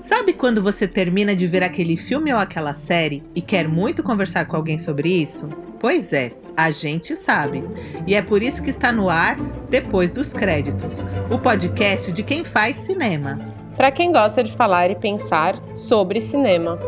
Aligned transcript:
Sabe 0.00 0.32
quando 0.32 0.62
você 0.62 0.88
termina 0.88 1.36
de 1.36 1.46
ver 1.46 1.62
aquele 1.62 1.94
filme 1.94 2.32
ou 2.32 2.38
aquela 2.38 2.72
série 2.72 3.22
e 3.34 3.42
quer 3.42 3.68
muito 3.68 4.02
conversar 4.02 4.46
com 4.46 4.56
alguém 4.56 4.78
sobre 4.78 5.10
isso? 5.10 5.46
Pois 5.78 6.14
é, 6.14 6.32
a 6.56 6.70
gente 6.70 7.14
sabe. 7.14 7.62
E 8.06 8.14
é 8.14 8.22
por 8.22 8.42
isso 8.42 8.62
que 8.62 8.70
está 8.70 8.90
no 8.90 9.10
ar 9.10 9.36
Depois 9.68 10.10
dos 10.10 10.32
Créditos 10.32 11.04
o 11.30 11.38
podcast 11.38 12.10
de 12.12 12.22
quem 12.22 12.46
faz 12.46 12.78
cinema. 12.78 13.38
Para 13.76 13.92
quem 13.92 14.10
gosta 14.10 14.42
de 14.42 14.52
falar 14.52 14.90
e 14.90 14.94
pensar 14.94 15.60
sobre 15.74 16.18
cinema. 16.18 16.78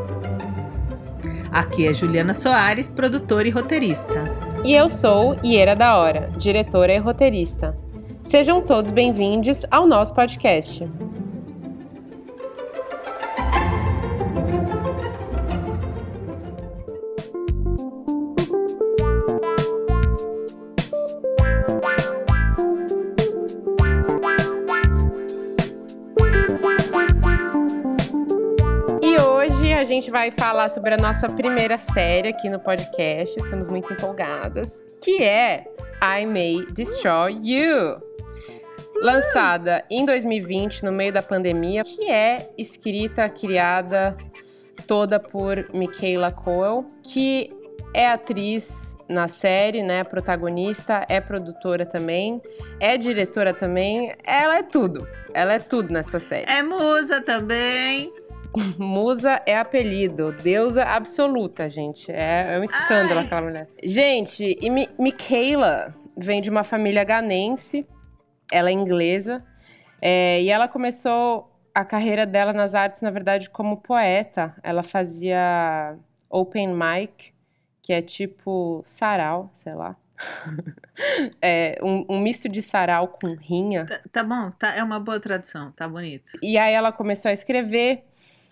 Aqui 1.53 1.87
é 1.87 1.93
Juliana 1.93 2.33
Soares, 2.33 2.91
produtora 2.91 3.47
e 3.47 3.51
roteirista. 3.51 4.25
E 4.65 4.73
eu 4.73 4.89
sou 4.89 5.37
Iera 5.45 5.77
da 5.77 5.99
Hora, 5.99 6.31
diretora 6.39 6.95
e 6.95 6.99
roteirista. 6.99 7.77
Sejam 8.25 8.63
todos 8.63 8.91
bem-vindos 8.91 9.67
ao 9.71 9.87
nosso 9.87 10.15
podcast. 10.15 10.89
Vai 30.23 30.31
falar 30.31 30.69
sobre 30.69 30.95
a 30.95 30.97
nossa 30.97 31.29
primeira 31.29 31.77
série 31.79 32.29
aqui 32.29 32.49
no 32.49 32.61
podcast. 32.61 33.37
Estamos 33.41 33.67
muito 33.67 33.93
empolgadas, 33.93 34.81
que 35.01 35.21
é 35.21 35.65
I 36.01 36.25
May 36.25 36.65
Destroy 36.71 37.41
You. 37.43 38.01
Lançada 39.03 39.85
em 39.91 40.07
2020, 40.07 40.85
no 40.85 40.93
meio 40.93 41.13
da 41.13 41.23
pandemia, 41.23 41.83
que 41.83 42.09
é 42.09 42.53
escrita, 42.57 43.29
criada 43.29 44.17
toda 44.87 45.19
por 45.19 45.69
Michaela 45.75 46.31
Coel, 46.31 46.87
que 47.03 47.51
é 47.93 48.07
atriz 48.09 48.97
na 49.09 49.27
série, 49.27 49.83
né? 49.83 50.05
Protagonista, 50.05 51.05
é 51.09 51.21
produtora 51.21 51.85
também, 51.85 52.41
é 52.79 52.97
diretora 52.97 53.53
também. 53.53 54.15
Ela 54.23 54.59
é 54.59 54.63
tudo. 54.63 55.05
Ela 55.35 55.55
é 55.55 55.59
tudo 55.59 55.93
nessa 55.93 56.21
série. 56.21 56.49
É 56.49 56.63
musa 56.63 57.21
também. 57.21 58.22
Musa 58.79 59.43
é 59.47 59.59
apelido, 59.59 60.33
deusa 60.33 60.85
absoluta, 60.85 61.69
gente. 61.71 62.11
É, 62.11 62.55
é 62.55 62.59
um 62.59 62.65
escândalo 62.65 63.21
Ai. 63.21 63.27
aquela 63.27 63.43
mulher. 63.43 63.69
Gente, 63.83 64.59
e 64.61 64.71
Mi 64.71 64.89
Michaela 64.99 65.95
vem 66.17 66.43
de 66.43 66.51
uma 66.51 66.65
família 66.65 67.05
ganense, 67.05 67.87
ela 68.51 68.69
é 68.69 68.73
inglesa, 68.73 69.43
é, 70.01 70.43
e 70.43 70.51
ela 70.51 70.69
começou 70.69 71.51
a 71.75 71.85
carreira 71.85 72.27
dela 72.27 72.53
nas 72.53 72.75
artes, 72.75 73.03
na 73.03 73.11
verdade, 73.11 73.49
como 73.49 73.79
poeta. 73.79 74.55
Ela 74.63 74.83
fazia 74.83 75.97
open 76.29 76.75
mic, 76.75 77.33
que 77.81 77.93
é 77.93 78.03
tipo 78.03 78.83
sarau, 78.85 79.51
sei 79.55 79.75
lá. 79.75 79.97
é, 81.41 81.79
um, 81.83 82.05
um, 82.09 82.21
misto 82.21 82.49
de 82.49 82.63
sarau 82.63 83.09
com 83.09 83.35
rinha. 83.35 83.87
Tá, 83.87 84.01
tá 84.13 84.25
bom, 84.25 84.51
tá, 84.53 84.75
é 84.75 84.83
uma 84.83 85.01
boa 85.01 85.19
tradução, 85.19 85.73
tá 85.73 85.89
bonito. 85.89 86.33
E 86.43 86.57
aí 86.59 86.75
ela 86.75 86.93
começou 86.93 87.29
a 87.29 87.33
escrever 87.33 88.05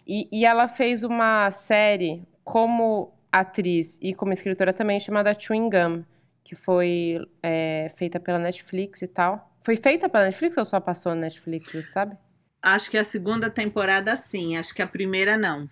e, 0.07 0.29
e 0.33 0.45
ela 0.45 0.69
fez 0.69 1.03
uma 1.03 1.51
série 1.51 2.23
como 2.45 3.13
atriz 3.31 3.99
e 4.03 4.15
como 4.15 4.33
escritora 4.33 4.73
também 4.73 4.99
chamada 4.99 5.39
Chewing 5.39 5.71
Gum, 5.71 6.05
que 6.43 6.55
foi 6.55 7.21
é, 7.43 7.89
feita 7.97 8.19
pela 8.19 8.39
Netflix 8.39 9.03
e 9.03 9.07
tal. 9.07 9.55
Foi 9.63 9.77
feita 9.77 10.09
pela 10.09 10.25
Netflix 10.25 10.57
ou 10.57 10.65
só 10.65 10.81
passou 10.81 11.15
na 11.15 11.23
Netflix, 11.23 11.93
sabe? 11.93 12.17
Acho 12.63 12.91
que 12.91 12.99
a 12.99 13.05
segunda 13.05 13.49
temporada 13.49 14.17
sim, 14.17 14.57
acho 14.57 14.75
que 14.75 14.83
a 14.83 14.87
primeira 14.87 15.37
não. 15.37 15.69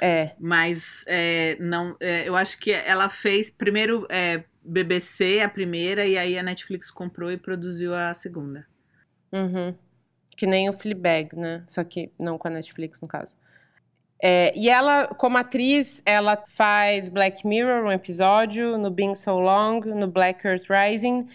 É. 0.00 0.32
Mas 0.38 1.04
é, 1.08 1.56
não, 1.58 1.96
é, 2.00 2.28
eu 2.28 2.36
acho 2.36 2.58
que 2.58 2.70
ela 2.70 3.08
fez 3.08 3.50
primeiro 3.50 4.06
é, 4.08 4.44
BBC, 4.62 5.40
a 5.40 5.48
primeira, 5.48 6.06
e 6.06 6.16
aí 6.16 6.38
a 6.38 6.42
Netflix 6.42 6.90
comprou 6.90 7.32
e 7.32 7.36
produziu 7.36 7.94
a 7.94 8.14
segunda. 8.14 8.66
Uhum. 9.32 9.74
Que 10.36 10.46
nem 10.46 10.70
o 10.70 10.72
Fleabag, 10.72 11.34
né? 11.36 11.64
Só 11.66 11.82
que 11.82 12.12
não 12.18 12.38
com 12.38 12.48
a 12.48 12.50
Netflix, 12.50 13.00
no 13.00 13.08
caso. 13.08 13.32
É, 14.20 14.52
e 14.56 14.68
ela, 14.68 15.06
como 15.06 15.38
atriz, 15.38 16.02
ela 16.04 16.42
faz 16.54 17.08
Black 17.08 17.46
Mirror, 17.46 17.84
um 17.84 17.92
episódio, 17.92 18.76
no 18.76 18.90
Being 18.90 19.14
So 19.14 19.38
Long, 19.38 19.80
no 19.80 20.08
Black 20.08 20.46
Earth 20.46 20.64
Rising. 20.68 21.28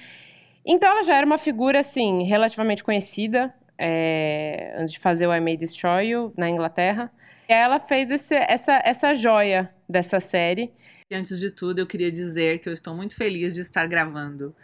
Então 0.65 0.89
ela 0.89 1.03
já 1.03 1.15
era 1.15 1.25
uma 1.25 1.37
figura, 1.37 1.79
assim, 1.79 2.23
relativamente 2.23 2.83
conhecida, 2.83 3.53
é, 3.77 4.75
antes 4.77 4.93
de 4.93 4.99
fazer 4.99 5.27
o 5.27 5.33
I 5.33 5.39
May 5.39 5.55
Destroy 5.55 6.07
You, 6.07 6.33
na 6.37 6.49
Inglaterra. 6.49 7.11
E 7.47 7.53
ela 7.53 7.79
fez 7.79 8.11
esse, 8.11 8.35
essa, 8.35 8.81
essa 8.83 9.13
joia 9.13 9.73
dessa 9.87 10.19
série. 10.19 10.73
E 11.09 11.15
antes 11.15 11.39
de 11.39 11.51
tudo, 11.51 11.79
eu 11.79 11.87
queria 11.87 12.11
dizer 12.11 12.59
que 12.59 12.67
eu 12.67 12.73
estou 12.73 12.95
muito 12.95 13.15
feliz 13.15 13.53
de 13.53 13.61
estar 13.61 13.87
gravando 13.87 14.55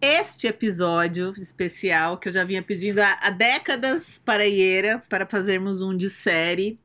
este 0.00 0.46
episódio 0.46 1.34
especial 1.38 2.16
que 2.16 2.28
eu 2.28 2.32
já 2.32 2.42
vinha 2.42 2.62
pedindo 2.62 3.00
há, 3.00 3.18
há 3.20 3.28
décadas 3.28 4.18
para 4.18 4.44
a 4.44 4.46
Iera, 4.46 4.98
para 5.10 5.26
fazermos 5.26 5.82
um 5.82 5.94
de 5.94 6.08
série 6.08 6.78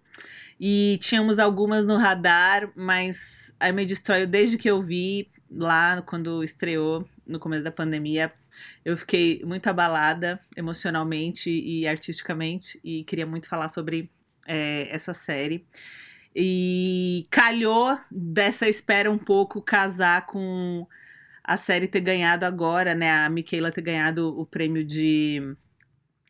e 0.59 0.97
tínhamos 1.01 1.39
algumas 1.39 1.85
no 1.85 1.97
radar, 1.97 2.71
mas 2.75 3.53
a 3.59 3.71
Me 3.71 3.85
Destroy, 3.85 4.25
desde 4.25 4.57
que 4.57 4.69
eu 4.69 4.81
vi 4.81 5.29
lá 5.51 6.01
quando 6.01 6.43
estreou 6.43 7.07
no 7.25 7.39
começo 7.39 7.63
da 7.63 7.71
pandemia, 7.71 8.31
eu 8.83 8.97
fiquei 8.97 9.41
muito 9.43 9.67
abalada 9.67 10.39
emocionalmente 10.55 11.49
e 11.49 11.87
artisticamente 11.87 12.79
e 12.83 13.03
queria 13.03 13.25
muito 13.25 13.49
falar 13.49 13.69
sobre 13.69 14.09
é, 14.47 14.87
essa 14.93 15.13
série. 15.13 15.65
E 16.35 17.27
calhou 17.29 17.97
dessa 18.11 18.67
espera 18.67 19.09
um 19.09 19.17
pouco 19.17 19.61
casar 19.61 20.25
com 20.25 20.85
a 21.43 21.57
série 21.57 21.87
ter 21.87 22.01
ganhado 22.01 22.45
agora, 22.45 22.93
né? 22.95 23.11
A 23.25 23.29
Michaela 23.29 23.71
ter 23.71 23.81
ganhado 23.81 24.37
o 24.37 24.45
prêmio 24.45 24.83
de 24.83 25.55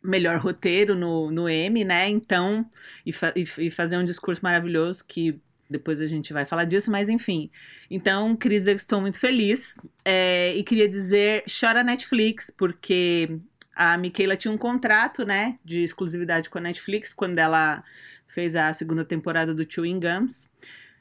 melhor 0.06 0.38
roteiro 0.38 0.94
no, 0.94 1.30
no 1.30 1.48
M, 1.48 1.84
né? 1.84 2.08
Então, 2.08 2.68
e, 3.04 3.12
fa 3.12 3.32
e, 3.36 3.70
fazer 3.70 3.96
um 3.96 4.04
discurso 4.04 4.42
maravilhoso 4.42 5.04
que 5.06 5.40
depois 5.68 6.00
a 6.00 6.06
gente 6.06 6.32
vai 6.32 6.46
falar 6.46 6.64
disso, 6.64 6.90
mas 6.90 7.08
enfim. 7.08 7.50
Então, 7.90 8.36
queria 8.36 8.58
dizer 8.58 8.74
que 8.74 8.80
estou 8.80 9.00
muito 9.00 9.18
feliz 9.18 9.76
é, 10.04 10.54
e 10.54 10.62
queria 10.62 10.88
dizer 10.88 11.44
chora 11.48 11.82
Netflix, 11.82 12.50
porque 12.50 13.38
a 13.74 13.98
Michaela 13.98 14.36
tinha 14.36 14.52
um 14.52 14.58
contrato, 14.58 15.24
né, 15.24 15.58
de 15.64 15.82
exclusividade 15.82 16.48
com 16.48 16.58
a 16.58 16.60
Netflix 16.60 17.12
quando 17.12 17.38
ela 17.38 17.82
fez 18.28 18.54
a 18.54 18.72
segunda 18.72 19.04
temporada 19.04 19.52
do 19.52 19.70
Chewing 19.70 20.00
Gums. 20.00 20.48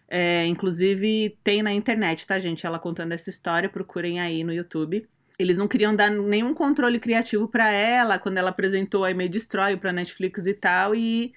É, 0.07 0.45
inclusive, 0.45 1.37
tem 1.43 1.63
na 1.63 1.73
internet, 1.73 2.25
tá, 2.25 2.37
gente? 2.37 2.65
Ela 2.65 2.79
contando 2.79 3.11
essa 3.11 3.29
história, 3.29 3.69
procurem 3.69 4.19
aí 4.19 4.43
no 4.43 4.53
YouTube 4.53 5.07
eles 5.37 5.57
não 5.57 5.67
queriam 5.67 5.95
dar 5.95 6.09
nenhum 6.09 6.53
controle 6.53 6.99
criativo 6.99 7.47
para 7.47 7.71
ela 7.71 8.17
quando 8.17 8.37
ela 8.37 8.49
apresentou 8.49 9.05
a 9.05 9.13
May 9.13 9.29
Destroy 9.29 9.75
para 9.77 9.91
Netflix 9.91 10.45
e 10.45 10.53
tal 10.53 10.95
e 10.95 11.33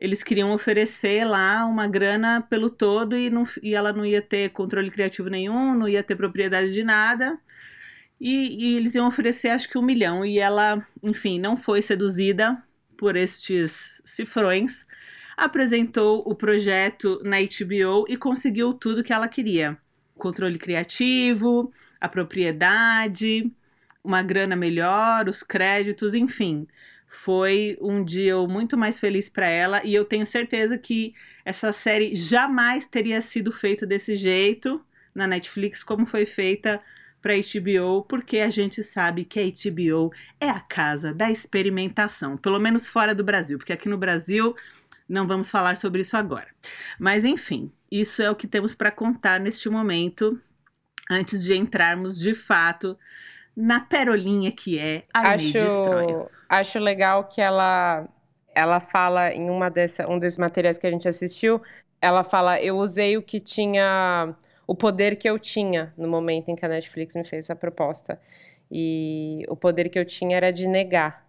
eles 0.00 0.22
queriam 0.22 0.52
oferecer 0.52 1.24
lá 1.24 1.66
uma 1.66 1.86
grana 1.86 2.40
pelo 2.40 2.70
todo 2.70 3.14
e, 3.14 3.28
não, 3.28 3.44
e 3.62 3.74
ela 3.74 3.92
não 3.92 4.04
ia 4.06 4.22
ter 4.22 4.48
controle 4.48 4.90
criativo 4.90 5.28
nenhum, 5.28 5.74
não 5.74 5.86
ia 5.86 6.02
ter 6.02 6.16
propriedade 6.16 6.70
de 6.70 6.82
nada. 6.82 7.38
E, 8.18 8.72
e, 8.72 8.76
eles 8.76 8.94
iam 8.94 9.06
oferecer 9.06 9.48
acho 9.48 9.68
que 9.68 9.76
um 9.76 9.82
milhão. 9.82 10.24
E 10.24 10.38
ela, 10.38 10.86
enfim, 11.02 11.38
não 11.38 11.54
foi 11.54 11.82
seduzida 11.82 12.62
por 12.96 13.14
estes 13.14 14.00
cifrões. 14.04 14.86
Apresentou 15.36 16.22
o 16.26 16.34
projeto 16.34 17.20
na 17.22 17.36
HBO 17.38 18.06
e 18.08 18.16
conseguiu 18.16 18.72
tudo 18.72 19.04
que 19.04 19.12
ela 19.12 19.28
queria: 19.28 19.76
controle 20.16 20.58
criativo, 20.58 21.70
a 22.00 22.08
propriedade, 22.08 23.50
uma 24.02 24.22
grana 24.22 24.56
melhor, 24.56 25.28
os 25.28 25.42
créditos, 25.42 26.14
enfim. 26.14 26.66
Foi 27.06 27.76
um 27.80 28.04
dia 28.04 28.36
muito 28.46 28.76
mais 28.76 28.98
feliz 28.98 29.28
para 29.28 29.46
ela 29.46 29.84
e 29.84 29.94
eu 29.94 30.04
tenho 30.04 30.24
certeza 30.24 30.78
que 30.78 31.14
essa 31.44 31.72
série 31.72 32.14
jamais 32.14 32.86
teria 32.86 33.20
sido 33.20 33.50
feita 33.50 33.84
desse 33.84 34.14
jeito 34.14 34.80
na 35.14 35.26
Netflix 35.26 35.82
como 35.82 36.06
foi 36.06 36.24
feita 36.24 36.80
para 37.20 37.34
HBO, 37.34 38.02
porque 38.04 38.38
a 38.38 38.48
gente 38.48 38.82
sabe 38.82 39.24
que 39.24 39.38
a 39.38 39.44
HBO 39.44 40.10
é 40.40 40.48
a 40.48 40.60
casa 40.60 41.12
da 41.12 41.30
experimentação, 41.30 42.36
pelo 42.36 42.58
menos 42.58 42.86
fora 42.86 43.14
do 43.14 43.22
Brasil, 43.22 43.58
porque 43.58 43.72
aqui 43.72 43.88
no 43.88 43.98
Brasil 43.98 44.54
não 45.08 45.26
vamos 45.26 45.50
falar 45.50 45.76
sobre 45.76 46.00
isso 46.00 46.16
agora. 46.16 46.48
Mas 46.98 47.24
enfim, 47.24 47.70
isso 47.90 48.22
é 48.22 48.30
o 48.30 48.36
que 48.36 48.46
temos 48.46 48.74
para 48.74 48.90
contar 48.90 49.40
neste 49.40 49.68
momento 49.68 50.40
antes 51.10 51.42
de 51.42 51.54
entrarmos 51.54 52.18
de 52.18 52.34
fato 52.34 52.96
na 53.56 53.80
perolinha 53.80 54.52
que 54.52 54.78
é 54.78 55.04
a 55.12 55.32
acho, 55.32 55.58
Acho 56.48 56.78
legal 56.78 57.24
que 57.24 57.40
ela 57.40 58.08
ela 58.54 58.80
fala 58.80 59.32
em 59.32 59.48
uma 59.48 59.70
dessa, 59.70 60.08
um 60.08 60.18
desses 60.18 60.38
materiais 60.38 60.76
que 60.76 60.86
a 60.86 60.90
gente 60.90 61.08
assistiu, 61.08 61.60
ela 62.00 62.24
fala: 62.24 62.60
"Eu 62.60 62.78
usei 62.78 63.16
o 63.16 63.22
que 63.22 63.40
tinha 63.40 64.34
o 64.70 64.74
poder 64.76 65.16
que 65.16 65.28
eu 65.28 65.36
tinha 65.36 65.92
no 65.98 66.06
momento 66.06 66.48
em 66.48 66.54
que 66.54 66.64
a 66.64 66.68
Netflix 66.68 67.16
me 67.16 67.24
fez 67.24 67.46
essa 67.46 67.56
proposta. 67.56 68.20
E 68.70 69.44
o 69.48 69.56
poder 69.56 69.88
que 69.88 69.98
eu 69.98 70.04
tinha 70.04 70.36
era 70.36 70.52
de 70.52 70.68
negar. 70.68 71.26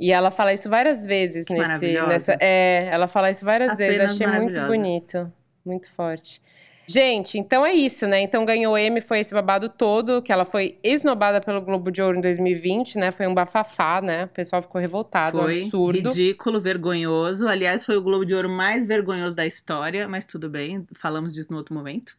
E 0.00 0.10
ela 0.10 0.32
fala 0.32 0.52
isso 0.52 0.68
várias 0.68 1.06
vezes 1.06 1.46
Que 1.46 1.54
nesse. 1.54 1.92
Nessa, 1.92 2.36
é, 2.40 2.88
ela 2.92 3.06
fala 3.06 3.30
isso 3.30 3.44
várias 3.44 3.78
vezes. 3.78 4.00
Apenas 4.00 4.20
Achei 4.20 4.26
muito 4.26 4.60
bonito. 4.66 5.32
Muito 5.64 5.88
forte. 5.92 6.42
Gente, 6.90 7.38
então 7.38 7.66
é 7.66 7.74
isso, 7.74 8.06
né? 8.06 8.22
Então 8.22 8.46
ganhou 8.46 8.76
M, 8.78 8.98
foi 9.02 9.20
esse 9.20 9.34
babado 9.34 9.68
todo, 9.68 10.22
que 10.22 10.32
ela 10.32 10.46
foi 10.46 10.78
esnobada 10.82 11.38
pelo 11.38 11.60
Globo 11.60 11.90
de 11.90 12.00
Ouro 12.00 12.16
em 12.16 12.20
2020, 12.22 12.96
né? 12.96 13.10
Foi 13.12 13.26
um 13.26 13.34
bafafá, 13.34 14.00
né? 14.00 14.24
O 14.24 14.28
pessoal 14.28 14.62
ficou 14.62 14.80
revoltado, 14.80 15.36
um 15.38 15.42
Foi 15.42 15.62
absurdo. 15.64 16.08
ridículo, 16.08 16.58
vergonhoso. 16.58 17.46
Aliás, 17.46 17.84
foi 17.84 17.98
o 17.98 18.02
Globo 18.02 18.24
de 18.24 18.34
Ouro 18.34 18.48
mais 18.48 18.86
vergonhoso 18.86 19.36
da 19.36 19.44
história, 19.44 20.08
mas 20.08 20.26
tudo 20.26 20.48
bem, 20.48 20.86
falamos 20.94 21.34
disso 21.34 21.52
no 21.52 21.58
outro 21.58 21.74
momento. 21.74 22.16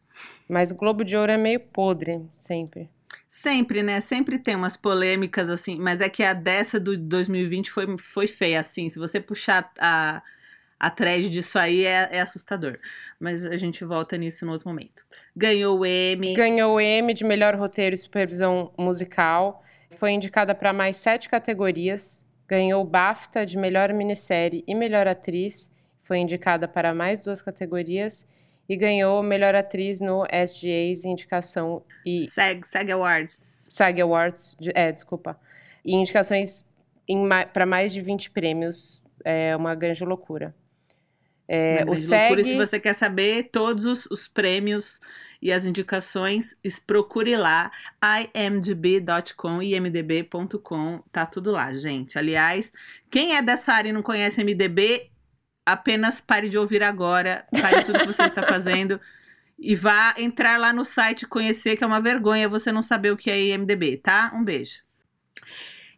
Mas 0.48 0.70
o 0.70 0.76
Globo 0.76 1.04
de 1.04 1.16
Ouro 1.16 1.32
é 1.32 1.36
meio 1.36 1.58
podre, 1.58 2.22
sempre. 2.32 2.88
Sempre, 3.28 3.82
né? 3.82 4.00
Sempre 4.00 4.38
tem 4.38 4.54
umas 4.54 4.76
polêmicas 4.76 5.50
assim, 5.50 5.78
mas 5.80 6.00
é 6.00 6.08
que 6.08 6.22
a 6.22 6.32
dessa 6.32 6.78
do 6.78 6.96
2020 6.96 7.72
foi, 7.72 7.98
foi 7.98 8.28
feia, 8.28 8.60
assim. 8.60 8.88
Se 8.88 9.00
você 9.00 9.18
puxar 9.18 9.72
a, 9.80 10.22
a 10.80 10.88
thread 10.90 11.28
disso 11.28 11.58
aí, 11.58 11.84
é, 11.84 12.08
é 12.10 12.20
assustador. 12.20 12.78
Mas 13.20 13.44
a 13.44 13.56
gente 13.56 13.84
volta 13.84 14.16
nisso 14.16 14.46
no 14.46 14.52
outro 14.52 14.66
momento. 14.68 15.04
Ganhou 15.36 15.78
o 15.80 15.84
M. 15.86 16.34
Ganhou 16.34 16.76
o 16.76 16.80
M 16.80 17.12
de 17.12 17.22
melhor 17.22 17.54
roteiro 17.54 17.94
e 17.94 17.98
supervisão 17.98 18.72
musical. 18.78 19.62
Foi 19.96 20.10
indicada 20.12 20.54
para 20.54 20.72
mais 20.72 20.96
sete 20.96 21.28
categorias. 21.28 22.24
Ganhou 22.48 22.82
o 22.82 22.86
BAFTA 22.86 23.44
de 23.44 23.58
melhor 23.58 23.92
minissérie 23.92 24.64
e 24.66 24.74
melhor 24.74 25.06
atriz. 25.06 25.70
Foi 26.02 26.18
indicada 26.18 26.66
para 26.66 26.94
mais 26.94 27.20
duas 27.20 27.42
categorias. 27.42 28.26
E 28.68 28.76
ganhou 28.76 29.22
melhor 29.22 29.54
atriz 29.54 30.00
no 30.00 30.24
SGAs, 30.26 31.04
indicação 31.04 31.82
e 32.06 32.26
SAG, 32.28 32.64
SAG 32.64 32.92
Awards. 32.92 33.68
SAG 33.70 34.00
Awards, 34.00 34.56
de- 34.60 34.70
é, 34.74 34.92
desculpa. 34.92 35.38
E 35.84 35.94
indicações 35.94 36.64
para 37.52 37.66
mais 37.66 37.92
de 37.92 38.00
20 38.00 38.30
prêmios. 38.30 39.02
É 39.24 39.54
uma 39.56 39.74
grande 39.74 40.02
loucura. 40.04 40.54
É, 41.52 41.82
o 41.82 41.86
grande 41.86 42.00
SEG... 42.00 42.44
se 42.44 42.56
você 42.56 42.78
quer 42.78 42.94
saber 42.94 43.48
todos 43.50 43.84
os, 43.84 44.06
os 44.06 44.28
prêmios 44.28 45.00
e 45.42 45.50
as 45.50 45.66
indicações, 45.66 46.56
es- 46.62 46.78
procure 46.78 47.36
lá, 47.36 47.72
imdb.com, 48.32 49.60
imdb.com, 49.60 51.02
tá 51.10 51.26
tudo 51.26 51.50
lá, 51.50 51.74
gente. 51.74 52.16
Aliás, 52.16 52.72
quem 53.10 53.34
é 53.34 53.42
dessa 53.42 53.72
área 53.72 53.88
e 53.88 53.92
não 53.92 54.00
conhece 54.02 54.44
MDB, 54.44 55.10
apenas 55.66 56.20
pare 56.20 56.48
de 56.48 56.56
ouvir 56.56 56.84
agora, 56.84 57.44
pare 57.60 57.82
tudo 57.82 57.98
que 57.98 58.06
você 58.06 58.22
está 58.22 58.44
fazendo 58.44 59.00
e 59.58 59.74
vá 59.74 60.14
entrar 60.18 60.56
lá 60.56 60.72
no 60.72 60.84
site 60.84 61.26
conhecer, 61.26 61.76
que 61.76 61.82
é 61.82 61.86
uma 61.86 62.00
vergonha 62.00 62.48
você 62.48 62.70
não 62.70 62.80
saber 62.82 63.10
o 63.10 63.16
que 63.16 63.28
é 63.28 63.40
IMDB, 63.40 63.96
tá? 63.96 64.30
Um 64.34 64.44
beijo. 64.44 64.82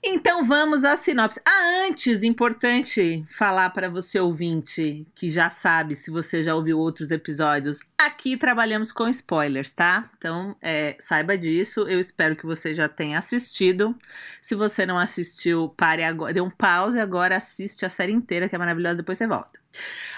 Então 0.04 0.42
vamos 0.42 0.84
à 0.84 0.96
sinopse. 0.96 1.40
Ah, 1.46 1.84
antes, 1.86 2.24
importante 2.24 3.24
falar 3.28 3.70
para 3.70 3.88
você 3.88 4.18
ouvinte 4.18 5.06
que 5.14 5.30
já 5.30 5.48
sabe, 5.48 5.94
se 5.94 6.10
você 6.10 6.42
já 6.42 6.56
ouviu 6.56 6.76
outros 6.76 7.12
episódios, 7.12 7.78
aqui 7.96 8.36
trabalhamos 8.36 8.90
com 8.90 9.08
spoilers, 9.08 9.70
tá? 9.70 10.10
Então 10.18 10.56
é, 10.60 10.96
saiba 10.98 11.38
disso. 11.38 11.82
Eu 11.82 12.00
espero 12.00 12.34
que 12.34 12.44
você 12.44 12.74
já 12.74 12.88
tenha 12.88 13.16
assistido. 13.16 13.96
Se 14.40 14.56
você 14.56 14.84
não 14.84 14.98
assistiu, 14.98 15.68
pare 15.76 16.02
agora, 16.02 16.34
dê 16.34 16.40
um 16.40 16.50
pause 16.50 16.98
agora, 16.98 17.36
assiste 17.36 17.86
a 17.86 17.90
série 17.90 18.12
inteira, 18.12 18.48
que 18.48 18.56
é 18.56 18.58
maravilhosa, 18.58 18.96
depois 18.96 19.18
você 19.18 19.28
volta. 19.28 19.60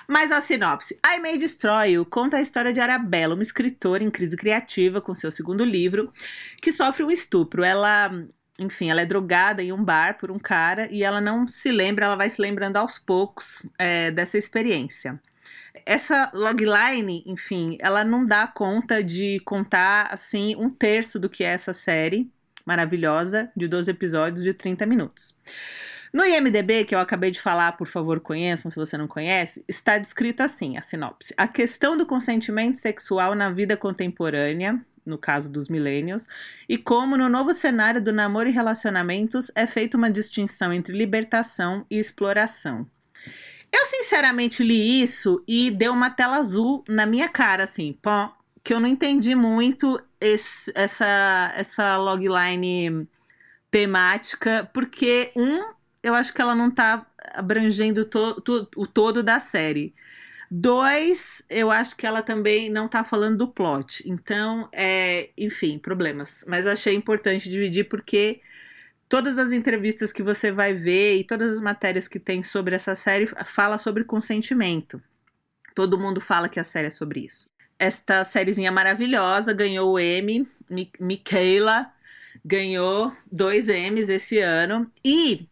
Mas 0.09 0.33
a 0.33 0.41
sinopse. 0.41 0.99
I 1.07 1.21
May 1.21 1.37
Destroy 1.37 1.93
You 1.93 2.07
conta 2.07 2.39
a 2.39 2.41
história 2.41 2.73
de 2.73 2.81
Arabella, 2.81 3.35
uma 3.35 3.43
escritora 3.43 4.03
em 4.03 4.11
crise 4.11 4.35
criativa 4.35 5.03
com 5.03 5.15
seu 5.15 5.31
segundo 5.31 5.63
livro, 5.63 6.11
que 6.63 6.73
sofre 6.73 7.05
um 7.05 7.11
estupro. 7.11 7.63
Ela 7.63 8.11
enfim, 8.59 8.91
ela 8.91 9.03
é 9.03 9.07
drogada 9.07 9.63
em 9.63 9.73
um 9.73 9.83
bar 9.83 10.17
por 10.17 10.31
um 10.31 10.39
cara 10.39 10.89
e 10.91 11.03
ela 11.03 11.21
não 11.21 11.47
se 11.49 11.73
lembra, 11.73 12.07
ela 12.07 12.17
vai 12.17 12.31
se 12.31 12.41
lembrando 12.41 12.77
aos 12.77 12.99
poucos 12.99 13.63
é, 13.79 14.11
dessa 14.11 14.39
experiência. 14.39 15.21
Essa 15.85 16.31
logline, 16.33 17.23
enfim, 17.27 17.77
ela 17.81 18.05
não 18.05 18.25
dá 18.25 18.47
conta 18.47 19.03
de 19.03 19.41
contar 19.45 20.09
assim 20.11 20.55
um 20.57 20.71
terço 20.71 21.19
do 21.19 21.29
que 21.29 21.43
é 21.43 21.49
essa 21.49 21.73
série 21.73 22.31
maravilhosa 22.65 23.51
de 23.55 23.69
12 23.69 23.91
episódios 23.91 24.43
de 24.43 24.55
30 24.55 24.87
minutos. 24.87 25.37
No 26.13 26.25
IMDB, 26.25 26.85
que 26.85 26.95
eu 26.95 27.01
acabei 27.01 27.33
de 27.33 27.41
falar, 27.41 27.73
por 27.73 27.89
favor, 27.89 28.21
conheçam 28.21 28.71
se 28.71 28.77
você 28.77 28.97
não 28.97 29.09
conhece, 29.09 29.65
está 29.69 29.99
descrita 29.99 30.45
assim 30.45 30.77
a 30.77 30.83
sinopse: 30.83 31.35
A 31.37 31.49
questão 31.49 31.97
do 31.97 32.07
consentimento 32.07 32.79
sexual 32.79 33.35
na 33.35 33.51
vida 33.51 33.77
contemporânea, 33.77 34.81
no 35.05 35.19
caso 35.19 35.51
dos 35.51 35.69
millennials, 35.69 36.27
e 36.69 36.79
como 36.79 37.17
no 37.17 37.29
novo 37.29 37.53
cenário 37.53 38.01
do 38.01 38.13
namoro 38.13 38.49
e 38.49 38.53
relacionamentos 38.53 39.51
é 39.55 39.67
feita 39.67 39.97
uma 39.97 40.11
distinção 40.11 40.73
entre 40.73 40.97
libertação 40.97 41.85
e 41.91 41.99
exploração. 41.99 42.87
Eu 43.73 43.87
sinceramente 43.87 44.63
li 44.63 45.03
isso 45.03 45.43
e 45.49 45.71
deu 45.71 45.93
uma 45.93 46.09
tela 46.11 46.37
azul 46.37 46.85
na 46.89 47.05
minha 47.07 47.29
cara, 47.29 47.65
assim, 47.65 47.99
pó, 48.01 48.33
que 48.63 48.73
eu 48.73 48.81
não 48.81 48.89
entendi 48.89 49.35
muito 49.35 50.01
esse- 50.21 50.73
essa, 50.75 51.53
essa 51.57 51.97
logline 51.99 53.07
temática, 53.71 54.71
porque, 54.73 55.33
um, 55.37 55.73
eu 56.03 56.15
acho 56.15 56.33
que 56.33 56.41
ela 56.41 56.55
não 56.55 56.71
tá 56.71 57.05
abrangendo 57.35 58.05
to- 58.05 58.41
to- 58.41 58.69
o 58.77 58.87
todo 58.87 59.23
da 59.23 59.41
série. 59.41 59.93
Dois, 60.57 61.43
eu 61.51 61.69
acho 61.69 61.97
que 61.97 62.07
ela 62.07 62.23
também 62.23 62.71
não 62.71 62.87
tá 62.87 63.03
falando 63.03 63.39
do 63.39 63.49
plot. 63.49 64.09
Então, 64.09 64.69
é, 64.71 65.31
enfim, 65.37 65.81
problemas. 65.81 66.45
Mas 66.47 66.65
achei 66.65 66.95
importante 66.95 67.51
dividir 67.51 67.89
porque 67.89 68.41
todas 69.09 69.37
as 69.37 69.51
entrevistas 69.51 70.13
que 70.13 70.23
você 70.23 70.53
vai 70.53 70.73
ver 70.73 71.17
e 71.17 71.25
todas 71.25 71.55
as 71.55 71.61
matérias 71.61 72.07
que 72.07 72.21
tem 72.21 72.45
sobre 72.45 72.77
essa 72.77 72.95
série 72.95 73.27
fala 73.45 73.79
sobre 73.79 74.05
consentimento. 74.05 75.03
Todo 75.75 75.99
mundo 75.99 76.21
fala 76.21 76.49
que 76.49 76.61
a 76.61 76.65
série 76.65 76.87
é 76.87 76.91
sobre 76.91 77.25
isso. 77.25 77.49
Esta 77.77 78.23
sériezinha 78.23 78.71
maravilhosa 78.71 79.53
ganhou 79.53 79.95
o 79.95 79.99
M. 79.99 80.47
Mi 80.71 80.89
Michaela 81.01 81.93
ganhou 82.45 83.13
dois 83.31 83.69
M's 83.69 84.09
esse 84.09 84.39
ano. 84.39 84.89
E 85.05 85.49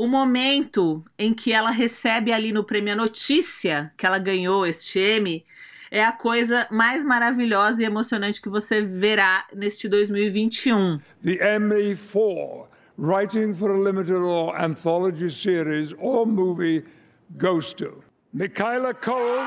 o 0.00 0.06
momento 0.06 1.04
em 1.18 1.34
que 1.34 1.52
ela 1.52 1.70
recebe 1.70 2.32
ali 2.32 2.52
no 2.52 2.64
prêmio 2.64 2.94
a 2.94 2.96
notícia 2.96 3.92
que 3.98 4.06
ela 4.06 4.18
ganhou 4.18 4.66
este 4.66 4.98
M 4.98 5.44
é 5.90 6.02
a 6.02 6.10
coisa 6.10 6.66
mais 6.70 7.04
maravilhosa 7.04 7.82
e 7.82 7.84
emocionante 7.84 8.40
que 8.40 8.48
você 8.48 8.80
verá 8.80 9.44
neste 9.54 9.90
2021. 9.90 11.00
The 11.22 11.58
ME 11.58 11.96
for 11.96 12.66
Writing 12.96 13.54
for 13.54 13.72
a 13.72 13.78
Limited 13.78 14.22
or 14.22 14.56
Anthology 14.56 15.28
Series 15.28 15.92
or 15.98 16.26
Movie 16.26 16.82
goes 17.36 17.74
to 17.74 18.02
Michaela 18.32 18.94
Cole. 18.94 19.44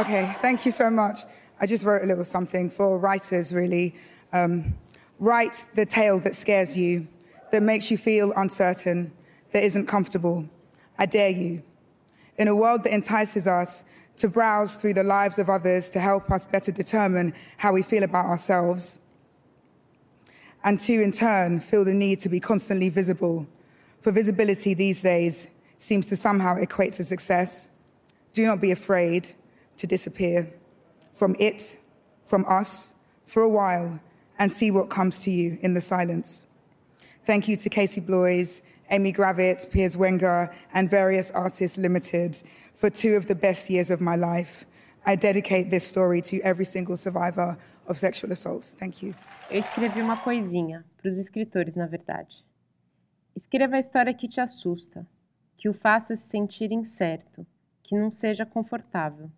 Okay, 0.00 0.34
thank 0.42 0.66
you 0.66 0.72
so 0.72 0.90
much. 0.90 1.20
I 1.60 1.68
just 1.68 1.84
wrote 1.84 2.02
a 2.02 2.06
little 2.06 2.24
something 2.24 2.70
for 2.70 2.98
writers, 2.98 3.52
really. 3.52 3.94
Um, 4.32 4.74
write 5.20 5.64
the 5.76 5.86
tale 5.86 6.18
that 6.24 6.34
scares 6.34 6.76
you, 6.76 7.06
that 7.52 7.62
makes 7.62 7.88
you 7.88 7.96
feel 7.96 8.32
uncertain, 8.36 9.12
that 9.54 9.62
isn't 9.62 9.86
comfortable. 9.86 10.46
I 10.98 11.06
dare 11.06 11.30
you. 11.30 11.62
In 12.36 12.48
a 12.48 12.56
world 12.56 12.82
that 12.84 12.92
entices 12.92 13.46
us 13.46 13.84
to 14.16 14.28
browse 14.28 14.76
through 14.76 14.94
the 14.94 15.04
lives 15.04 15.38
of 15.38 15.48
others 15.48 15.90
to 15.92 16.00
help 16.00 16.30
us 16.30 16.44
better 16.44 16.72
determine 16.72 17.32
how 17.56 17.72
we 17.72 17.82
feel 17.82 18.02
about 18.02 18.26
ourselves, 18.26 18.98
and 20.64 20.78
to, 20.80 20.92
in 20.94 21.12
turn, 21.12 21.60
feel 21.60 21.84
the 21.84 21.94
need 21.94 22.18
to 22.20 22.28
be 22.28 22.40
constantly 22.40 22.88
visible. 22.88 23.46
For 24.00 24.10
visibility 24.10 24.74
these 24.74 25.02
days 25.02 25.48
seems 25.78 26.06
to 26.06 26.16
somehow 26.16 26.56
equate 26.56 26.94
to 26.94 27.04
success. 27.04 27.70
Do 28.32 28.46
not 28.46 28.60
be 28.60 28.72
afraid 28.72 29.34
to 29.76 29.86
disappear 29.86 30.52
from 31.12 31.36
it, 31.38 31.78
from 32.24 32.44
us, 32.48 32.92
for 33.26 33.42
a 33.42 33.48
while, 33.48 34.00
and 34.38 34.52
see 34.52 34.70
what 34.70 34.90
comes 34.90 35.20
to 35.20 35.30
you 35.30 35.58
in 35.60 35.74
the 35.74 35.80
silence. 35.80 36.44
Thank 37.24 37.46
you 37.46 37.56
to 37.58 37.68
Casey 37.68 38.00
Bloys, 38.00 38.62
Amy 38.90 39.12
Gravitz, 39.12 39.68
Piers 39.70 39.96
Wenger, 39.96 40.50
and 40.72 40.88
various 40.88 41.30
Artists 41.30 41.78
Limited 41.78 42.42
for 42.74 42.90
two 42.90 43.16
of 43.16 43.26
the 43.26 43.34
best 43.34 43.70
years 43.70 43.90
of 43.90 44.00
my 44.00 44.16
life. 44.16 44.66
I 45.06 45.16
dedicate 45.16 45.70
this 45.70 45.84
story 45.84 46.20
to 46.22 46.40
every 46.42 46.64
single 46.64 46.96
survivor 46.96 47.56
of 47.86 47.98
sexual 47.98 48.32
assault. 48.32 48.64
Thank 48.78 49.02
you. 49.02 49.14
Eu 49.50 49.58
escrevi 49.58 50.00
uma 50.00 50.16
coisinha 50.16 50.84
para 50.96 51.08
os 51.08 51.18
escritores, 51.18 51.74
na 51.74 51.86
verdade. 51.86 52.44
Escreva 53.36 53.76
a 53.76 53.80
história 53.80 54.14
que 54.14 54.28
te 54.28 54.40
assusta, 54.40 55.06
que 55.56 55.68
o 55.68 55.74
faça 55.74 56.16
se 56.16 56.28
sentir 56.28 56.72
incerto, 56.72 57.46
que 57.82 57.96
não 57.96 58.10
seja 58.10 58.46
confortável. 58.46 59.30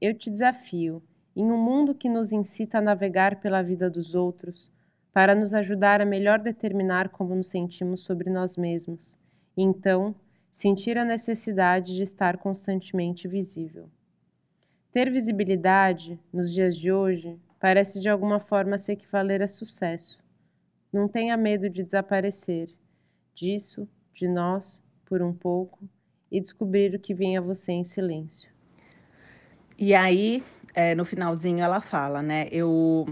Eu 0.00 0.14
te 0.14 0.30
desafio, 0.30 1.02
em 1.34 1.50
um 1.50 1.56
mundo 1.56 1.94
que 1.94 2.08
nos 2.08 2.32
incita 2.32 2.78
a 2.78 2.82
navegar 2.82 3.40
pela 3.40 3.62
vida 3.62 3.90
dos 3.90 4.14
outros, 4.14 4.70
para 5.14 5.32
nos 5.32 5.54
ajudar 5.54 6.00
a 6.00 6.04
melhor 6.04 6.40
determinar 6.40 7.08
como 7.08 7.36
nos 7.36 7.46
sentimos 7.46 8.02
sobre 8.02 8.28
nós 8.28 8.56
mesmos, 8.56 9.16
e 9.56 9.62
então 9.62 10.12
sentir 10.50 10.98
a 10.98 11.04
necessidade 11.04 11.94
de 11.94 12.02
estar 12.02 12.36
constantemente 12.36 13.28
visível. 13.28 13.88
Ter 14.92 15.10
visibilidade, 15.12 16.18
nos 16.32 16.52
dias 16.52 16.76
de 16.76 16.92
hoje, 16.92 17.38
parece 17.60 18.00
de 18.00 18.08
alguma 18.08 18.40
forma 18.40 18.76
se 18.76 18.92
equivaler 18.92 19.40
a 19.40 19.46
sucesso. 19.46 20.20
Não 20.92 21.08
tenha 21.08 21.36
medo 21.36 21.70
de 21.70 21.84
desaparecer. 21.84 22.68
Disso 23.34 23.88
de 24.12 24.28
nós 24.28 24.82
por 25.04 25.22
um 25.22 25.32
pouco 25.32 25.88
e 26.30 26.40
descobrir 26.40 26.94
o 26.94 27.00
que 27.00 27.14
vem 27.14 27.36
a 27.36 27.40
você 27.40 27.72
em 27.72 27.84
silêncio. 27.84 28.50
E 29.76 29.94
aí, 29.94 30.42
é, 30.72 30.94
no 30.94 31.04
finalzinho, 31.04 31.60
ela 31.60 31.80
fala, 31.80 32.22
né? 32.22 32.48
Eu, 32.50 33.06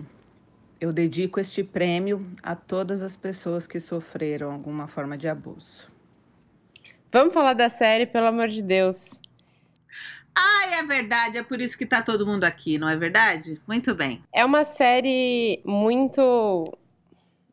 eu 0.82 0.92
dedico 0.92 1.38
este 1.38 1.62
prêmio 1.62 2.26
a 2.42 2.56
todas 2.56 3.04
as 3.04 3.14
pessoas 3.14 3.68
que 3.68 3.78
sofreram 3.78 4.50
alguma 4.50 4.88
forma 4.88 5.16
de 5.16 5.28
abuso. 5.28 5.88
Vamos 7.12 7.32
falar 7.32 7.52
da 7.52 7.68
série, 7.68 8.04
pelo 8.04 8.26
amor 8.26 8.48
de 8.48 8.60
Deus. 8.60 9.20
Ah, 10.36 10.80
é 10.80 10.82
verdade, 10.82 11.38
é 11.38 11.42
por 11.44 11.60
isso 11.60 11.78
que 11.78 11.86
tá 11.86 12.02
todo 12.02 12.26
mundo 12.26 12.42
aqui, 12.42 12.78
não 12.78 12.88
é 12.88 12.96
verdade? 12.96 13.60
Muito 13.64 13.94
bem. 13.94 14.24
É 14.34 14.44
uma 14.44 14.64
série 14.64 15.62
muito 15.64 16.64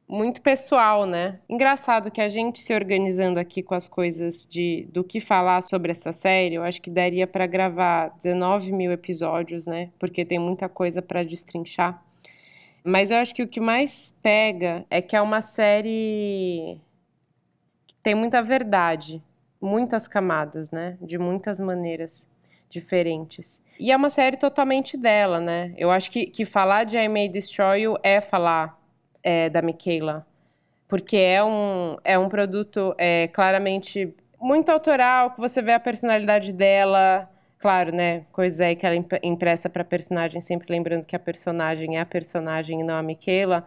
muito 0.07 0.41
pessoal, 0.41 1.05
né? 1.05 1.39
Engraçado 1.47 2.09
que 2.09 2.21
a 2.21 2.27
gente 2.27 2.59
se 2.59 2.73
organizando 2.73 3.39
aqui 3.39 3.61
com 3.61 3.75
as 3.75 3.87
coisas 3.87 4.43
de 4.49 4.87
do 4.91 5.03
que 5.03 5.19
falar 5.19 5.61
sobre 5.61 5.91
essa 5.91 6.11
série, 6.11 6.55
eu 6.55 6.63
acho 6.63 6.81
que 6.81 6.89
daria 6.89 7.27
para 7.27 7.45
gravar 7.45 8.09
19 8.17 8.71
mil 8.71 8.91
episódios, 8.91 9.67
né? 9.67 9.91
Porque 9.99 10.25
tem 10.25 10.39
muita 10.39 10.67
coisa 10.67 10.99
para 10.99 11.21
destrinchar. 11.21 12.03
Mas 12.83 13.11
eu 13.11 13.17
acho 13.17 13.33
que 13.33 13.43
o 13.43 13.47
que 13.47 13.59
mais 13.59 14.13
pega 14.21 14.85
é 14.89 15.01
que 15.01 15.15
é 15.15 15.21
uma 15.21 15.41
série 15.41 16.79
que 17.85 17.95
tem 18.01 18.15
muita 18.15 18.41
verdade, 18.41 19.21
muitas 19.61 20.07
camadas, 20.07 20.71
né? 20.71 20.97
De 21.01 21.17
muitas 21.17 21.59
maneiras 21.59 22.29
diferentes. 22.69 23.61
E 23.79 23.91
é 23.91 23.97
uma 23.97 24.09
série 24.09 24.37
totalmente 24.37 24.95
dela, 24.95 25.39
né? 25.39 25.73
Eu 25.77 25.89
acho 25.89 26.11
que, 26.11 26.25
que 26.27 26.45
falar 26.45 26.83
de 26.83 26.97
I 26.97 27.07
May 27.07 27.27
Destroy 27.27 27.81
You 27.81 27.97
é 28.03 28.21
falar 28.21 28.79
é, 29.23 29.49
da 29.49 29.61
Michaela. 29.61 30.25
Porque 30.87 31.17
é 31.17 31.43
um, 31.43 31.97
é 32.03 32.17
um 32.17 32.29
produto 32.29 32.95
é, 32.97 33.27
claramente 33.27 34.13
muito 34.39 34.69
autoral, 34.69 35.31
que 35.31 35.39
você 35.39 35.61
vê 35.61 35.73
a 35.73 35.79
personalidade 35.79 36.53
dela. 36.53 37.29
Claro, 37.59 37.91
né? 37.93 38.25
Coisa 38.31 38.65
aí 38.65 38.75
que 38.75 38.85
ela 38.85 38.95
impressa 39.21 39.69
para 39.69 39.83
personagem, 39.83 40.39
sempre 40.39 40.67
lembrando 40.71 41.05
que 41.05 41.15
a 41.15 41.19
personagem 41.19 41.97
é 41.97 42.01
a 42.01 42.05
personagem 42.05 42.79
e 42.79 42.83
não 42.83 42.95
a 42.95 43.03
Michaela. 43.03 43.65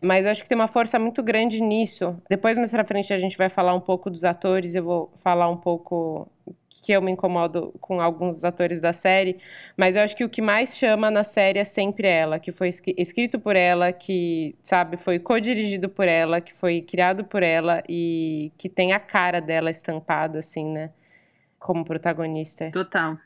Mas 0.00 0.24
eu 0.24 0.30
acho 0.30 0.42
que 0.42 0.48
tem 0.48 0.56
uma 0.56 0.68
força 0.68 0.98
muito 0.98 1.22
grande 1.22 1.60
nisso. 1.60 2.16
Depois, 2.30 2.56
mais 2.56 2.70
pra 2.70 2.84
frente, 2.84 3.12
a 3.12 3.18
gente 3.18 3.36
vai 3.36 3.48
falar 3.48 3.74
um 3.74 3.80
pouco 3.80 4.08
dos 4.10 4.24
atores. 4.24 4.74
Eu 4.76 4.84
vou 4.84 5.12
falar 5.20 5.48
um 5.48 5.56
pouco 5.56 6.28
que 6.68 6.92
eu 6.92 7.02
me 7.02 7.12
incomodo 7.12 7.72
com 7.80 8.00
alguns 8.00 8.44
atores 8.44 8.80
da 8.80 8.92
série, 8.92 9.38
mas 9.76 9.94
eu 9.94 10.02
acho 10.02 10.16
que 10.16 10.24
o 10.24 10.28
que 10.28 10.42
mais 10.42 10.76
chama 10.76 11.10
na 11.12 11.22
série 11.22 11.60
é 11.60 11.64
sempre 11.64 12.08
ela, 12.08 12.40
que 12.40 12.50
foi 12.50 12.70
escrito 12.96 13.38
por 13.38 13.54
ela, 13.54 13.92
que, 13.92 14.56
sabe, 14.60 14.96
foi 14.96 15.20
co-dirigido 15.20 15.88
por 15.88 16.08
ela, 16.08 16.40
que 16.40 16.52
foi 16.52 16.82
criado 16.82 17.24
por 17.24 17.44
ela 17.44 17.84
e 17.88 18.50
que 18.58 18.68
tem 18.68 18.92
a 18.92 18.98
cara 18.98 19.40
dela 19.40 19.70
estampada, 19.70 20.40
assim, 20.40 20.64
né? 20.64 20.90
Como 21.56 21.84
protagonista. 21.84 22.68
Total. 22.72 23.16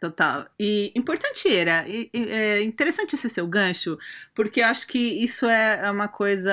Total. 0.00 0.46
E 0.58 0.92
importante 0.94 1.48
era, 1.54 1.88
e, 1.88 2.10
e, 2.12 2.30
é 2.30 2.62
interessante 2.62 3.14
esse 3.14 3.30
seu 3.30 3.46
gancho, 3.46 3.96
porque 4.34 4.60
eu 4.60 4.66
acho 4.66 4.86
que 4.86 4.98
isso 4.98 5.46
é, 5.46 5.86
é 5.86 5.90
uma 5.90 6.08
coisa 6.08 6.52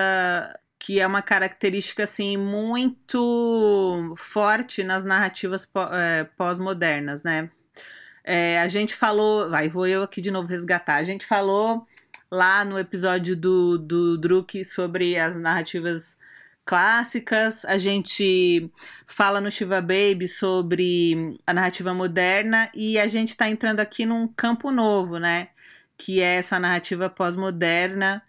que 0.79 0.99
é 0.99 1.05
uma 1.05 1.21
característica 1.21 2.03
assim 2.03 2.37
muito 2.37 4.15
forte 4.17 4.83
nas 4.83 5.05
narrativas 5.05 5.69
é, 5.91 6.23
pós-modernas, 6.37 7.23
né? 7.23 7.51
É, 8.23 8.59
a 8.59 8.67
gente 8.67 8.95
falou, 8.95 9.49
vai, 9.49 9.67
vou 9.67 9.87
eu 9.87 10.03
aqui 10.03 10.21
de 10.21 10.31
novo 10.31 10.47
resgatar. 10.47 10.95
A 10.95 11.03
gente 11.03 11.25
falou 11.25 11.87
lá 12.31 12.63
no 12.63 12.79
episódio 12.79 13.35
do, 13.35 13.77
do 13.77 14.17
Druk 14.17 14.63
sobre 14.63 15.17
as 15.17 15.35
narrativas 15.35 16.17
clássicas. 16.71 17.65
A 17.65 17.77
gente 17.77 18.71
fala 19.05 19.41
no 19.41 19.51
Shiva 19.51 19.81
Baby 19.81 20.25
sobre 20.25 21.37
a 21.45 21.53
narrativa 21.53 21.93
moderna 21.93 22.71
e 22.73 22.97
a 22.97 23.07
gente 23.07 23.29
está 23.29 23.49
entrando 23.49 23.81
aqui 23.81 24.05
num 24.05 24.25
campo 24.25 24.71
novo, 24.71 25.17
né? 25.17 25.49
Que 25.97 26.21
é 26.21 26.37
essa 26.37 26.57
narrativa 26.57 27.09
pós-moderna 27.09 28.23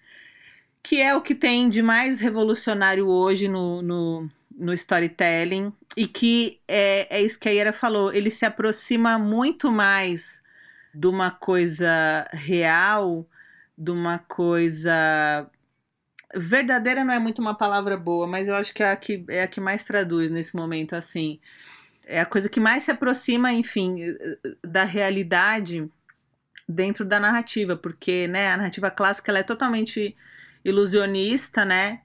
que 0.82 1.00
é 1.00 1.14
o 1.14 1.22
que 1.22 1.36
tem 1.36 1.68
de 1.68 1.80
mais 1.80 2.18
revolucionário 2.18 3.06
hoje 3.06 3.46
no, 3.46 3.80
no, 3.80 4.28
no 4.50 4.72
storytelling, 4.72 5.72
e 5.96 6.08
que 6.08 6.60
é, 6.66 7.06
é 7.18 7.22
isso 7.22 7.38
que 7.38 7.48
a 7.48 7.54
Ira 7.54 7.72
falou, 7.72 8.12
ele 8.12 8.32
se 8.32 8.44
aproxima 8.44 9.16
muito 9.20 9.70
mais 9.70 10.42
de 10.92 11.06
uma 11.06 11.30
coisa 11.30 12.28
real, 12.32 13.24
de 13.78 13.92
uma 13.92 14.18
coisa 14.18 15.48
verdadeira 16.34 17.04
não 17.04 17.12
é 17.12 17.18
muito 17.18 17.40
uma 17.40 17.54
palavra 17.54 17.96
boa, 17.96 18.26
mas 18.26 18.48
eu 18.48 18.54
acho 18.54 18.72
que 18.72 18.82
é 18.82 18.90
a 18.90 18.96
que, 18.96 19.24
é 19.28 19.42
a 19.42 19.46
que 19.46 19.60
mais 19.60 19.84
traduz 19.84 20.30
nesse 20.30 20.56
momento, 20.56 20.94
assim. 20.94 21.40
É 22.06 22.20
a 22.20 22.26
coisa 22.26 22.48
que 22.48 22.60
mais 22.60 22.84
se 22.84 22.90
aproxima, 22.90 23.52
enfim, 23.52 23.96
da 24.62 24.84
realidade 24.84 25.88
dentro 26.68 27.04
da 27.04 27.20
narrativa, 27.20 27.76
porque, 27.76 28.26
né, 28.28 28.52
a 28.52 28.56
narrativa 28.56 28.90
clássica 28.90 29.30
ela 29.30 29.38
é 29.40 29.42
totalmente 29.42 30.16
ilusionista, 30.64 31.64
né? 31.64 32.00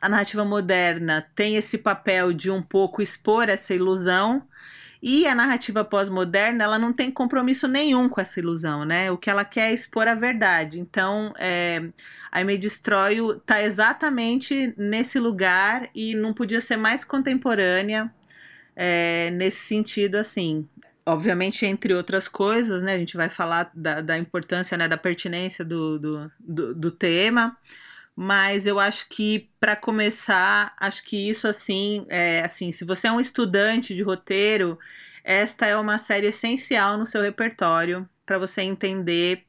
A 0.00 0.08
narrativa 0.08 0.44
moderna 0.44 1.26
tem 1.34 1.56
esse 1.56 1.78
papel 1.78 2.32
de 2.32 2.50
um 2.50 2.62
pouco 2.62 3.00
expor 3.00 3.48
essa 3.48 3.72
ilusão. 3.74 4.46
E 5.00 5.26
a 5.26 5.34
narrativa 5.34 5.84
pós-moderna, 5.84 6.62
ela 6.62 6.78
não 6.78 6.92
tem 6.92 7.10
compromisso 7.10 7.66
nenhum 7.66 8.08
com 8.08 8.20
essa 8.20 8.38
ilusão, 8.38 8.84
né? 8.84 9.10
O 9.10 9.18
que 9.18 9.28
ela 9.28 9.44
quer 9.44 9.70
é 9.70 9.74
expor 9.74 10.06
a 10.06 10.14
verdade. 10.14 10.78
Então, 10.78 11.32
é, 11.38 11.82
I 12.34 12.44
May 12.44 12.58
Destroy 12.58 13.18
está 13.36 13.62
exatamente 13.62 14.74
nesse 14.76 15.18
lugar 15.18 15.88
e 15.94 16.14
não 16.14 16.32
podia 16.32 16.60
ser 16.60 16.76
mais 16.76 17.04
contemporânea 17.04 18.12
é, 18.74 19.30
nesse 19.30 19.66
sentido, 19.66 20.16
assim. 20.16 20.68
Obviamente, 21.04 21.66
entre 21.66 21.92
outras 21.94 22.28
coisas, 22.28 22.82
né? 22.82 22.94
A 22.94 22.98
gente 22.98 23.16
vai 23.16 23.28
falar 23.28 23.70
da, 23.74 24.00
da 24.00 24.16
importância, 24.16 24.76
né, 24.78 24.88
da 24.88 24.96
pertinência 24.96 25.64
do, 25.64 25.98
do, 25.98 26.32
do, 26.40 26.74
do 26.74 26.90
tema 26.90 27.58
mas 28.14 28.66
eu 28.66 28.78
acho 28.78 29.08
que 29.08 29.50
para 29.58 29.74
começar, 29.74 30.74
acho 30.78 31.02
que 31.04 31.28
isso 31.28 31.48
assim, 31.48 32.04
é 32.08 32.42
assim, 32.44 32.70
se 32.70 32.84
você 32.84 33.08
é 33.08 33.12
um 33.12 33.20
estudante 33.20 33.94
de 33.94 34.02
roteiro, 34.02 34.78
esta 35.24 35.66
é 35.66 35.76
uma 35.76 35.98
série 35.98 36.26
essencial 36.26 36.98
no 36.98 37.06
seu 37.06 37.22
repertório 37.22 38.08
para 38.26 38.38
você 38.38 38.62
entender 38.62 39.44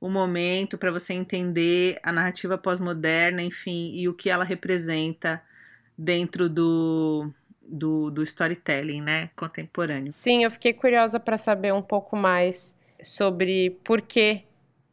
o 0.00 0.08
momento, 0.08 0.76
para 0.76 0.90
você 0.90 1.14
entender 1.14 1.98
a 2.02 2.12
narrativa 2.12 2.58
pós-moderna, 2.58 3.42
enfim, 3.42 3.92
e 3.94 4.08
o 4.08 4.14
que 4.14 4.28
ela 4.28 4.44
representa 4.44 5.42
dentro 5.96 6.48
do, 6.48 7.30
do, 7.62 8.10
do 8.10 8.22
storytelling, 8.22 9.00
né, 9.00 9.30
contemporâneo. 9.34 10.12
Sim, 10.12 10.44
eu 10.44 10.50
fiquei 10.50 10.72
curiosa 10.72 11.18
para 11.18 11.38
saber 11.38 11.72
um 11.72 11.82
pouco 11.82 12.16
mais 12.16 12.76
sobre 13.02 13.70
por 13.82 14.02
que 14.02 14.44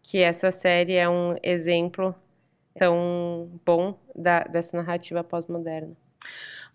que 0.02 0.20
essa 0.20 0.52
série 0.52 0.94
é 0.94 1.08
um 1.08 1.36
exemplo 1.42 2.14
tão 2.78 3.50
bom 3.66 3.98
da, 4.14 4.42
dessa 4.42 4.76
narrativa 4.76 5.24
pós-moderna. 5.24 5.96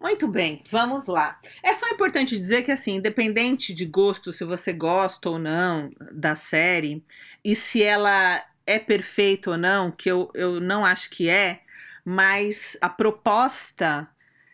Muito 0.00 0.28
bem, 0.28 0.62
vamos 0.70 1.08
lá. 1.08 1.40
É 1.62 1.74
só 1.74 1.88
importante 1.88 2.38
dizer 2.38 2.62
que, 2.62 2.70
assim, 2.70 2.96
independente 2.96 3.74
de 3.74 3.84
gosto, 3.84 4.32
se 4.32 4.44
você 4.44 4.72
gosta 4.72 5.28
ou 5.28 5.38
não 5.38 5.90
da 6.12 6.36
série, 6.36 7.04
e 7.44 7.54
se 7.54 7.82
ela 7.82 8.44
é 8.64 8.78
perfeita 8.78 9.50
ou 9.50 9.58
não, 9.58 9.90
que 9.90 10.08
eu, 10.08 10.30
eu 10.34 10.60
não 10.60 10.84
acho 10.84 11.10
que 11.10 11.28
é, 11.28 11.62
mas 12.04 12.76
a 12.80 12.88
proposta 12.88 14.08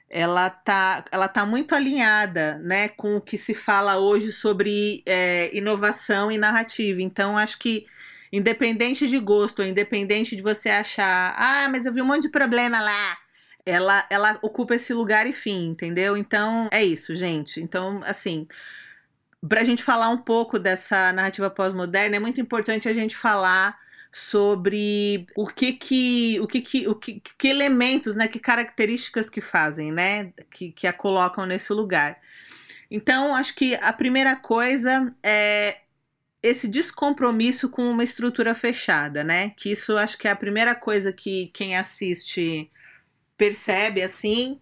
ela 0.08 0.48
tá, 0.48 1.04
ela 1.10 1.26
tá 1.26 1.44
muito 1.44 1.74
alinhada 1.74 2.58
né, 2.58 2.88
com 2.88 3.16
o 3.16 3.20
que 3.20 3.36
se 3.36 3.52
fala 3.52 3.98
hoje 3.98 4.30
sobre 4.30 5.02
é, 5.04 5.50
inovação 5.52 6.30
e 6.30 6.38
narrativa. 6.38 7.02
Então, 7.02 7.36
acho 7.36 7.58
que 7.58 7.84
independente 8.32 9.08
de 9.08 9.18
gosto, 9.18 9.62
independente 9.62 10.36
de 10.36 10.42
você 10.42 10.68
achar, 10.68 11.34
ah, 11.36 11.68
mas 11.68 11.84
eu 11.84 11.92
vi 11.92 12.00
um 12.00 12.06
monte 12.06 12.22
de 12.22 12.28
problema 12.30 12.80
lá. 12.80 13.18
Ela, 13.66 14.06
ela 14.10 14.38
ocupa 14.42 14.74
esse 14.74 14.92
lugar 14.92 15.26
e 15.26 15.32
fim, 15.32 15.68
entendeu? 15.68 16.16
Então, 16.16 16.68
é 16.70 16.84
isso, 16.84 17.14
gente. 17.14 17.60
Então, 17.62 18.00
assim, 18.04 18.46
para 19.46 19.60
a 19.60 19.64
gente 19.64 19.82
falar 19.82 20.10
um 20.10 20.18
pouco 20.18 20.58
dessa 20.58 21.12
narrativa 21.12 21.50
pós-moderna, 21.50 22.16
é 22.16 22.20
muito 22.20 22.40
importante 22.40 22.88
a 22.88 22.92
gente 22.92 23.16
falar 23.16 23.78
sobre 24.12 25.26
o 25.36 25.46
que 25.46 25.72
que 25.72 26.38
o 26.40 26.46
que 26.46 26.60
que 26.60 26.88
o 26.88 26.94
que, 26.94 27.20
que 27.20 27.48
elementos, 27.48 28.14
né, 28.14 28.28
que 28.28 28.38
características 28.38 29.28
que 29.28 29.40
fazem, 29.40 29.90
né, 29.90 30.32
que, 30.50 30.70
que 30.70 30.86
a 30.86 30.92
colocam 30.92 31.44
nesse 31.46 31.72
lugar. 31.72 32.18
Então, 32.90 33.34
acho 33.34 33.54
que 33.56 33.74
a 33.74 33.92
primeira 33.92 34.36
coisa 34.36 35.12
é 35.22 35.78
esse 36.42 36.68
descompromisso 36.68 37.68
com 37.70 37.90
uma 37.90 38.04
estrutura 38.04 38.54
fechada, 38.54 39.24
né? 39.24 39.50
Que 39.56 39.72
isso 39.72 39.96
acho 39.96 40.18
que 40.18 40.28
é 40.28 40.30
a 40.30 40.36
primeira 40.36 40.74
coisa 40.74 41.12
que 41.12 41.48
quem 41.54 41.76
assiste 41.76 42.70
percebe 43.36 44.02
assim. 44.02 44.60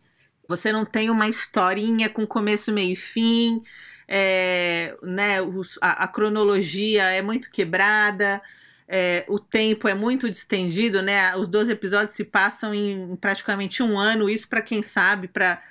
Você 0.48 0.72
não 0.72 0.84
tem 0.84 1.10
uma 1.10 1.28
historinha 1.28 2.08
com 2.08 2.26
começo, 2.26 2.72
meio 2.72 2.92
e 2.92 2.96
fim, 2.96 3.62
é, 4.08 4.96
né? 5.02 5.40
Os, 5.40 5.78
a, 5.80 6.04
a, 6.04 6.08
cronologia 6.08 7.04
é 7.04 7.22
muito 7.22 7.50
quebrada, 7.50 8.42
é, 8.88 9.24
o 9.28 9.38
tempo 9.38 9.88
é 9.88 9.94
muito 9.94 10.30
distendido, 10.30 11.00
né? 11.00 11.34
Os 11.36 11.48
12 11.48 11.72
episódios 11.72 12.14
se 12.14 12.24
passam 12.24 12.74
em 12.74 13.16
praticamente 13.16 13.82
um 13.82 13.98
ano, 13.98 14.28
isso 14.28 14.48
para 14.48 14.62
quem 14.62 14.82
sabe, 14.82 15.28
para 15.28 15.62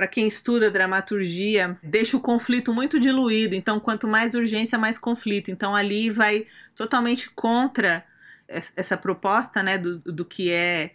para 0.00 0.06
quem 0.06 0.26
estuda 0.26 0.70
dramaturgia, 0.70 1.76
deixa 1.82 2.16
o 2.16 2.20
conflito 2.20 2.72
muito 2.72 2.98
diluído. 2.98 3.54
Então, 3.54 3.78
quanto 3.78 4.08
mais 4.08 4.34
urgência, 4.34 4.78
mais 4.78 4.98
conflito. 4.98 5.50
Então, 5.50 5.76
ali 5.76 6.08
vai 6.08 6.46
totalmente 6.74 7.28
contra 7.28 8.02
essa 8.48 8.96
proposta, 8.96 9.62
né, 9.62 9.76
do, 9.76 9.98
do 9.98 10.24
que 10.24 10.50
é 10.50 10.92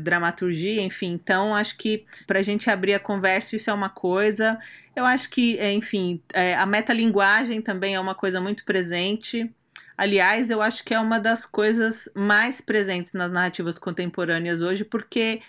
dramaturgia, 0.00 0.82
enfim. 0.82 1.12
Então, 1.12 1.54
acho 1.54 1.76
que 1.76 2.04
para 2.26 2.40
a 2.40 2.42
gente 2.42 2.70
abrir 2.70 2.94
a 2.94 3.00
conversa, 3.00 3.56
isso 3.56 3.70
é 3.70 3.72
uma 3.72 3.88
coisa. 3.88 4.58
Eu 4.94 5.04
acho 5.04 5.28
que, 5.30 5.58
é, 5.58 5.72
enfim, 5.72 6.22
é, 6.32 6.54
a 6.54 6.66
metalinguagem 6.66 7.60
também 7.60 7.94
é 7.94 8.00
uma 8.00 8.14
coisa 8.14 8.40
muito 8.40 8.64
presente. 8.64 9.50
Aliás, 9.96 10.50
eu 10.50 10.60
acho 10.60 10.84
que 10.84 10.94
é 10.94 11.00
uma 11.00 11.18
das 11.18 11.46
coisas 11.46 12.08
mais 12.14 12.60
presentes 12.60 13.12
nas 13.12 13.30
narrativas 13.30 13.78
contemporâneas 13.78 14.60
hoje, 14.60 14.84
porque 14.84 15.40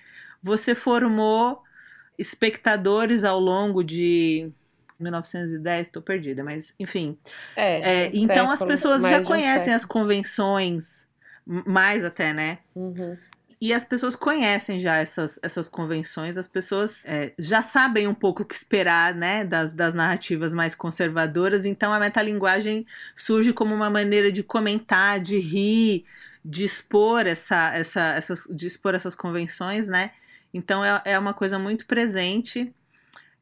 você 0.42 0.74
formou 0.74 1.62
espectadores 2.18 3.24
ao 3.24 3.40
longo 3.40 3.84
de 3.84 4.50
1910, 5.00 5.88
estou 5.88 6.02
perdida, 6.02 6.44
mas 6.44 6.74
enfim. 6.80 7.18
É, 7.56 8.06
é, 8.06 8.12
então 8.14 8.50
as 8.50 8.62
pessoas 8.62 9.02
já 9.02 9.24
conhecem 9.24 9.74
as 9.74 9.86
convenções, 9.86 11.08
mais 11.46 12.04
até, 12.04 12.34
né? 12.34 12.60
Uhum. 12.76 13.16
E 13.60 13.74
as 13.74 13.84
pessoas 13.84 14.16
conhecem 14.16 14.78
já 14.78 14.98
essas, 14.98 15.40
essas 15.42 15.68
convenções, 15.68 16.38
as 16.38 16.48
pessoas 16.48 17.04
é, 17.08 17.34
já 17.40 17.64
sabem 17.64 18.08
um 18.08 18.14
pouco 18.14 18.44
o 18.44 18.46
que 18.46 18.54
esperar, 18.54 19.16
né, 19.16 19.44
das, 19.44 19.74
das 19.74 19.96
narrativas 19.96 20.54
mais 20.54 20.76
conservadoras, 20.76 21.66
então 21.66 21.92
a 21.92 22.00
metalinguagem 22.00 22.86
surge 23.16 23.54
como 23.54 23.74
uma 23.74 23.90
maneira 23.90 24.32
de 24.32 24.44
comentar, 24.44 25.20
de 25.20 25.40
rir, 25.40 26.06
de 26.46 26.64
expor, 26.64 27.26
essa, 27.26 27.74
essa, 27.76 28.02
essas, 28.14 28.48
de 28.50 28.68
expor 28.68 28.94
essas 28.94 29.16
convenções, 29.16 29.88
né? 29.88 30.12
Então 30.54 30.84
é, 30.86 31.02
é 31.04 31.20
uma 31.20 31.34
coisa 31.34 31.60
muito 31.60 31.86
presente. 31.86 32.74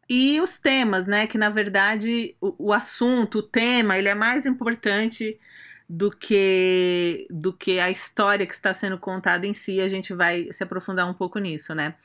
E 0.10 0.40
os 0.42 0.58
temas, 0.58 1.06
né? 1.06 1.28
Que 1.28 1.38
na 1.38 1.50
verdade 1.50 2.36
o, 2.42 2.70
o 2.70 2.74
assunto, 2.74 3.40
o 3.40 3.44
tema, 3.44 3.98
ele 3.98 4.10
é 4.10 4.16
mais 4.16 4.46
importante 4.46 5.40
do 5.88 6.12
que 6.12 7.28
do 7.30 7.54
que 7.54 7.80
a 7.80 7.90
história 7.90 8.46
que 8.46 8.54
está 8.54 8.74
sendo 8.74 8.98
contada 8.98 9.46
em 9.46 9.54
si. 9.54 9.80
A 9.82 9.88
gente 9.88 10.14
vai 10.14 10.52
se 10.52 10.64
aprofundar 10.64 11.10
um 11.10 11.14
pouco 11.14 11.40
nisso, 11.40 11.74
né? 11.76 11.96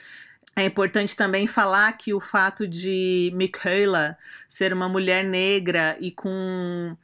É 0.57 0.65
importante 0.65 1.17
também 1.17 1.47
falar 1.47 1.93
que 1.93 2.13
o 2.13 2.21
fato 2.21 2.67
de 2.67 3.31
Michaela 3.35 4.17
ser 4.49 4.73
uma 4.73 4.89
mulher 4.89 5.25
negra 5.25 5.97
e 6.01 6.11
com 6.11 6.97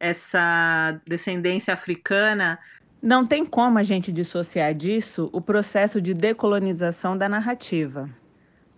essa 0.00 1.00
descendência 1.06 1.72
africana 1.74 2.58
não 3.00 3.26
tem 3.26 3.44
como 3.44 3.78
a 3.78 3.82
gente 3.82 4.10
dissociar 4.10 4.74
disso 4.74 5.28
o 5.32 5.40
processo 5.40 6.00
de 6.00 6.14
decolonização 6.14 7.16
da 7.16 7.28
narrativa. 7.28 8.08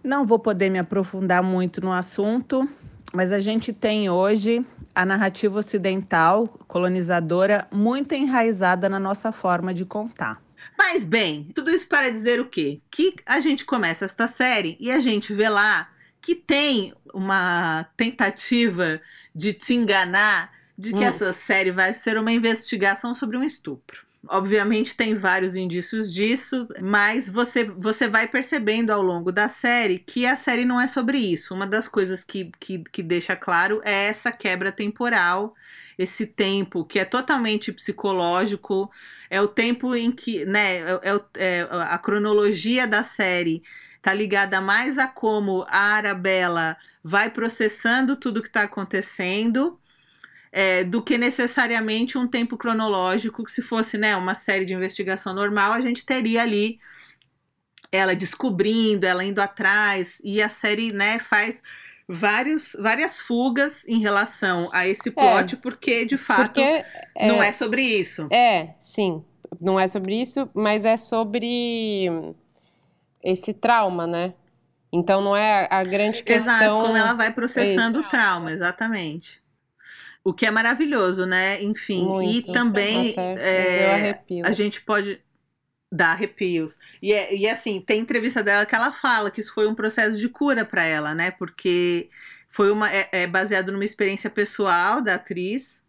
Não 0.03 0.27
vou 0.27 0.39
poder 0.39 0.69
me 0.69 0.79
aprofundar 0.79 1.43
muito 1.43 1.81
no 1.81 1.93
assunto, 1.93 2.69
mas 3.13 3.33
a 3.33 3.39
gente 3.39 3.73
tem 3.73 4.11
hoje 4.11 4.65
a 4.95 5.05
narrativa 5.05 5.59
ocidental 5.59 6.47
colonizadora 6.67 7.67
muito 7.73 8.15
enraizada 8.15 8.89
na 8.89 8.99
nossa 8.99 9.33
forma 9.33 9.75
de 9.75 9.85
contar. 9.85 10.41
Mas 10.77 11.05
bem, 11.05 11.49
tudo 11.55 11.71
isso 11.71 11.89
para 11.89 12.11
dizer 12.11 12.41
o 12.41 12.47
quê? 12.47 12.81
Que 12.91 13.15
a 13.25 13.41
gente 13.41 13.65
começa 13.65 14.05
esta 14.05 14.27
série 14.27 14.77
e 14.81 14.91
a 14.91 15.01
gente 15.01 15.33
vê 15.33 15.49
lá 15.49 15.91
que 16.21 16.35
tem 16.35 16.93
uma 17.15 17.87
tentativa 17.97 19.01
de 19.35 19.53
te 19.53 19.75
enganar 19.75 20.51
de 20.77 20.93
que 20.93 20.99
hum. 20.99 21.05
essa 21.05 21.33
série 21.33 21.71
vai 21.71 21.95
ser 21.95 22.19
uma 22.19 22.33
investigação 22.33 23.15
sobre 23.15 23.37
um 23.37 23.43
estupro. 23.43 24.06
Obviamente 24.29 24.97
tem 24.97 25.15
vários 25.15 25.57
indícios 25.57 26.13
disso, 26.13 26.67
mas 26.81 27.29
você, 27.29 27.65
você 27.65 28.09
vai 28.09 28.29
percebendo 28.29 28.91
ao 28.91 29.03
longo 29.03 29.31
da 29.31 29.49
série 29.49 29.99
que 29.99 30.27
a 30.27 30.37
série 30.37 30.65
não 30.65 30.81
é 30.81 30.87
sobre 30.87 31.19
isso. 31.19 31.55
Uma 31.55 31.67
das 31.67 31.89
coisas 31.89 32.25
que, 32.25 32.51
que, 32.59 32.79
que 32.79 33.03
deixa 33.03 33.37
claro 33.37 33.81
é 33.85 34.07
essa 34.07 34.33
quebra 34.33 34.73
temporal, 34.73 35.55
esse 35.99 36.27
tempo 36.27 36.85
que 36.85 36.99
é 36.99 37.05
totalmente 37.05 37.73
psicológico, 37.73 38.91
é 39.31 39.41
o 39.41 39.49
tempo 39.49 39.95
em 39.95 40.11
que, 40.11 40.45
né, 40.45 40.79
é, 40.79 41.01
é, 41.03 41.59
é 41.61 41.69
a 41.71 41.99
cronologia 41.99 42.87
da 42.87 43.03
série 43.03 43.63
tá 44.03 44.15
ligada 44.15 44.61
mais 44.61 44.99
a 44.99 45.09
como 45.09 45.67
a 45.69 45.95
Arabella 45.97 46.77
vai 47.03 47.29
processando 47.29 48.15
tudo 48.15 48.41
que 48.41 48.49
está 48.49 48.63
acontecendo 48.63 49.81
é, 50.57 50.83
do 50.83 51.03
que 51.03 51.19
necessariamente 51.19 52.17
um 52.17 52.27
tempo 52.27 52.57
cronológico, 52.57 53.45
que 53.45 53.53
se 53.53 53.61
fosse 53.61 53.99
né, 53.99 54.17
uma 54.17 54.35
série 54.35 54.65
de 54.65 54.73
investigação 54.73 55.35
normal, 55.35 55.75
a 55.75 55.83
gente 55.83 56.07
teria 56.07 56.41
ali 56.41 56.79
ela 57.93 58.17
descobrindo, 58.17 59.05
ela 59.05 59.23
indo 59.23 59.39
atrás, 59.39 60.19
e 60.25 60.41
a 60.41 60.49
série 60.49 60.93
né, 60.93 61.19
faz 61.19 61.63
vários, 62.09 62.75
várias 62.81 63.21
fugas 63.21 63.87
em 63.87 64.01
relação 64.01 64.71
a 64.73 64.89
esse 64.89 65.11
é. 65.11 65.13
plot, 65.13 65.57
é, 65.57 65.59
porque 65.59 66.07
de 66.07 66.17
fato 66.17 66.55
porque, 66.55 66.85
não 67.21 67.43
é, 67.43 67.49
é 67.49 67.53
sobre 67.53 67.83
isso. 67.83 68.27
É, 68.33 68.71
sim, 68.81 69.23
não 69.61 69.79
é 69.79 69.87
sobre 69.87 70.19
isso, 70.19 70.49
mas 70.55 70.87
é 70.87 70.97
sobre 70.97 72.09
esse 73.23 73.53
trauma, 73.53 74.07
né? 74.07 74.33
Então 74.91 75.21
não 75.21 75.37
é 75.37 75.69
a 75.71 75.85
grande 75.85 76.23
questão. 76.23 76.55
Exato, 76.55 76.77
como 76.77 76.97
ela 76.97 77.13
vai 77.13 77.31
processando 77.31 78.01
o 78.01 78.05
trauma, 78.05 78.51
exatamente. 78.51 79.45
O 80.27 80.35
que 80.35 80.45
é 80.45 80.51
maravilhoso, 80.51 81.25
né? 81.25 81.63
Enfim, 81.63 82.05
Muito. 82.05 82.51
e 82.51 82.53
também 82.53 83.15
é, 83.39 84.19
a 84.45 84.51
gente 84.51 84.81
pode 84.81 85.21
dar 85.93 86.15
arrepios. 86.15 86.81
E, 87.01 87.13
é, 87.13 87.33
e 87.33 87.49
assim, 87.49 87.81
tem 87.81 88.01
entrevista 88.01 88.43
dela 88.43 88.67
que 88.67 88.75
ela 88.75 88.91
fala 88.91 89.31
que 89.31 89.41
isso 89.41 89.55
foi 89.55 89.69
um 89.69 89.75
processo 89.77 90.19
de 90.19 90.29
cura 90.29 90.65
para 90.65 90.83
ela, 90.83 91.15
né? 91.15 91.31
Porque 91.31 92.11
foi 92.49 92.73
uma 92.73 92.93
é, 92.93 93.09
é 93.13 93.27
baseado 93.29 93.71
numa 93.71 93.85
experiência 93.85 94.29
pessoal 94.29 95.01
da 95.01 95.15
atriz. 95.15 95.81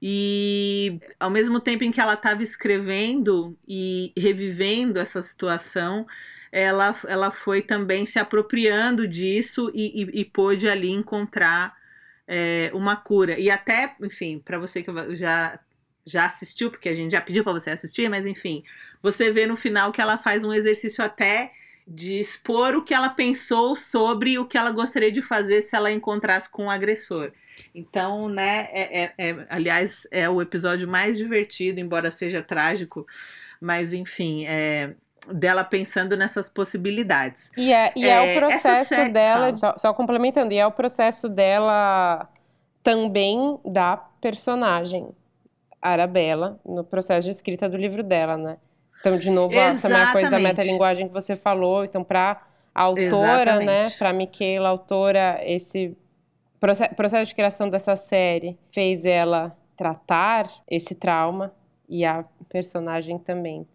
E 0.00 1.00
ao 1.18 1.28
mesmo 1.28 1.58
tempo 1.58 1.82
em 1.82 1.90
que 1.90 2.00
ela 2.00 2.14
estava 2.14 2.44
escrevendo 2.44 3.58
e 3.66 4.12
revivendo 4.16 5.00
essa 5.00 5.20
situação, 5.20 6.06
ela, 6.52 6.94
ela 7.08 7.32
foi 7.32 7.60
também 7.60 8.06
se 8.06 8.20
apropriando 8.20 9.08
disso 9.08 9.68
e, 9.74 10.04
e, 10.04 10.20
e 10.20 10.24
pôde 10.24 10.68
ali 10.68 10.90
encontrar 10.90 11.79
é, 12.32 12.70
uma 12.72 12.94
cura. 12.94 13.38
E 13.40 13.50
até, 13.50 13.96
enfim, 14.00 14.38
para 14.38 14.56
você 14.56 14.84
que 14.84 14.92
já 15.16 15.58
já 16.02 16.24
assistiu, 16.24 16.70
porque 16.70 16.88
a 16.88 16.94
gente 16.94 17.12
já 17.12 17.20
pediu 17.20 17.44
para 17.44 17.52
você 17.52 17.70
assistir, 17.70 18.08
mas 18.08 18.24
enfim, 18.24 18.64
você 19.02 19.30
vê 19.30 19.46
no 19.46 19.54
final 19.54 19.92
que 19.92 20.00
ela 20.00 20.16
faz 20.16 20.42
um 20.42 20.52
exercício 20.52 21.04
até 21.04 21.52
de 21.86 22.18
expor 22.18 22.74
o 22.74 22.82
que 22.82 22.94
ela 22.94 23.10
pensou 23.10 23.76
sobre 23.76 24.38
o 24.38 24.46
que 24.46 24.56
ela 24.56 24.70
gostaria 24.70 25.12
de 25.12 25.20
fazer 25.20 25.60
se 25.60 25.76
ela 25.76 25.92
encontrasse 25.92 26.48
com 26.50 26.66
o 26.66 26.70
agressor. 26.70 27.32
Então, 27.74 28.28
né, 28.28 28.68
é, 28.70 29.02
é, 29.02 29.14
é, 29.18 29.46
aliás, 29.50 30.06
é 30.10 30.28
o 30.28 30.40
episódio 30.40 30.88
mais 30.88 31.18
divertido, 31.18 31.80
embora 31.80 32.10
seja 32.10 32.42
trágico, 32.42 33.06
mas 33.60 33.92
enfim, 33.92 34.46
é, 34.46 34.94
dela 35.28 35.64
pensando 35.64 36.16
nessas 36.16 36.48
possibilidades. 36.48 37.50
E 37.56 37.72
é, 37.72 37.92
e 37.96 38.04
é, 38.04 38.32
é 38.32 38.36
o 38.36 38.40
processo 38.40 39.12
dela, 39.12 39.56
só, 39.56 39.74
só, 39.76 39.92
complementando, 39.92 40.52
e 40.52 40.58
é 40.58 40.66
o 40.66 40.72
processo 40.72 41.28
dela 41.28 42.28
também 42.82 43.58
da 43.64 43.96
personagem 43.96 45.08
Arabella 45.80 46.58
no 46.64 46.84
processo 46.84 47.26
de 47.26 47.30
escrita 47.30 47.68
do 47.68 47.76
livro 47.76 48.02
dela, 48.02 48.36
né? 48.36 48.56
Então, 49.00 49.16
de 49.16 49.30
novo, 49.30 49.58
a, 49.58 49.74
também 49.74 50.00
a 50.00 50.12
coisa 50.12 50.30
da 50.30 50.38
metalinguagem 50.38 51.08
que 51.08 51.12
você 51.12 51.34
falou. 51.34 51.84
Então, 51.84 52.04
para 52.04 52.42
a 52.74 52.82
autora, 52.82 53.08
né, 53.08 53.12
Exatamente. 53.12 53.66
né, 53.66 53.88
para 53.98 54.12
Michaela, 54.12 54.68
autora, 54.68 55.40
esse 55.42 55.96
processo, 56.58 56.94
processo 56.94 57.28
de 57.30 57.34
criação 57.34 57.70
dessa 57.70 57.96
série 57.96 58.58
fez 58.70 59.06
ela 59.06 59.56
tratar 59.76 60.50
esse 60.68 60.94
trauma 60.94 61.52
e 61.88 62.04
a 62.04 62.24
personagem 62.48 63.18
também. 63.18 63.66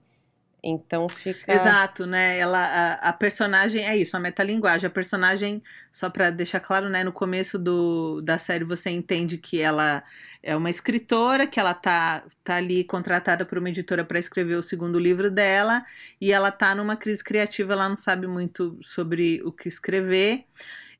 Então 0.67 1.08
fica. 1.08 1.54
Exato, 1.54 2.08
né? 2.08 2.39
Ela, 2.39 2.60
a, 2.60 3.10
a, 3.10 3.13
personagem 3.13 3.88
é 3.88 3.95
isso, 3.95 4.17
a 4.17 4.19
metalinguagem. 4.19 4.88
A 4.88 4.89
personagem, 4.89 5.62
só 5.91 6.10
para 6.10 6.32
deixar 6.32 6.60
claro, 6.60 6.89
né? 6.89 7.04
No 7.04 7.12
começo 7.12 7.60
do, 7.60 8.19
da 8.21 8.39
série 8.39 8.63
você 8.63 8.89
entende 8.89 9.38
que 9.38 9.62
ela 9.62 10.04
é 10.41 10.56
uma 10.56 10.69
escritora, 10.69 11.45
que 11.45 11.60
ela 11.60 11.75
tá, 11.75 12.23
tá 12.43 12.56
ali 12.56 12.84
contratada 12.84 13.45
por 13.45 13.60
uma 13.60 13.69
editora 13.69 14.04
para 14.04 14.17
escrever 14.17 14.56
o 14.56 14.63
segundo 14.63 14.97
livro 14.97 15.30
dela, 15.30 15.86
e 16.19 16.32
ela 16.32 16.51
tá 16.51 16.73
numa 16.73 16.95
crise 16.95 17.23
criativa, 17.23 17.73
ela 17.73 17.88
não 17.88 17.95
sabe 17.95 18.25
muito 18.25 18.80
sobre 18.82 19.41
o 19.43 19.51
que 19.51 19.67
escrever. 19.67 20.45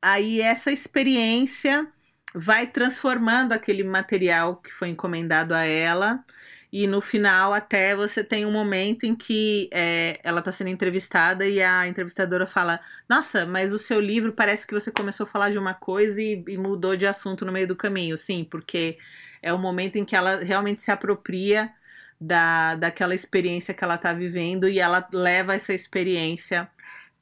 Aí 0.00 0.40
essa 0.40 0.70
experiência 0.70 1.88
vai 2.32 2.68
transformando 2.68 3.52
aquele 3.52 3.82
material 3.82 4.56
que 4.56 4.72
foi 4.72 4.90
encomendado 4.90 5.54
a 5.54 5.64
ela 5.64 6.24
e 6.72 6.86
no 6.86 7.00
final, 7.00 7.52
até 7.52 7.94
você 7.94 8.24
tem 8.24 8.44
um 8.44 8.50
momento 8.50 9.04
em 9.04 9.14
que 9.14 9.70
é, 9.72 10.18
ela 10.22 10.40
está 10.40 10.50
sendo 10.50 10.68
entrevistada 10.68 11.46
e 11.46 11.62
a 11.62 11.86
entrevistadora 11.86 12.46
fala: 12.46 12.80
Nossa, 13.08 13.46
mas 13.46 13.72
o 13.72 13.78
seu 13.78 14.00
livro 14.00 14.32
parece 14.32 14.66
que 14.66 14.74
você 14.74 14.90
começou 14.90 15.24
a 15.24 15.28
falar 15.28 15.50
de 15.50 15.58
uma 15.58 15.74
coisa 15.74 16.20
e, 16.20 16.44
e 16.48 16.58
mudou 16.58 16.96
de 16.96 17.06
assunto 17.06 17.44
no 17.44 17.52
meio 17.52 17.68
do 17.68 17.76
caminho. 17.76 18.18
Sim, 18.18 18.44
porque 18.44 18.98
é 19.42 19.52
o 19.52 19.58
momento 19.58 19.96
em 19.96 20.04
que 20.04 20.16
ela 20.16 20.36
realmente 20.42 20.82
se 20.82 20.90
apropria 20.90 21.72
da, 22.20 22.74
daquela 22.74 23.14
experiência 23.14 23.74
que 23.74 23.84
ela 23.84 23.94
está 23.96 24.12
vivendo 24.12 24.68
e 24.68 24.78
ela 24.80 25.06
leva 25.12 25.54
essa 25.54 25.72
experiência 25.74 26.68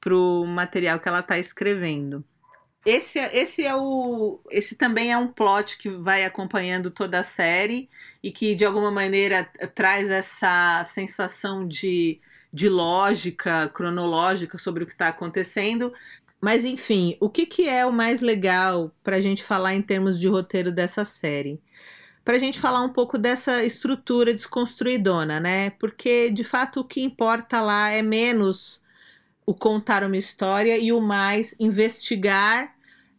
para 0.01 0.15
o 0.15 0.47
material 0.47 1.01
que 1.01 1.09
ela 1.09 1.21
está 1.21 1.39
escrevendo. 1.39 2.25
Esse, 2.85 3.19
é, 3.19 3.37
esse 3.37 3.65
é 3.65 3.75
o. 3.75 4.41
Esse 4.51 4.77
também 4.77 5.11
é 5.11 5.17
um 5.17 5.29
plot 5.29 5.79
que 5.79 5.89
vai 5.89 6.25
acompanhando 6.25 6.91
toda 6.91 7.21
a 7.21 7.23
série 7.23 7.89
e 8.23 8.31
que, 8.31 8.55
de 8.55 8.65
alguma 8.65 8.91
maneira, 8.91 9.45
traz 9.75 10.11
essa 10.11 10.85
sensação 10.85 11.67
de, 11.67 12.21
de 12.53 12.69
lógica 12.69 13.69
cronológica 13.71 14.59
sobre 14.59 14.85
o 14.85 14.87
que 14.87 14.93
está 14.93 15.09
acontecendo. 15.09 15.93
Mas, 16.41 16.65
enfim, 16.65 17.17
o 17.21 17.31
que, 17.31 17.47
que 17.47 17.67
é 17.67 17.87
o 17.87 17.93
mais 17.93 18.21
legal 18.21 18.93
para 19.03 19.17
a 19.17 19.21
gente 19.21 19.43
falar 19.43 19.75
em 19.75 19.81
termos 19.81 20.21
de 20.21 20.29
roteiro 20.29 20.71
dessa 20.71 21.03
série? 21.05 21.59
Para 22.23 22.37
a 22.37 22.39
gente 22.39 22.61
falar 22.61 22.83
um 22.83 22.93
pouco 22.93 23.17
dessa 23.17 23.65
estrutura 23.65 24.35
desconstruidona, 24.35 25.41
né? 25.41 25.71
Porque, 25.71 26.31
de 26.31 26.45
fato, 26.45 26.81
o 26.81 26.85
que 26.85 27.03
importa 27.03 27.63
lá 27.63 27.91
é 27.91 28.03
menos 28.03 28.83
o 29.47 29.55
contar 29.55 30.05
uma 30.05 30.17
história 30.17 30.79
e 30.79 30.93
o 30.93 31.01
mais 31.01 31.55
investigar 31.59 32.74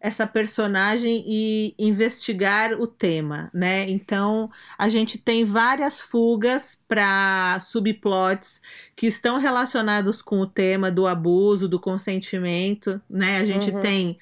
essa 0.05 0.27
personagem 0.27 1.25
e 1.27 1.73
investigar 1.79 2.79
o 2.79 2.85
tema, 2.85 3.49
né? 3.51 3.89
Então 3.89 4.51
a 4.77 4.87
gente 4.87 5.17
tem 5.17 5.43
várias 5.43 5.99
fugas 5.99 6.79
para 6.87 7.57
subplots 7.59 8.61
que 8.95 9.07
estão 9.07 9.39
relacionados 9.39 10.21
com 10.21 10.41
o 10.41 10.45
tema 10.45 10.91
do 10.91 11.07
abuso, 11.07 11.67
do 11.67 11.79
consentimento, 11.79 13.01
né? 13.09 13.39
A 13.39 13.45
gente 13.45 13.71
uhum. 13.71 13.81
tem 13.81 14.19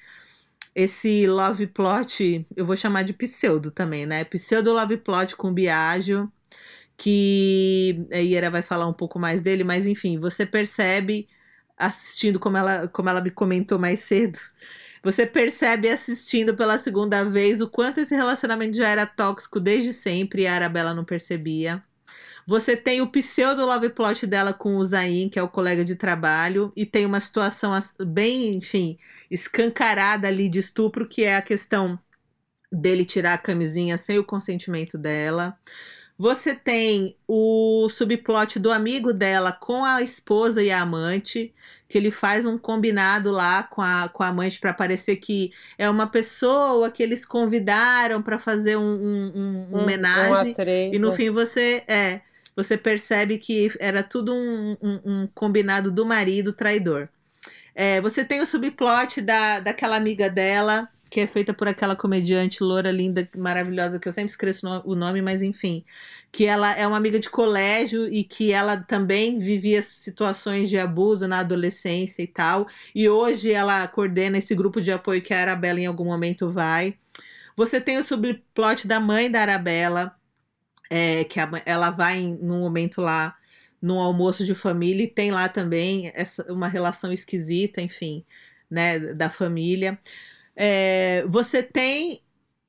esse 0.74 1.26
love 1.26 1.66
plot, 1.66 2.46
eu 2.56 2.64
vou 2.64 2.76
chamar 2.78 3.02
de 3.02 3.12
pseudo 3.12 3.70
também, 3.70 4.06
né? 4.06 4.24
Pseudo 4.24 4.72
love 4.72 4.96
plot 4.96 5.36
com 5.36 5.52
Biagio, 5.52 6.32
que 6.96 8.06
a 8.10 8.20
Iera 8.20 8.50
vai 8.50 8.62
falar 8.62 8.88
um 8.88 8.94
pouco 8.94 9.18
mais 9.18 9.42
dele, 9.42 9.62
mas 9.62 9.86
enfim, 9.86 10.16
você 10.18 10.46
percebe 10.46 11.28
assistindo 11.76 12.40
como 12.40 12.56
ela, 12.56 12.88
como 12.88 13.10
ela 13.10 13.20
me 13.20 13.30
comentou 13.30 13.78
mais 13.78 14.00
cedo, 14.00 14.38
você 15.04 15.26
percebe 15.26 15.88
assistindo 15.90 16.54
pela 16.54 16.78
segunda 16.78 17.22
vez 17.24 17.60
o 17.60 17.68
quanto 17.68 18.00
esse 18.00 18.14
relacionamento 18.14 18.76
já 18.76 18.88
era 18.88 19.04
tóxico 19.04 19.60
desde 19.60 19.92
sempre 19.92 20.42
e 20.42 20.46
a 20.46 20.54
Arabella 20.54 20.94
não 20.94 21.04
percebia. 21.04 21.82
Você 22.46 22.76
tem 22.76 23.00
o 23.00 23.06
pseudo 23.06 23.64
love 23.64 23.90
plot 23.90 24.26
dela 24.26 24.52
com 24.52 24.76
o 24.76 24.84
Zain, 24.84 25.28
que 25.28 25.38
é 25.38 25.42
o 25.42 25.48
colega 25.48 25.84
de 25.84 25.94
trabalho, 25.94 26.72
e 26.76 26.84
tem 26.84 27.06
uma 27.06 27.20
situação 27.20 27.72
bem, 28.06 28.56
enfim, 28.56 28.98
escancarada 29.30 30.28
ali 30.28 30.48
de 30.48 30.58
estupro, 30.58 31.06
que 31.06 31.22
é 31.22 31.36
a 31.36 31.42
questão 31.42 31.98
dele 32.72 33.04
tirar 33.04 33.34
a 33.34 33.38
camisinha 33.38 33.96
sem 33.96 34.18
o 34.18 34.24
consentimento 34.24 34.98
dela. 34.98 35.58
Você 36.16 36.54
tem 36.54 37.16
o 37.26 37.88
subplot 37.88 38.58
do 38.58 38.70
amigo 38.70 39.12
dela 39.12 39.52
com 39.52 39.84
a 39.84 40.00
esposa 40.00 40.62
e 40.62 40.70
a 40.70 40.80
amante, 40.80 41.52
que 41.94 41.98
ele 41.98 42.10
faz 42.10 42.44
um 42.44 42.58
combinado 42.58 43.30
lá 43.30 43.62
com 43.62 43.80
a, 43.80 44.10
com 44.12 44.24
a 44.24 44.26
amante 44.26 44.58
para 44.58 44.74
parecer 44.74 45.14
que 45.14 45.52
é 45.78 45.88
uma 45.88 46.08
pessoa 46.08 46.90
que 46.90 47.00
eles 47.00 47.24
convidaram 47.24 48.20
para 48.20 48.36
fazer 48.36 48.76
um, 48.76 48.82
um, 48.82 49.68
um, 49.70 49.78
homenagem. 49.78 50.56
e 50.92 50.98
no 50.98 51.12
é. 51.12 51.12
fim 51.12 51.30
você 51.30 51.84
é 51.86 52.20
você 52.56 52.76
percebe 52.76 53.38
que 53.38 53.70
era 53.78 54.02
tudo 54.02 54.34
um, 54.34 54.76
um 54.82 55.28
combinado 55.36 55.88
do 55.92 56.04
marido 56.04 56.52
traidor. 56.52 57.08
É, 57.76 58.00
você 58.00 58.24
tem 58.24 58.40
o 58.40 58.46
subplot 58.46 59.20
da, 59.20 59.60
daquela 59.60 59.94
amiga 59.94 60.28
dela 60.28 60.88
que 61.14 61.20
é 61.20 61.28
feita 61.28 61.54
por 61.54 61.68
aquela 61.68 61.94
comediante 61.94 62.60
loura, 62.60 62.90
linda, 62.90 63.28
maravilhosa, 63.36 64.00
que 64.00 64.08
eu 64.08 64.12
sempre 64.12 64.32
esqueço 64.32 64.66
o 64.84 64.96
nome, 64.96 65.22
mas 65.22 65.42
enfim. 65.42 65.84
Que 66.32 66.44
ela 66.44 66.76
é 66.76 66.84
uma 66.88 66.96
amiga 66.96 67.20
de 67.20 67.30
colégio 67.30 68.12
e 68.12 68.24
que 68.24 68.50
ela 68.50 68.78
também 68.78 69.38
vivia 69.38 69.80
situações 69.80 70.68
de 70.68 70.76
abuso 70.76 71.28
na 71.28 71.38
adolescência 71.38 72.20
e 72.20 72.26
tal. 72.26 72.66
E 72.92 73.08
hoje 73.08 73.52
ela 73.52 73.86
coordena 73.86 74.38
esse 74.38 74.56
grupo 74.56 74.80
de 74.80 74.90
apoio 74.90 75.22
que 75.22 75.32
a 75.32 75.40
Arabella 75.40 75.78
em 75.78 75.86
algum 75.86 76.06
momento 76.06 76.50
vai. 76.50 76.98
Você 77.56 77.80
tem 77.80 77.96
o 77.96 78.02
subplot 78.02 78.84
da 78.88 78.98
mãe 78.98 79.30
da 79.30 79.40
Arabella, 79.40 80.16
é, 80.90 81.22
que 81.22 81.38
a, 81.38 81.48
ela 81.64 81.90
vai 81.90 82.18
em, 82.18 82.34
num 82.42 82.58
momento 82.58 83.00
lá 83.00 83.36
num 83.80 84.00
almoço 84.00 84.44
de 84.44 84.54
família 84.56 85.04
e 85.04 85.08
tem 85.08 85.30
lá 85.30 85.48
também 85.48 86.10
essa, 86.12 86.52
uma 86.52 86.66
relação 86.66 87.12
esquisita, 87.12 87.80
enfim, 87.80 88.24
né, 88.68 88.98
da 88.98 89.30
família. 89.30 89.96
É, 90.56 91.24
você 91.26 91.62
tem 91.62 92.22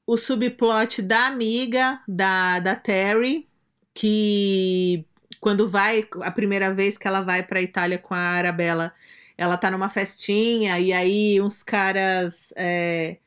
o 0.05 0.17
subplot 0.17 1.01
da 1.01 1.27
amiga 1.27 2.01
da, 2.07 2.59
da 2.59 2.75
Terry, 2.75 3.47
que 3.93 5.05
quando 5.39 5.67
vai, 5.69 6.07
a 6.21 6.31
primeira 6.31 6.73
vez 6.73 6.97
que 6.97 7.07
ela 7.07 7.21
vai 7.21 7.43
para 7.43 7.59
a 7.59 7.61
Itália 7.61 7.97
com 7.97 8.13
a 8.13 8.17
Arabella, 8.17 8.93
ela 9.37 9.57
tá 9.57 9.69
numa 9.69 9.89
festinha 9.89 10.79
e 10.79 10.93
aí 10.93 11.41
uns 11.41 11.61
caras 11.63 12.53
é, 12.55 13.17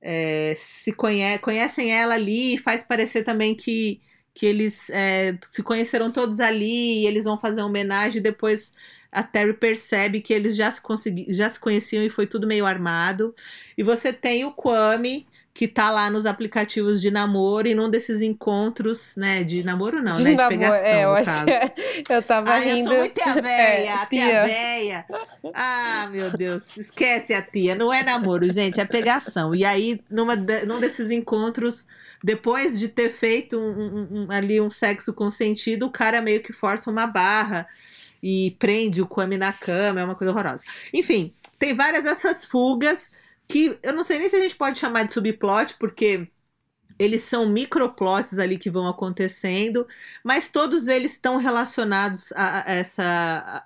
é, 0.00 0.54
se 0.56 0.92
conhe 0.92 1.38
conhecem 1.38 1.92
ela 1.92 2.14
ali 2.14 2.54
e 2.54 2.58
faz 2.58 2.82
parecer 2.82 3.24
também 3.24 3.54
que, 3.54 4.00
que 4.34 4.46
eles 4.46 4.90
é, 4.90 5.38
se 5.48 5.62
conheceram 5.62 6.10
todos 6.12 6.40
ali 6.40 7.02
e 7.02 7.06
eles 7.06 7.24
vão 7.24 7.38
fazer 7.38 7.62
uma 7.62 7.68
homenagem 7.68 8.20
depois 8.20 8.72
a 9.14 9.22
Terry 9.22 9.54
percebe 9.54 10.20
que 10.20 10.34
eles 10.34 10.56
já 10.56 10.70
se, 10.70 10.80
consegui, 10.80 11.26
já 11.32 11.48
se 11.48 11.58
conheciam 11.60 12.02
e 12.02 12.10
foi 12.10 12.26
tudo 12.26 12.46
meio 12.46 12.66
armado. 12.66 13.34
E 13.78 13.82
você 13.82 14.12
tem 14.12 14.44
o 14.44 14.50
Kwame, 14.50 15.24
que 15.54 15.68
tá 15.68 15.88
lá 15.88 16.10
nos 16.10 16.26
aplicativos 16.26 17.00
de 17.00 17.12
namoro 17.12 17.68
e 17.68 17.76
num 17.76 17.88
desses 17.88 18.20
encontros, 18.20 19.14
né, 19.16 19.44
de 19.44 19.62
namoro 19.62 20.02
não, 20.02 20.16
de 20.16 20.24
né, 20.24 20.30
namoro, 20.32 20.48
de 20.48 20.58
pegação, 20.58 20.84
é, 20.84 21.04
eu 21.04 21.16
no 21.16 21.24
caso. 21.24 21.46
eu 22.10 22.22
tava 22.22 22.50
Ai, 22.50 22.64
rindo. 22.64 22.78
eu 22.80 22.84
sou 22.84 22.96
muito 22.98 23.14
tia 23.22 23.34
véia, 23.40 24.02
é, 24.02 24.06
tia 24.06 24.44
véia. 24.44 25.06
Ah, 25.54 26.08
meu 26.10 26.28
Deus, 26.36 26.76
esquece 26.76 27.32
a 27.32 27.40
tia, 27.40 27.76
não 27.76 27.92
é 27.92 28.02
namoro, 28.02 28.50
gente, 28.50 28.80
é 28.80 28.84
pegação. 28.84 29.54
E 29.54 29.64
aí, 29.64 30.00
numa 30.10 30.34
num 30.34 30.80
desses 30.80 31.12
encontros, 31.12 31.86
depois 32.22 32.80
de 32.80 32.88
ter 32.88 33.12
feito 33.12 33.56
um, 33.56 33.70
um, 33.70 34.08
um, 34.10 34.26
ali 34.30 34.60
um 34.60 34.70
sexo 34.70 35.12
consentido, 35.12 35.86
o 35.86 35.90
cara 35.90 36.20
meio 36.20 36.42
que 36.42 36.52
força 36.52 36.90
uma 36.90 37.06
barra 37.06 37.68
e 38.26 38.52
prende 38.52 39.02
o 39.02 39.06
Kwame 39.06 39.36
na 39.36 39.52
cama, 39.52 40.00
é 40.00 40.04
uma 40.04 40.14
coisa 40.14 40.32
horrorosa. 40.32 40.64
Enfim, 40.94 41.34
tem 41.58 41.74
várias 41.74 42.04
dessas 42.04 42.46
fugas 42.46 43.10
que 43.46 43.78
eu 43.82 43.92
não 43.92 44.02
sei 44.02 44.18
nem 44.18 44.30
se 44.30 44.36
a 44.36 44.40
gente 44.40 44.56
pode 44.56 44.78
chamar 44.78 45.02
de 45.02 45.12
subplot, 45.12 45.74
porque 45.78 46.26
eles 46.98 47.20
são 47.20 47.46
microplots 47.46 48.38
ali 48.38 48.56
que 48.56 48.70
vão 48.70 48.88
acontecendo, 48.88 49.86
mas 50.24 50.48
todos 50.48 50.88
eles 50.88 51.12
estão 51.12 51.36
relacionados 51.36 52.32
a, 52.32 52.70
a 52.70 52.72
essa 52.72 53.04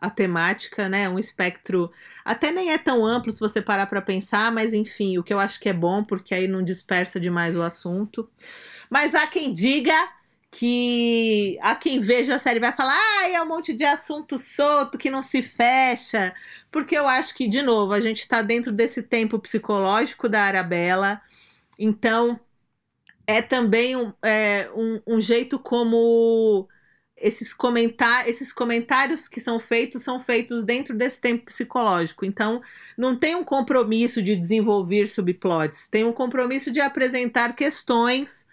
a, 0.00 0.06
a, 0.08 0.10
temática, 0.10 0.88
né? 0.88 1.08
Um 1.08 1.20
espectro 1.20 1.92
até 2.24 2.50
nem 2.50 2.72
é 2.72 2.78
tão 2.78 3.06
amplo 3.06 3.30
se 3.30 3.38
você 3.38 3.62
parar 3.62 3.86
para 3.86 4.02
pensar, 4.02 4.50
mas 4.50 4.72
enfim, 4.72 5.18
o 5.18 5.22
que 5.22 5.32
eu 5.32 5.38
acho 5.38 5.60
que 5.60 5.68
é 5.68 5.72
bom 5.72 6.02
porque 6.02 6.34
aí 6.34 6.48
não 6.48 6.64
dispersa 6.64 7.20
demais 7.20 7.54
o 7.54 7.62
assunto. 7.62 8.28
Mas 8.90 9.14
há 9.14 9.24
quem 9.28 9.52
diga 9.52 10.17
que 10.50 11.58
a 11.61 11.74
quem 11.74 12.00
veja 12.00 12.34
a 12.34 12.38
série 12.38 12.61
vai 12.61 12.72
falar, 12.72 12.96
ah, 12.96 13.28
é 13.28 13.42
um 13.42 13.46
monte 13.48 13.74
de 13.74 13.84
assunto 13.84 14.38
solto 14.38 14.96
que 14.98 15.11
não 15.11 15.22
se 15.22 15.42
fecha, 15.42 16.34
porque 16.70 16.96
eu 16.96 17.06
acho 17.06 17.34
que, 17.34 17.46
de 17.46 17.62
novo, 17.62 17.92
a 17.92 18.00
gente 18.00 18.20
está 18.20 18.40
dentro 18.42 18.72
desse 18.72 19.02
tempo 19.02 19.38
psicológico 19.38 20.28
da 20.28 20.42
Arabella, 20.42 21.20
então 21.78 22.40
é 23.26 23.42
também 23.42 23.94
um, 23.96 24.12
é, 24.22 24.70
um, 24.74 25.16
um 25.16 25.20
jeito 25.20 25.58
como 25.58 26.66
esses, 27.20 27.52
comentar 27.52 28.28
esses 28.28 28.52
comentários 28.52 29.28
que 29.28 29.40
são 29.40 29.61
feitos 29.61 30.02
são 30.02 30.18
feitos 30.20 30.64
dentro 30.64 30.96
desse 30.96 31.20
tempo 31.20 31.44
psicológico. 31.46 32.24
Então, 32.24 32.62
não 32.96 33.18
tem 33.18 33.34
um 33.34 33.44
compromisso 33.44 34.22
de 34.22 34.34
desenvolver 34.34 35.06
subplots, 35.08 35.88
tem 35.88 36.04
um 36.04 36.12
compromisso 36.12 36.70
de 36.70 36.80
apresentar 36.80 37.54
questões 37.54 38.47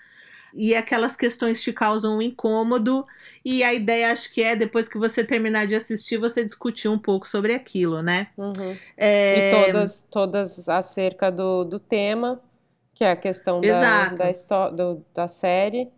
e 0.55 0.73
aquelas 0.73 1.17
questões 1.17 1.61
te 1.61 1.73
causam 1.73 2.17
um 2.17 2.21
incômodo. 2.21 3.05
E 3.43 3.61
a 3.61 3.73
ideia, 3.73 4.11
acho 4.11 4.33
que 4.33 4.41
é, 4.41 4.55
depois 4.55 4.87
que 4.87 4.97
você 4.97 5.23
terminar 5.23 5.67
de 5.67 5.75
assistir, 5.75 6.17
você 6.17 6.43
discutir 6.45 6.87
um 6.87 6.97
pouco 6.97 7.27
sobre 7.27 7.53
aquilo, 7.53 8.01
né? 8.01 8.27
Uhum. 8.37 8.75
É... 8.95 9.51
E 9.51 9.65
todas, 9.65 10.01
todas 10.09 10.69
acerca 10.69 11.29
do, 11.29 11.65
do 11.65 11.77
tema, 11.77 12.41
que 12.93 13.03
é 13.03 13.11
a 13.11 13.15
questão 13.17 13.59
da, 13.59 14.09
da, 14.09 14.69
do, 14.69 15.05
da 15.13 15.27
série. 15.27 15.91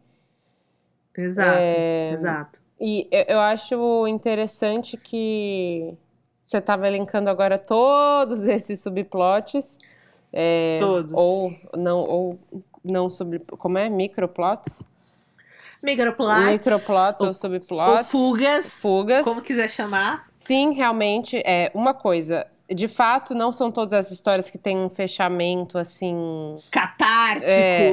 Exato, 1.15 1.59
é... 1.61 2.11
exato. 2.13 2.59
E 2.79 3.07
eu 3.11 3.39
acho 3.39 4.07
interessante 4.07 4.97
que 4.97 5.95
você 6.43 6.57
estava 6.57 6.87
elencando 6.87 7.29
agora 7.29 7.59
todos 7.59 8.43
esses 8.43 8.81
subplots. 8.81 9.77
É, 10.31 10.77
Todos. 10.79 11.13
Ou 11.13 11.51
não, 11.75 11.99
ou 11.99 12.39
não 12.87 13.09
sobre. 13.09 13.39
Como 13.39 13.77
é? 13.77 13.89
Microplots? 13.89 14.83
Microplots. 15.83 16.45
Microplots 16.45 17.21
ou, 17.21 17.27
ou 17.27 17.33
subplots. 17.33 17.97
Ou 17.97 18.03
fugas. 18.05 18.81
Fugas. 18.81 19.23
Como 19.23 19.41
quiser 19.41 19.69
chamar. 19.69 20.27
Sim, 20.39 20.73
realmente, 20.73 21.37
é 21.45 21.71
uma 21.73 21.93
coisa. 21.93 22.47
De 22.69 22.87
fato, 22.87 23.33
não 23.33 23.51
são 23.51 23.71
todas 23.71 23.93
as 23.93 24.11
histórias 24.11 24.49
que 24.49 24.57
têm 24.57 24.77
um 24.77 24.89
fechamento 24.89 25.77
assim. 25.77 26.55
Catártico, 26.69 27.45
é... 27.49 27.91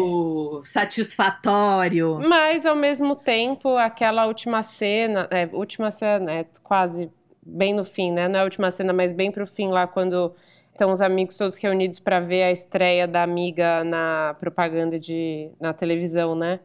satisfatório. 0.64 2.18
Mas, 2.26 2.66
ao 2.66 2.74
mesmo 2.74 3.14
tempo, 3.14 3.76
aquela 3.76 4.26
última 4.26 4.62
cena. 4.62 5.28
É, 5.30 5.48
última 5.52 5.90
cena, 5.90 6.32
é 6.32 6.46
quase 6.62 7.10
bem 7.40 7.74
no 7.74 7.84
fim, 7.84 8.10
né? 8.10 8.26
Não 8.26 8.38
é 8.38 8.42
a 8.42 8.44
última 8.44 8.70
cena, 8.70 8.92
mas 8.92 9.12
bem 9.12 9.30
pro 9.30 9.46
fim 9.46 9.68
lá, 9.68 9.86
quando 9.86 10.34
Estão 10.74 10.90
os 10.90 11.00
amigos 11.00 11.38
todos 11.38 11.54
reunidos 11.54 12.00
para 12.00 12.18
ver 12.18 12.42
a 12.42 12.50
estreia 12.50 13.06
da 13.06 13.22
amiga 13.22 13.84
na 13.84 14.34
propaganda 14.40 14.98
de 14.98 15.48
na 15.60 15.72
televisão, 15.72 16.34
né? 16.34 16.58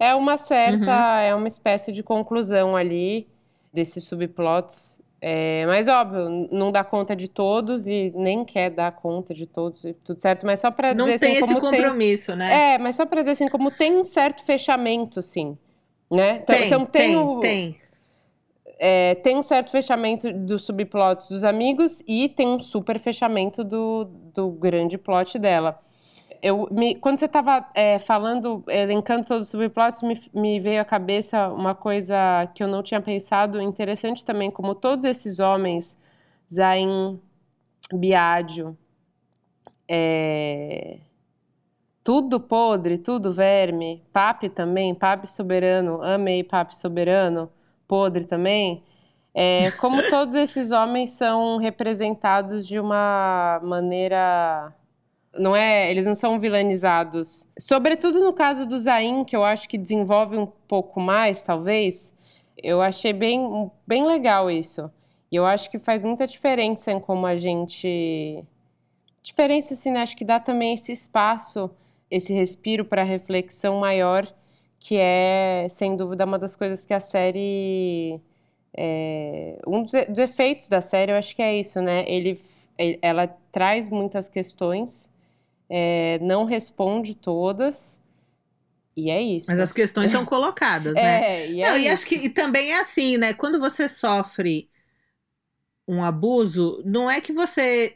É 0.00 0.12
uma 0.16 0.36
certa, 0.36 0.84
uhum. 0.84 1.20
é 1.20 1.32
uma 1.32 1.46
espécie 1.46 1.92
de 1.92 2.02
conclusão 2.02 2.74
ali 2.74 3.28
desses 3.72 4.02
subplots. 4.02 5.00
É, 5.20 5.64
mas 5.66 5.86
óbvio, 5.86 6.48
não 6.50 6.72
dá 6.72 6.82
conta 6.82 7.14
de 7.14 7.28
todos 7.28 7.86
e 7.86 8.12
nem 8.16 8.44
quer 8.44 8.70
dar 8.70 8.90
conta 8.90 9.32
de 9.32 9.46
todos 9.46 9.84
e 9.84 9.92
tudo 9.94 10.20
certo, 10.20 10.44
mas 10.44 10.58
só 10.58 10.68
para 10.68 10.92
dizer 10.92 11.12
não 11.12 11.18
tem 11.18 11.36
assim, 11.36 11.44
esse 11.44 11.60
compromisso, 11.60 12.32
tem, 12.32 12.36
né? 12.38 12.74
É, 12.74 12.78
mas 12.78 12.96
só 12.96 13.06
para 13.06 13.20
dizer 13.20 13.30
assim, 13.30 13.48
como 13.48 13.70
tem 13.70 13.96
um 13.96 14.02
certo 14.02 14.44
fechamento, 14.44 15.22
sim, 15.22 15.56
né? 16.10 16.40
Tem, 16.40 16.66
então 16.66 16.84
tem, 16.84 17.10
tem, 17.10 17.16
o, 17.16 17.38
tem. 17.38 17.76
É, 18.84 19.14
tem 19.14 19.36
um 19.36 19.42
certo 19.44 19.70
fechamento 19.70 20.32
dos 20.32 20.64
subplots 20.64 21.28
dos 21.28 21.44
amigos 21.44 22.02
e 22.04 22.28
tem 22.28 22.48
um 22.48 22.58
super 22.58 22.98
fechamento 22.98 23.62
do, 23.62 24.06
do 24.34 24.50
grande 24.50 24.98
plot 24.98 25.38
dela. 25.38 25.80
Eu, 26.42 26.66
me, 26.68 26.96
quando 26.96 27.16
você 27.16 27.26
estava 27.26 27.64
é, 27.76 28.00
falando, 28.00 28.64
elencando 28.66 29.24
todos 29.24 29.44
os 29.44 29.50
subplots, 29.50 30.02
me, 30.02 30.20
me 30.34 30.58
veio 30.58 30.80
à 30.80 30.84
cabeça 30.84 31.46
uma 31.46 31.76
coisa 31.76 32.50
que 32.56 32.64
eu 32.64 32.66
não 32.66 32.82
tinha 32.82 33.00
pensado, 33.00 33.62
interessante 33.62 34.24
também, 34.24 34.50
como 34.50 34.74
todos 34.74 35.04
esses 35.04 35.38
homens, 35.38 35.96
Zain, 36.52 37.20
Biádio, 37.94 38.76
é, 39.88 40.98
tudo 42.02 42.40
podre, 42.40 42.98
tudo 42.98 43.32
verme, 43.32 44.02
Papi 44.12 44.48
também, 44.48 44.92
Papi 44.92 45.28
soberano, 45.28 46.02
amei 46.02 46.42
Papi 46.42 46.76
soberano, 46.76 47.48
podre 47.92 48.24
também. 48.24 48.82
É, 49.34 49.70
como 49.72 50.02
todos 50.08 50.34
esses 50.34 50.70
homens 50.70 51.10
são 51.10 51.58
representados 51.58 52.66
de 52.66 52.80
uma 52.80 53.60
maneira. 53.62 54.74
Não 55.38 55.54
é, 55.54 55.90
eles 55.90 56.06
não 56.06 56.14
são 56.14 56.40
vilanizados. 56.40 57.46
Sobretudo 57.58 58.20
no 58.20 58.32
caso 58.32 58.64
do 58.64 58.78
Zain, 58.78 59.24
que 59.24 59.36
eu 59.36 59.44
acho 59.44 59.68
que 59.68 59.76
desenvolve 59.76 60.38
um 60.38 60.46
pouco 60.46 60.98
mais, 61.00 61.42
talvez. 61.42 62.14
Eu 62.56 62.80
achei 62.80 63.12
bem, 63.12 63.70
bem 63.86 64.06
legal 64.06 64.50
isso. 64.50 64.90
E 65.30 65.36
eu 65.36 65.44
acho 65.44 65.70
que 65.70 65.78
faz 65.78 66.02
muita 66.02 66.26
diferença 66.26 66.92
em 66.92 67.00
como 67.00 67.26
a 67.26 67.36
gente. 67.36 68.42
Diferença, 69.22 69.74
assim, 69.74 69.90
né? 69.90 70.00
Acho 70.00 70.16
que 70.16 70.24
dá 70.24 70.40
também 70.40 70.72
esse 70.72 70.92
espaço, 70.92 71.70
esse 72.10 72.32
respiro 72.32 72.86
para 72.86 73.02
reflexão 73.02 73.80
maior 73.80 74.26
que 74.82 74.96
é, 74.98 75.66
sem 75.70 75.96
dúvida, 75.96 76.24
uma 76.24 76.38
das 76.38 76.56
coisas 76.56 76.84
que 76.84 76.92
a 76.92 76.98
série. 76.98 78.20
É, 78.76 79.60
um 79.66 79.82
dos, 79.82 79.92
dos, 80.08 80.18
efeitos 80.18 80.66
da 80.66 80.80
série, 80.80 81.12
eu 81.12 81.16
acho 81.16 81.36
que 81.36 81.42
é 81.42 81.54
isso, 81.58 81.80
né? 81.80 82.04
Ele, 82.08 82.40
ela 83.00 83.28
traz 83.52 83.88
muitas 83.88 84.28
questões, 84.28 85.10
é, 85.68 86.18
não 86.20 86.44
responde 86.44 87.14
todas. 87.14 88.00
E 88.96 89.10
é 89.10 89.22
isso. 89.22 89.46
Mas 89.48 89.60
as 89.60 89.72
questões 89.72 90.06
estão 90.06 90.24
colocadas, 90.24 90.94
né? 90.96 91.42
É, 91.42 91.50
e, 91.50 91.62
é 91.62 91.70
não, 91.70 91.78
e 91.78 91.88
acho 91.88 92.04
que 92.04 92.16
e 92.16 92.28
também 92.28 92.72
é 92.72 92.80
assim, 92.80 93.16
né? 93.16 93.32
Quando 93.32 93.60
você 93.60 93.88
sofre 93.88 94.68
um 95.86 96.02
abuso, 96.02 96.82
não 96.84 97.10
é 97.10 97.20
que 97.20 97.32
você 97.32 97.94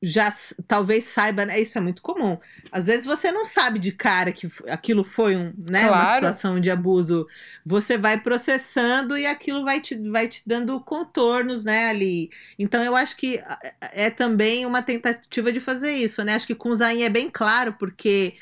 já 0.00 0.32
talvez 0.66 1.04
saiba, 1.04 1.44
né? 1.44 1.60
Isso 1.60 1.76
é 1.76 1.80
muito 1.80 2.00
comum. 2.02 2.38
Às 2.70 2.86
vezes 2.86 3.04
você 3.04 3.32
não 3.32 3.44
sabe 3.44 3.78
de 3.78 3.90
cara 3.90 4.30
que 4.30 4.48
aquilo 4.68 5.02
foi 5.02 5.36
um, 5.36 5.52
né, 5.68 5.88
claro. 5.88 5.94
uma 5.94 6.14
situação 6.14 6.60
de 6.60 6.70
abuso. 6.70 7.26
Você 7.66 7.98
vai 7.98 8.20
processando 8.20 9.18
e 9.18 9.26
aquilo 9.26 9.64
vai 9.64 9.80
te, 9.80 9.96
vai 10.08 10.28
te 10.28 10.42
dando 10.46 10.80
contornos, 10.80 11.64
né, 11.64 11.88
ali. 11.88 12.30
Então 12.56 12.82
eu 12.82 12.94
acho 12.94 13.16
que 13.16 13.42
é 13.80 14.08
também 14.08 14.64
uma 14.64 14.82
tentativa 14.82 15.52
de 15.52 15.58
fazer 15.58 15.92
isso, 15.92 16.22
né? 16.22 16.34
Acho 16.34 16.46
que 16.46 16.54
com 16.54 16.70
o 16.70 16.74
Zain 16.74 17.02
é 17.02 17.10
bem 17.10 17.28
claro, 17.28 17.72
porque 17.72 18.34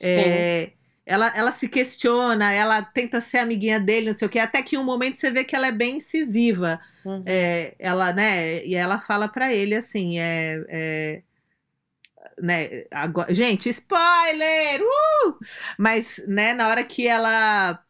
é, 0.00 0.70
ela, 1.06 1.32
ela 1.36 1.52
se 1.52 1.68
questiona, 1.68 2.52
ela 2.52 2.82
tenta 2.82 3.20
ser 3.20 3.38
amiguinha 3.38 3.80
dele, 3.80 4.06
não 4.06 4.14
sei 4.14 4.26
o 4.26 4.30
quê, 4.30 4.38
até 4.38 4.62
que 4.62 4.76
em 4.76 4.78
um 4.78 4.84
momento 4.84 5.16
você 5.16 5.30
vê 5.30 5.44
que 5.44 5.56
ela 5.56 5.66
é 5.66 5.72
bem 5.72 5.96
incisiva. 5.96 6.80
Uhum. 7.04 7.22
É, 7.26 7.74
ela, 7.78 8.12
né, 8.12 8.64
e 8.64 8.74
ela 8.74 9.00
fala 9.00 9.28
para 9.28 9.52
ele 9.52 9.74
assim, 9.74 10.18
é, 10.18 10.64
é 10.68 11.22
né, 12.40 12.84
agora, 12.90 13.32
gente, 13.34 13.68
spoiler! 13.68 14.80
Uh! 14.82 15.38
Mas, 15.78 16.22
né, 16.26 16.52
na 16.52 16.68
hora 16.68 16.84
que 16.84 17.06
ela 17.06 17.82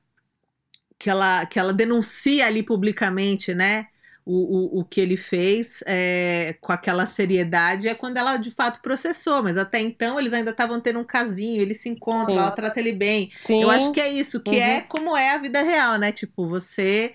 que 0.99 1.09
ela 1.09 1.47
que 1.47 1.59
ela 1.59 1.73
denuncia 1.73 2.47
ali 2.47 2.63
publicamente, 2.63 3.55
né, 3.55 3.89
o, 4.25 4.79
o, 4.79 4.81
o 4.81 4.85
que 4.85 5.01
ele 5.01 5.17
fez 5.17 5.83
é, 5.87 6.57
com 6.61 6.73
aquela 6.73 7.07
seriedade 7.07 7.89
é 7.89 7.95
quando 7.95 8.17
ela 8.17 8.37
de 8.37 8.51
fato 8.51 8.81
processou, 8.81 9.43
mas 9.43 9.57
até 9.57 9.81
então 9.81 10.19
eles 10.19 10.33
ainda 10.33 10.51
estavam 10.51 10.81
tendo 10.81 10.99
um 10.99 11.05
casinho, 11.05 11.61
eles 11.61 11.81
se 11.81 11.89
encontram, 11.89 12.35
Sim. 12.35 12.41
ela 12.41 12.51
trata 12.51 12.79
ele 12.79 12.93
bem. 12.93 13.31
Sim. 13.33 13.63
Eu 13.63 13.71
acho 13.71 13.93
que 13.93 14.01
é 14.01 14.09
isso, 14.09 14.41
que 14.41 14.59
é 14.59 14.67
uhum. 14.67 14.73
é 14.73 14.81
como 14.83 15.17
é 15.17 15.35
a 15.35 15.39
vida 15.39 15.63
real, 15.63 15.97
né? 15.99 16.13
Tipo, 16.13 16.47
você 16.47 17.15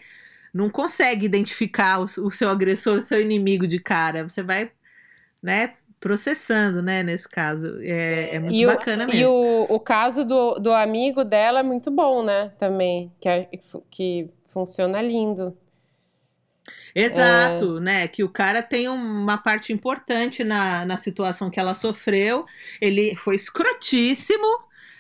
não 0.54 0.70
consegue 0.70 1.26
identificar 1.26 2.00
o, 2.00 2.04
o 2.04 2.32
seu 2.32 2.50
agressor, 2.50 2.98
o 2.98 3.02
seu 3.02 3.22
inimigo 3.22 3.68
de 3.68 3.80
cara. 3.80 4.28
Você 4.28 4.42
vai, 4.42 4.72
né, 5.42 5.74
processando, 6.00 6.82
né, 6.82 7.04
nesse 7.04 7.28
caso. 7.28 7.80
É, 7.82 8.36
é 8.36 8.40
muito 8.40 8.56
e 8.56 8.66
bacana 8.66 9.04
o, 9.04 9.08
mesmo. 9.08 9.22
E 9.22 9.26
o, 9.26 9.66
o 9.70 9.80
caso 9.80 10.24
do, 10.24 10.56
do 10.56 10.72
amigo 10.72 11.24
dela 11.24 11.60
é 11.60 11.64
muito 11.64 11.92
bom, 11.92 12.24
né, 12.24 12.52
também, 12.58 13.12
que, 13.20 13.28
é, 13.28 13.50
que 13.90 14.30
funciona 14.48 15.02
lindo. 15.02 15.58
Exato, 16.96 17.78
é... 17.78 17.82
né? 17.82 18.08
Que 18.08 18.24
o 18.24 18.30
cara 18.30 18.64
tem 18.64 18.88
uma 18.88 19.38
parte 19.38 19.74
importante 19.74 20.44
na, 20.46 20.86
na 20.86 20.96
situação 20.96 21.50
que 21.50 21.60
ela 21.60 21.74
sofreu. 21.74 22.46
Ele 22.80 23.16
foi 23.18 23.36
escrotíssimo, 23.36 24.48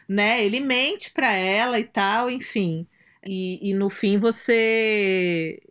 né? 0.08 0.44
Ele 0.44 0.60
mente 0.60 1.10
para 1.12 1.32
ela 1.32 1.80
e 1.80 1.86
tal, 1.86 2.30
enfim. 2.30 2.86
E, 3.26 3.70
e 3.72 3.74
no 3.74 3.90
fim 3.90 4.20
você. 4.20 5.62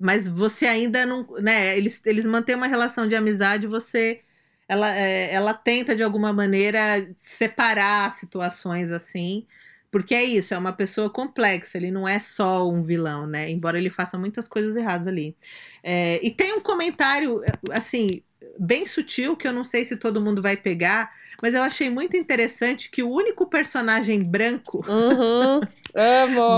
Mas 0.00 0.26
você 0.26 0.66
ainda 0.66 1.04
não. 1.04 1.26
né? 1.40 1.76
Eles, 1.76 2.00
eles 2.06 2.24
mantêm 2.24 2.56
uma 2.56 2.66
relação 2.66 3.06
de 3.06 3.14
amizade, 3.14 3.66
você. 3.66 4.22
Ela, 4.66 4.96
é, 4.96 5.32
ela 5.34 5.52
tenta 5.52 5.94
de 5.94 6.02
alguma 6.02 6.32
maneira 6.32 7.06
separar 7.16 8.10
situações 8.16 8.90
assim. 8.90 9.46
Porque 9.94 10.12
é 10.12 10.24
isso, 10.24 10.52
é 10.52 10.58
uma 10.58 10.72
pessoa 10.72 11.08
complexa, 11.08 11.78
ele 11.78 11.88
não 11.88 12.08
é 12.08 12.18
só 12.18 12.68
um 12.68 12.82
vilão, 12.82 13.28
né? 13.28 13.48
Embora 13.48 13.78
ele 13.78 13.88
faça 13.88 14.18
muitas 14.18 14.48
coisas 14.48 14.74
erradas 14.74 15.06
ali. 15.06 15.36
É, 15.84 16.18
e 16.20 16.32
tem 16.32 16.52
um 16.52 16.58
comentário, 16.58 17.40
assim, 17.70 18.20
bem 18.58 18.86
sutil, 18.86 19.36
que 19.36 19.46
eu 19.46 19.52
não 19.52 19.62
sei 19.62 19.84
se 19.84 19.96
todo 19.96 20.20
mundo 20.20 20.42
vai 20.42 20.56
pegar, 20.56 21.12
mas 21.40 21.54
eu 21.54 21.62
achei 21.62 21.88
muito 21.88 22.16
interessante 22.16 22.90
que 22.90 23.04
o 23.04 23.08
único 23.08 23.46
personagem 23.46 24.20
branco 24.20 24.84
uhum, 24.88 25.60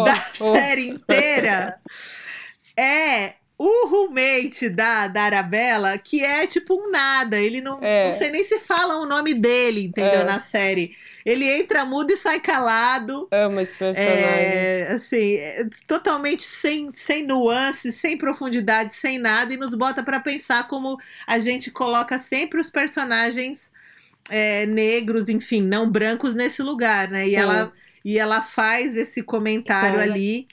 da 0.06 0.16
série 0.32 0.88
inteira 0.88 1.78
é 2.74 3.34
o 3.58 3.88
roommate 3.88 4.68
da, 4.68 5.08
da 5.08 5.22
Arabella, 5.22 5.96
que 5.96 6.22
é 6.22 6.46
tipo 6.46 6.74
um 6.74 6.90
nada, 6.90 7.38
ele 7.40 7.62
não, 7.62 7.82
é. 7.82 8.06
não 8.06 8.12
sei 8.12 8.30
nem 8.30 8.44
se 8.44 8.58
fala 8.58 8.98
o 8.98 9.06
nome 9.06 9.32
dele, 9.32 9.84
entendeu? 9.84 10.20
É. 10.20 10.24
Na 10.24 10.38
série. 10.38 10.94
Ele 11.24 11.48
entra 11.48 11.84
mudo 11.84 12.12
e 12.12 12.16
sai 12.16 12.38
calado. 12.38 13.26
Amo 13.32 13.60
esse 13.60 13.74
personagem. 13.74 14.14
É, 14.14 14.88
assim, 14.92 15.36
é, 15.36 15.66
totalmente 15.86 16.42
sem, 16.42 16.92
sem 16.92 17.26
nuances, 17.26 17.94
sem 17.94 18.18
profundidade, 18.18 18.92
sem 18.92 19.18
nada, 19.18 19.54
e 19.54 19.56
nos 19.56 19.74
bota 19.74 20.02
para 20.02 20.20
pensar 20.20 20.68
como 20.68 20.98
a 21.26 21.38
gente 21.38 21.70
coloca 21.70 22.18
sempre 22.18 22.60
os 22.60 22.68
personagens 22.68 23.72
é, 24.28 24.66
negros, 24.66 25.30
enfim, 25.30 25.62
não 25.62 25.90
brancos 25.90 26.34
nesse 26.34 26.62
lugar, 26.62 27.08
né? 27.08 27.26
E 27.26 27.34
ela, 27.34 27.72
e 28.04 28.18
ela 28.18 28.42
faz 28.42 28.98
esse 28.98 29.22
comentário 29.22 29.98
Sim. 29.98 30.04
ali. 30.04 30.48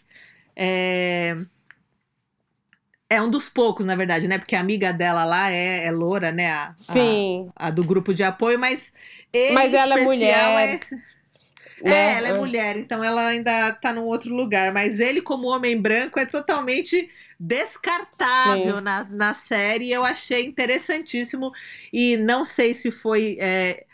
É, 0.56 1.36
é 3.13 3.21
um 3.21 3.30
dos 3.30 3.47
poucos, 3.47 3.86
na 3.86 3.95
verdade, 3.95 4.28
né? 4.28 4.38
Porque 4.38 4.56
a 4.56 4.60
amiga 4.60 4.91
dela 4.91 5.23
lá 5.23 5.52
é, 5.52 5.86
é 5.86 5.91
loura, 5.91 6.32
né? 6.32 6.52
A, 6.52 6.73
Sim. 6.76 7.49
A, 7.56 7.67
a, 7.67 7.69
do 7.69 7.84
grupo 7.84 8.13
de 8.13 8.23
apoio, 8.23 8.58
mas 8.58 8.93
ele 9.32 9.54
mas 9.54 9.73
ela 9.73 9.99
é 9.99 10.04
mulher. 10.04 10.49
É, 10.49 10.76
esse... 10.76 10.95
né? 10.95 11.02
é, 11.84 12.17
ela 12.17 12.28
é 12.30 12.34
mulher, 12.34 12.78
então 12.78 13.04
ela 13.04 13.28
ainda 13.28 13.71
tá 13.73 13.93
num 13.93 14.06
outro 14.06 14.34
lugar. 14.34 14.73
Mas 14.73 14.99
ele, 14.99 15.21
como 15.21 15.47
homem 15.47 15.80
branco, 15.80 16.19
é 16.19 16.26
totalmente 16.26 17.10
descartável 17.39 18.82
na, 18.82 19.04
na 19.10 19.34
série. 19.34 19.91
Eu 19.91 20.04
achei 20.04 20.45
interessantíssimo. 20.45 21.52
E 21.91 22.17
não 22.17 22.43
sei 22.43 22.73
se 22.73 22.91
foi. 22.91 23.38
É, 23.39 23.86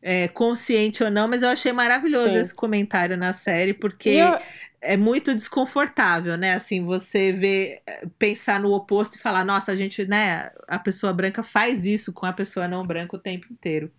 é, 0.00 0.28
consciente 0.28 1.02
ou 1.02 1.10
não, 1.10 1.26
mas 1.26 1.42
eu 1.42 1.48
achei 1.48 1.72
maravilhoso 1.72 2.30
Sim. 2.30 2.38
esse 2.38 2.54
comentário 2.54 3.16
na 3.16 3.32
série, 3.32 3.74
porque 3.74 4.10
eu, 4.10 4.38
é 4.80 4.96
muito 4.96 5.34
desconfortável, 5.34 6.36
né? 6.36 6.54
Assim, 6.54 6.84
você 6.84 7.32
ver, 7.32 7.82
pensar 8.18 8.60
no 8.60 8.72
oposto 8.72 9.16
e 9.16 9.18
falar, 9.18 9.44
nossa, 9.44 9.72
a 9.72 9.76
gente, 9.76 10.04
né? 10.06 10.50
A 10.68 10.78
pessoa 10.78 11.12
branca 11.12 11.42
faz 11.42 11.84
isso 11.84 12.12
com 12.12 12.26
a 12.26 12.32
pessoa 12.32 12.68
não 12.68 12.86
branca 12.86 13.16
o 13.16 13.18
tempo 13.18 13.46
inteiro. 13.52 13.90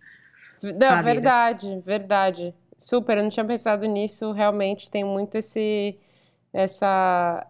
Não, 0.62 1.02
verdade, 1.02 1.80
verdade. 1.84 2.54
Super, 2.76 3.18
eu 3.18 3.22
não 3.22 3.30
tinha 3.30 3.44
pensado 3.44 3.86
nisso. 3.86 4.32
Realmente 4.32 4.90
tem 4.90 5.04
muito 5.04 5.36
esse, 5.36 5.98
essa, 6.52 7.46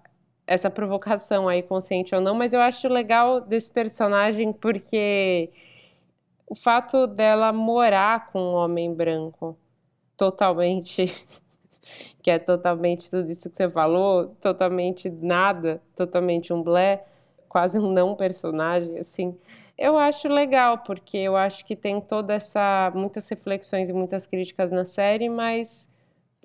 essa 0.46 0.70
provocação 0.70 1.48
aí, 1.48 1.62
consciente 1.62 2.14
ou 2.14 2.20
não. 2.20 2.34
Mas 2.34 2.52
eu 2.52 2.60
acho 2.60 2.88
legal 2.88 3.40
desse 3.40 3.70
personagem 3.70 4.52
porque 4.52 5.50
o 6.46 6.56
fato 6.56 7.06
dela 7.06 7.52
morar 7.52 8.26
com 8.32 8.40
um 8.40 8.54
homem 8.54 8.92
branco 8.92 9.56
totalmente 10.16 11.06
que 12.22 12.30
é 12.30 12.38
totalmente 12.38 13.10
tudo 13.10 13.30
isso 13.30 13.48
que 13.48 13.56
você 13.56 13.70
falou, 13.70 14.34
totalmente 14.40 15.10
nada, 15.22 15.80
totalmente 15.96 16.52
um 16.52 16.62
blé, 16.62 17.04
quase 17.48 17.78
um 17.78 17.90
não 17.90 18.14
personagem, 18.14 18.98
assim. 18.98 19.36
Eu 19.76 19.96
acho 19.96 20.28
legal, 20.28 20.78
porque 20.78 21.16
eu 21.16 21.36
acho 21.36 21.64
que 21.64 21.74
tem 21.74 22.00
toda 22.00 22.34
essa 22.34 22.92
muitas 22.94 23.28
reflexões 23.28 23.88
e 23.88 23.92
muitas 23.92 24.26
críticas 24.26 24.70
na 24.70 24.84
série, 24.84 25.28
mas 25.28 25.88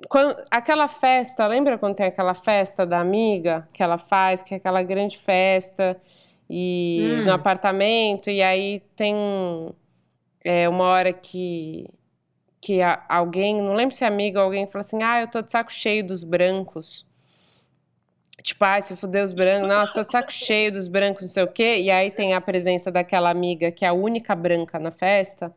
quando, 0.09 0.41
aquela 0.49 0.87
festa, 0.87 1.45
lembra 1.47 1.77
quando 1.77 1.95
tem 1.95 2.05
aquela 2.05 2.33
festa 2.33 2.85
da 2.85 2.99
amiga 2.99 3.67
que 3.73 3.83
ela 3.83 3.97
faz, 3.97 4.43
que 4.43 4.53
é 4.53 4.57
aquela 4.57 4.81
grande 4.83 5.17
festa 5.17 5.97
e 6.49 7.19
hum. 7.21 7.25
no 7.25 7.33
apartamento 7.33 8.29
e 8.29 8.41
aí 8.41 8.81
tem 8.95 9.15
é, 10.43 10.69
uma 10.69 10.85
hora 10.85 11.11
que 11.11 11.87
que 12.61 12.79
alguém, 13.07 13.61
não 13.61 13.73
lembro 13.73 13.95
se 13.95 14.03
é 14.03 14.07
amigo 14.07 14.37
ou 14.37 14.45
alguém, 14.45 14.67
falou 14.67 14.81
assim: 14.81 15.03
ah, 15.03 15.21
eu 15.21 15.27
tô 15.27 15.41
de 15.41 15.51
saco 15.51 15.71
cheio 15.71 16.05
dos 16.05 16.23
brancos. 16.23 17.05
Tipo, 18.41 18.63
ai, 18.63 18.81
se 18.81 18.95
fuder 18.95 19.25
os 19.25 19.33
brancos, 19.33 19.67
nossa, 19.67 19.93
tô 19.93 20.03
de 20.03 20.11
saco 20.11 20.31
cheio 20.33 20.71
dos 20.71 20.87
brancos, 20.87 21.23
não 21.23 21.29
sei 21.29 21.43
o 21.43 21.47
quê. 21.47 21.79
E 21.79 21.89
aí 21.89 22.11
tem 22.11 22.33
a 22.33 22.41
presença 22.41 22.91
daquela 22.91 23.29
amiga 23.29 23.71
que 23.71 23.85
é 23.85 23.87
a 23.87 23.93
única 23.93 24.35
branca 24.35 24.77
na 24.77 24.91
festa. 24.91 25.53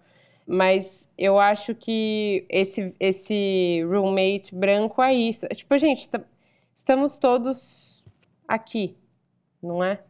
Mas 0.46 1.06
eu 1.18 1.38
acho 1.38 1.74
que 1.74 2.46
esse, 2.48 2.94
esse 2.98 3.82
roommate 3.86 4.54
branco 4.54 5.02
é 5.02 5.12
isso. 5.12 5.46
Tipo, 5.48 5.76
gente, 5.76 6.08
estamos 6.74 7.18
todos 7.18 8.02
aqui, 8.46 8.96
não 9.62 9.84
é? 9.84 10.00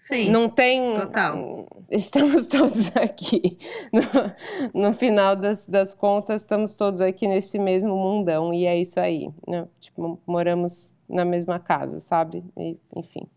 Sim. 0.00 0.30
Não 0.30 0.48
tem. 0.48 0.98
Total. 0.98 1.68
Estamos 1.90 2.46
todos 2.48 2.90
aqui. 2.96 3.58
No, 3.92 4.86
no 4.88 4.92
final 4.94 5.36
das, 5.36 5.66
das 5.66 5.92
contas, 5.92 6.40
estamos 6.40 6.74
todos 6.74 7.02
aqui 7.02 7.28
nesse 7.28 7.58
mesmo 7.58 7.94
mundão. 7.94 8.52
E 8.52 8.64
é 8.64 8.80
isso 8.80 8.98
aí. 8.98 9.28
Né? 9.46 9.68
Tipo, 9.78 10.18
moramos 10.26 10.94
na 11.06 11.22
mesma 11.22 11.60
casa, 11.60 12.00
sabe? 12.00 12.42
E, 12.56 12.78
enfim. 12.96 13.28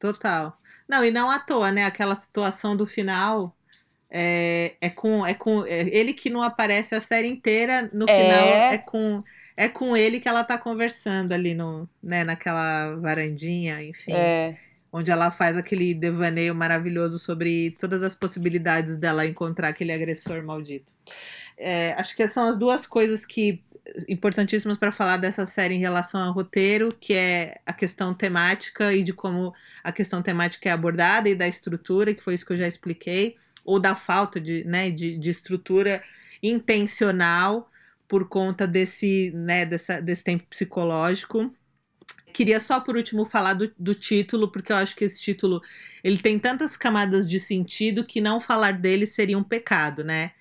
Total. 0.00 0.58
Não, 0.88 1.04
e 1.04 1.12
não 1.12 1.30
à 1.30 1.38
toa, 1.38 1.70
né? 1.70 1.84
Aquela 1.84 2.16
situação 2.16 2.76
do 2.76 2.84
final. 2.84 3.56
É, 4.10 4.74
é 4.80 4.90
com, 4.90 5.24
é 5.24 5.34
com 5.34 5.64
é 5.64 5.88
ele 5.88 6.12
que 6.12 6.28
não 6.28 6.42
aparece 6.42 6.94
a 6.94 7.00
série 7.00 7.28
inteira, 7.28 7.90
no 7.92 8.08
é... 8.08 8.22
final 8.22 8.48
é 8.48 8.78
com 8.78 9.24
é 9.56 9.68
com 9.68 9.96
ele 9.96 10.20
que 10.20 10.28
ela 10.28 10.44
tá 10.44 10.56
conversando 10.56 11.32
ali 11.32 11.54
no, 11.54 11.88
né, 12.02 12.22
naquela 12.22 12.94
varandinha, 12.96 13.82
enfim. 13.82 14.12
É 14.12 14.56
onde 14.96 15.10
ela 15.10 15.30
faz 15.30 15.58
aquele 15.58 15.92
devaneio 15.92 16.54
maravilhoso 16.54 17.18
sobre 17.18 17.76
todas 17.78 18.02
as 18.02 18.14
possibilidades 18.14 18.96
dela 18.96 19.26
encontrar 19.26 19.68
aquele 19.68 19.92
agressor 19.92 20.42
maldito. 20.42 20.90
É, 21.58 21.92
acho 21.98 22.16
que 22.16 22.26
são 22.26 22.48
as 22.48 22.56
duas 22.56 22.86
coisas 22.86 23.26
que 23.26 23.62
importantíssimas 24.08 24.78
para 24.78 24.90
falar 24.90 25.18
dessa 25.18 25.44
série 25.44 25.74
em 25.74 25.80
relação 25.80 26.20
ao 26.20 26.32
roteiro, 26.32 26.88
que 26.98 27.12
é 27.12 27.60
a 27.66 27.74
questão 27.74 28.14
temática 28.14 28.92
e 28.94 29.02
de 29.02 29.12
como 29.12 29.54
a 29.84 29.92
questão 29.92 30.22
temática 30.22 30.70
é 30.70 30.72
abordada 30.72 31.28
e 31.28 31.34
da 31.34 31.46
estrutura, 31.46 32.14
que 32.14 32.22
foi 32.22 32.34
isso 32.34 32.46
que 32.46 32.54
eu 32.54 32.56
já 32.56 32.66
expliquei, 32.66 33.36
ou 33.66 33.78
da 33.78 33.94
falta 33.94 34.40
de, 34.40 34.64
né, 34.64 34.90
de, 34.90 35.18
de 35.18 35.30
estrutura 35.30 36.02
intencional 36.42 37.70
por 38.08 38.28
conta 38.28 38.66
desse, 38.66 39.30
né, 39.34 39.66
dessa, 39.66 40.00
desse 40.00 40.24
tempo 40.24 40.44
psicológico 40.48 41.52
queria 42.36 42.60
só 42.60 42.80
por 42.80 42.96
último 42.96 43.24
falar 43.24 43.54
do, 43.54 43.72
do, 43.78 43.94
título, 43.94 44.50
porque 44.50 44.70
eu 44.70 44.76
acho 44.76 44.94
que 44.94 45.04
esse 45.06 45.18
título 45.22 45.62
ele 46.04 46.18
tem 46.18 46.38
tantas 46.38 46.76
camadas 46.76 47.26
de 47.26 47.40
sentido 47.40 48.04
que 48.04 48.20
não 48.20 48.42
falar 48.42 48.74
dele 48.74 49.06
seria 49.06 49.38
um 49.38 49.42
pecado, 49.42 50.04
né? 50.04 50.32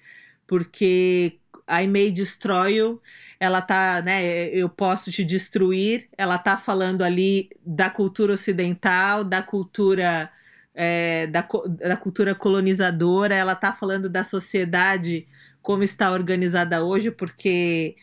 Porque 0.46 1.40
I 1.70 1.88
may 1.88 2.12
destroy 2.12 2.76
you, 2.76 3.02
ela 3.40 3.62
tá, 3.62 4.02
né? 4.02 4.26
Eu 4.50 4.68
posso 4.68 5.10
te 5.10 5.24
destruir. 5.24 6.10
Ela 6.18 6.38
tá 6.38 6.58
falando 6.58 7.02
ali 7.02 7.50
da 7.66 7.90
cultura 7.90 8.34
ocidental, 8.34 9.24
da 9.24 9.42
cultura 9.42 10.30
é, 10.74 11.28
da, 11.28 11.48
da 11.80 11.96
cultura 11.96 12.36
colonizadora. 12.36 13.36
Ela 13.36 13.56
tá 13.56 13.72
falando 13.72 14.10
da 14.10 14.24
sociedade 14.24 15.28
como 15.62 15.82
está 15.84 16.12
organizada 16.12 16.84
hoje, 16.84 17.10
porque 17.10 17.96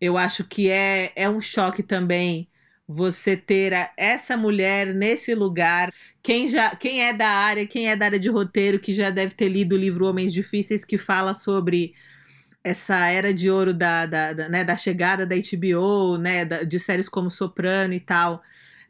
eu 0.00 0.18
acho 0.18 0.44
que 0.44 0.68
é, 0.68 1.12
é 1.14 1.30
um 1.30 1.40
choque 1.40 1.82
também 1.82 2.48
você 2.86 3.36
ter 3.36 3.72
essa 3.96 4.36
mulher 4.36 4.94
nesse 4.94 5.34
lugar. 5.34 5.92
Quem 6.22 6.46
já, 6.46 6.74
quem 6.76 7.02
é 7.02 7.12
da 7.12 7.28
área, 7.28 7.66
quem 7.66 7.88
é 7.88 7.96
da 7.96 8.06
área 8.06 8.18
de 8.18 8.28
roteiro, 8.28 8.78
que 8.78 8.92
já 8.92 9.10
deve 9.10 9.34
ter 9.34 9.48
lido 9.48 9.74
o 9.74 9.78
livro 9.78 10.06
Homens 10.06 10.32
Difíceis, 10.32 10.84
que 10.84 10.98
fala 10.98 11.34
sobre 11.34 11.94
essa 12.62 13.08
era 13.08 13.32
de 13.32 13.50
ouro 13.50 13.74
da, 13.74 14.06
da, 14.06 14.32
da, 14.32 14.48
né, 14.48 14.64
da 14.64 14.76
chegada 14.76 15.26
da 15.26 15.34
HBO, 15.36 16.16
né, 16.16 16.44
de 16.44 16.80
séries 16.80 17.10
como 17.10 17.30
Soprano 17.30 17.92
e 17.92 18.00
tal, 18.00 18.42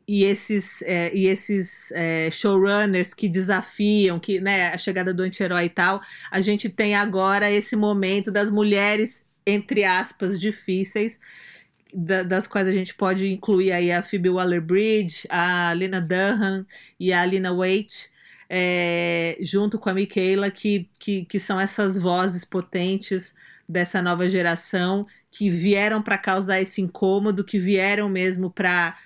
e 0.07 0.23
esses, 0.23 0.81
é, 0.83 1.13
e 1.15 1.27
esses 1.27 1.91
é, 1.93 2.31
showrunners 2.31 3.13
que 3.15 3.29
desafiam, 3.29 4.21
que 4.21 4.41
né, 4.41 4.69
a 4.69 4.79
chegada 4.79 5.13
do 5.13 5.23
anti-herói 5.23 5.65
e 5.65 5.71
tal, 5.71 6.01
a 6.31 6.41
gente 6.41 6.69
tem 6.69 6.95
agora 6.95 7.51
esse 7.51 7.75
momento 7.75 8.31
das 8.31 8.51
mulheres, 8.51 9.25
entre 9.47 9.83
aspas, 9.83 10.39
difíceis, 10.39 11.19
da, 11.95 12.23
das 12.23 12.47
quais 12.47 12.67
a 12.67 12.73
gente 12.73 12.95
pode 12.95 13.31
incluir 13.31 13.71
aí 13.73 13.93
a 13.93 14.03
Phoebe 14.03 14.29
Waller-Bridge, 14.29 15.27
a 15.31 15.73
Lena 15.73 16.01
Dunham 16.01 16.67
e 16.99 17.13
a 17.13 17.25
Lina 17.25 17.55
Waite, 17.55 18.11
é, 18.51 19.39
junto 19.41 19.79
com 19.79 19.89
a 19.89 19.95
Michaela, 19.95 20.51
que, 20.51 20.89
que, 20.99 21.25
que 21.25 21.39
são 21.39 21.61
essas 21.61 21.97
vozes 21.97 22.45
potentes 22.45 23.35
dessa 23.69 24.03
nova 24.03 24.29
geração 24.29 25.07
que 25.31 25.49
vieram 25.49 26.03
para 26.03 26.19
causar 26.19 26.61
esse 26.61 26.83
incômodo, 26.83 27.45
que 27.45 27.59
vieram 27.59 28.09
mesmo 28.09 28.51
para 28.51 28.97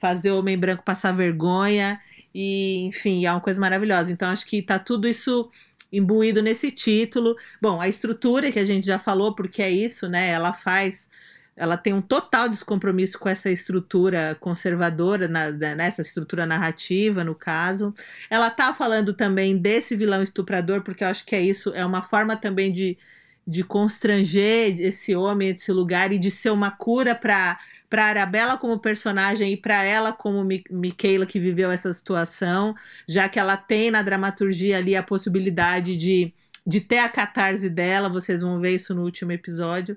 fazer 0.00 0.32
o 0.32 0.38
homem 0.38 0.58
branco 0.58 0.84
passar 0.84 1.12
vergonha. 1.12 2.00
E, 2.34 2.86
enfim, 2.86 3.24
é 3.24 3.30
uma 3.32 3.40
coisa 3.40 3.60
maravilhosa. 3.60 4.12
Então, 4.12 4.28
acho 4.30 4.46
que 4.46 4.62
tá 4.62 4.78
tudo 4.78 5.08
isso 5.08 5.50
imbuído 5.92 6.42
nesse 6.42 6.70
título. 6.70 7.36
Bom, 7.60 7.80
a 7.80 7.88
estrutura 7.88 8.52
que 8.52 8.58
a 8.58 8.64
gente 8.64 8.86
já 8.86 8.98
falou, 8.98 9.34
porque 9.34 9.62
é 9.62 9.70
isso, 9.70 10.08
né? 10.08 10.28
Ela 10.28 10.52
faz 10.52 11.08
ela 11.60 11.76
tem 11.76 11.92
um 11.92 12.00
total 12.00 12.48
descompromisso 12.48 13.18
com 13.18 13.28
essa 13.28 13.50
estrutura 13.50 14.34
conservadora, 14.40 15.28
na, 15.28 15.50
nessa 15.50 16.00
estrutura 16.00 16.46
narrativa, 16.46 17.22
no 17.22 17.34
caso. 17.34 17.92
Ela 18.30 18.48
tá 18.48 18.72
falando 18.72 19.12
também 19.12 19.58
desse 19.58 19.94
vilão 19.94 20.22
estuprador, 20.22 20.80
porque 20.80 21.04
eu 21.04 21.08
acho 21.08 21.26
que 21.26 21.36
é 21.36 21.42
isso, 21.42 21.70
é 21.74 21.84
uma 21.84 22.00
forma 22.00 22.34
também 22.34 22.72
de, 22.72 22.96
de 23.46 23.62
constranger 23.62 24.80
esse 24.80 25.14
homem, 25.14 25.50
esse 25.50 25.70
lugar, 25.70 26.10
e 26.12 26.18
de 26.18 26.30
ser 26.30 26.50
uma 26.50 26.70
cura 26.70 27.14
para 27.14 27.58
para 27.90 28.04
Arabella 28.06 28.56
como 28.56 28.78
personagem 28.78 29.52
e 29.52 29.56
para 29.56 29.82
ela 29.82 30.12
como 30.12 30.44
Mi 30.44 30.62
Michaela 30.70 31.26
que 31.26 31.40
viveu 31.40 31.72
essa 31.72 31.92
situação, 31.92 32.72
já 33.06 33.28
que 33.28 33.36
ela 33.36 33.56
tem 33.56 33.90
na 33.90 34.00
dramaturgia 34.00 34.78
ali 34.78 34.94
a 34.94 35.02
possibilidade 35.02 35.96
de, 35.96 36.32
de 36.64 36.80
ter 36.80 36.98
a 36.98 37.08
catarse 37.08 37.68
dela, 37.68 38.08
vocês 38.08 38.42
vão 38.42 38.60
ver 38.60 38.76
isso 38.76 38.94
no 38.94 39.02
último 39.02 39.32
episódio. 39.32 39.96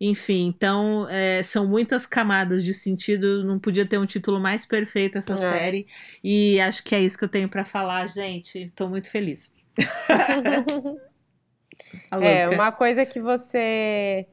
Enfim, 0.00 0.46
então 0.46 1.08
é, 1.08 1.42
são 1.42 1.66
muitas 1.66 2.06
camadas 2.06 2.62
de 2.62 2.72
sentido. 2.72 3.42
Não 3.44 3.58
podia 3.58 3.84
ter 3.84 3.98
um 3.98 4.06
título 4.06 4.38
mais 4.38 4.64
perfeito 4.64 5.18
essa 5.18 5.34
é. 5.34 5.36
série. 5.36 5.86
E 6.22 6.60
acho 6.60 6.84
que 6.84 6.94
é 6.94 7.00
isso 7.00 7.18
que 7.18 7.24
eu 7.24 7.28
tenho 7.28 7.48
para 7.48 7.64
falar, 7.64 8.06
gente. 8.06 8.64
Estou 8.64 8.88
muito 8.88 9.10
feliz. 9.10 9.52
é, 12.22 12.48
uma 12.48 12.70
coisa 12.70 13.04
que 13.04 13.20
você. 13.20 14.26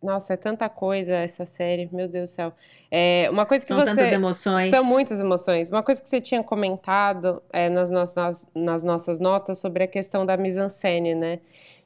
Nossa, 0.00 0.34
é 0.34 0.36
tanta 0.36 0.68
coisa 0.68 1.12
essa 1.12 1.44
série, 1.44 1.88
meu 1.92 2.06
Deus 2.06 2.30
do 2.30 2.34
céu. 2.34 2.52
É, 2.88 3.28
uma 3.32 3.44
coisa 3.44 3.64
que 3.64 3.68
São 3.68 3.78
você... 3.78 3.86
tantas 3.86 4.12
emoções. 4.12 4.70
São 4.70 4.84
muitas 4.84 5.18
emoções. 5.18 5.68
Uma 5.68 5.82
coisa 5.82 6.00
que 6.00 6.08
você 6.08 6.20
tinha 6.20 6.44
comentado 6.44 7.42
é, 7.52 7.68
nas, 7.68 7.90
nossas, 7.90 8.46
nas 8.54 8.84
nossas 8.84 9.18
notas 9.18 9.58
sobre 9.58 9.82
a 9.82 9.88
questão 9.88 10.24
da 10.24 10.36
mise-en-scène, 10.36 11.16
né? 11.16 11.40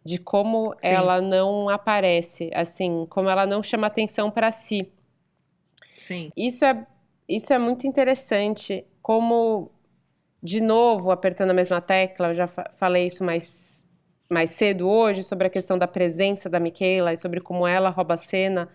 De 0.04 0.18
como 0.18 0.74
Sim. 0.78 0.88
ela 0.88 1.20
não 1.20 1.68
aparece, 1.68 2.50
assim, 2.54 3.06
como 3.08 3.28
ela 3.28 3.46
não 3.46 3.62
chama 3.62 3.86
atenção 3.86 4.30
para 4.30 4.50
si. 4.50 4.90
Sim. 5.96 6.32
Isso 6.36 6.64
é, 6.64 6.86
isso 7.28 7.52
é 7.52 7.58
muito 7.58 7.86
interessante, 7.86 8.84
como, 9.00 9.70
de 10.42 10.60
novo, 10.60 11.10
apertando 11.10 11.50
a 11.50 11.54
mesma 11.54 11.80
tecla, 11.80 12.28
eu 12.28 12.34
já 12.34 12.48
falei 12.76 13.06
isso 13.06 13.22
mais, 13.22 13.84
mais 14.28 14.50
cedo 14.50 14.88
hoje, 14.88 15.22
sobre 15.22 15.46
a 15.46 15.50
questão 15.50 15.78
da 15.78 15.86
presença 15.86 16.50
da 16.50 16.58
Michaela 16.58 17.12
e 17.12 17.16
sobre 17.16 17.40
como 17.40 17.66
ela 17.66 17.90
rouba 17.90 18.14
a 18.14 18.18
cena. 18.18 18.68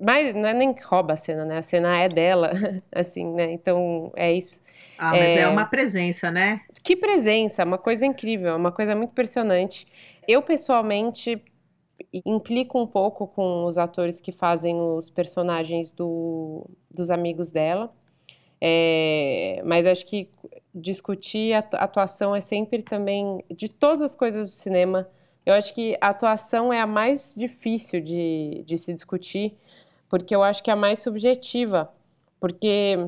Mas 0.00 0.32
não 0.32 0.46
é 0.46 0.54
nem 0.54 0.72
que 0.72 0.82
rouba 0.84 1.14
a 1.14 1.16
cena, 1.16 1.44
né? 1.44 1.58
A 1.58 1.62
cena 1.62 1.98
é 1.98 2.08
dela, 2.08 2.52
assim, 2.92 3.26
né? 3.34 3.50
Então, 3.50 4.12
é 4.14 4.32
isso. 4.32 4.60
Ah, 4.96 5.12
mas 5.12 5.36
é, 5.36 5.40
é 5.40 5.48
uma 5.48 5.64
presença, 5.64 6.30
né? 6.30 6.60
Que 6.82 6.96
presença, 6.96 7.64
uma 7.64 7.78
coisa 7.78 8.06
incrível, 8.06 8.54
uma 8.56 8.72
coisa 8.72 8.94
muito 8.94 9.10
impressionante. 9.10 9.86
Eu, 10.28 10.42
pessoalmente, 10.42 11.42
implico 12.12 12.78
um 12.78 12.86
pouco 12.86 13.26
com 13.26 13.64
os 13.64 13.78
atores 13.78 14.20
que 14.20 14.30
fazem 14.30 14.78
os 14.78 15.08
personagens 15.08 15.90
do, 15.90 16.68
dos 16.90 17.10
amigos 17.10 17.50
dela. 17.50 17.90
É, 18.60 19.62
mas 19.64 19.86
acho 19.86 20.04
que 20.04 20.30
discutir 20.74 21.54
a 21.54 21.60
atuação 21.60 22.36
é 22.36 22.42
sempre 22.42 22.82
também 22.82 23.42
de 23.50 23.70
todas 23.70 24.02
as 24.02 24.14
coisas 24.14 24.50
do 24.50 24.56
cinema. 24.56 25.08
Eu 25.46 25.54
acho 25.54 25.72
que 25.74 25.96
a 25.98 26.08
atuação 26.08 26.70
é 26.70 26.78
a 26.78 26.86
mais 26.86 27.34
difícil 27.34 28.02
de, 28.02 28.62
de 28.66 28.76
se 28.76 28.92
discutir, 28.92 29.56
porque 30.10 30.34
eu 30.36 30.42
acho 30.42 30.62
que 30.62 30.68
é 30.68 30.74
a 30.74 30.76
mais 30.76 30.98
subjetiva. 30.98 31.90
Porque 32.38 32.98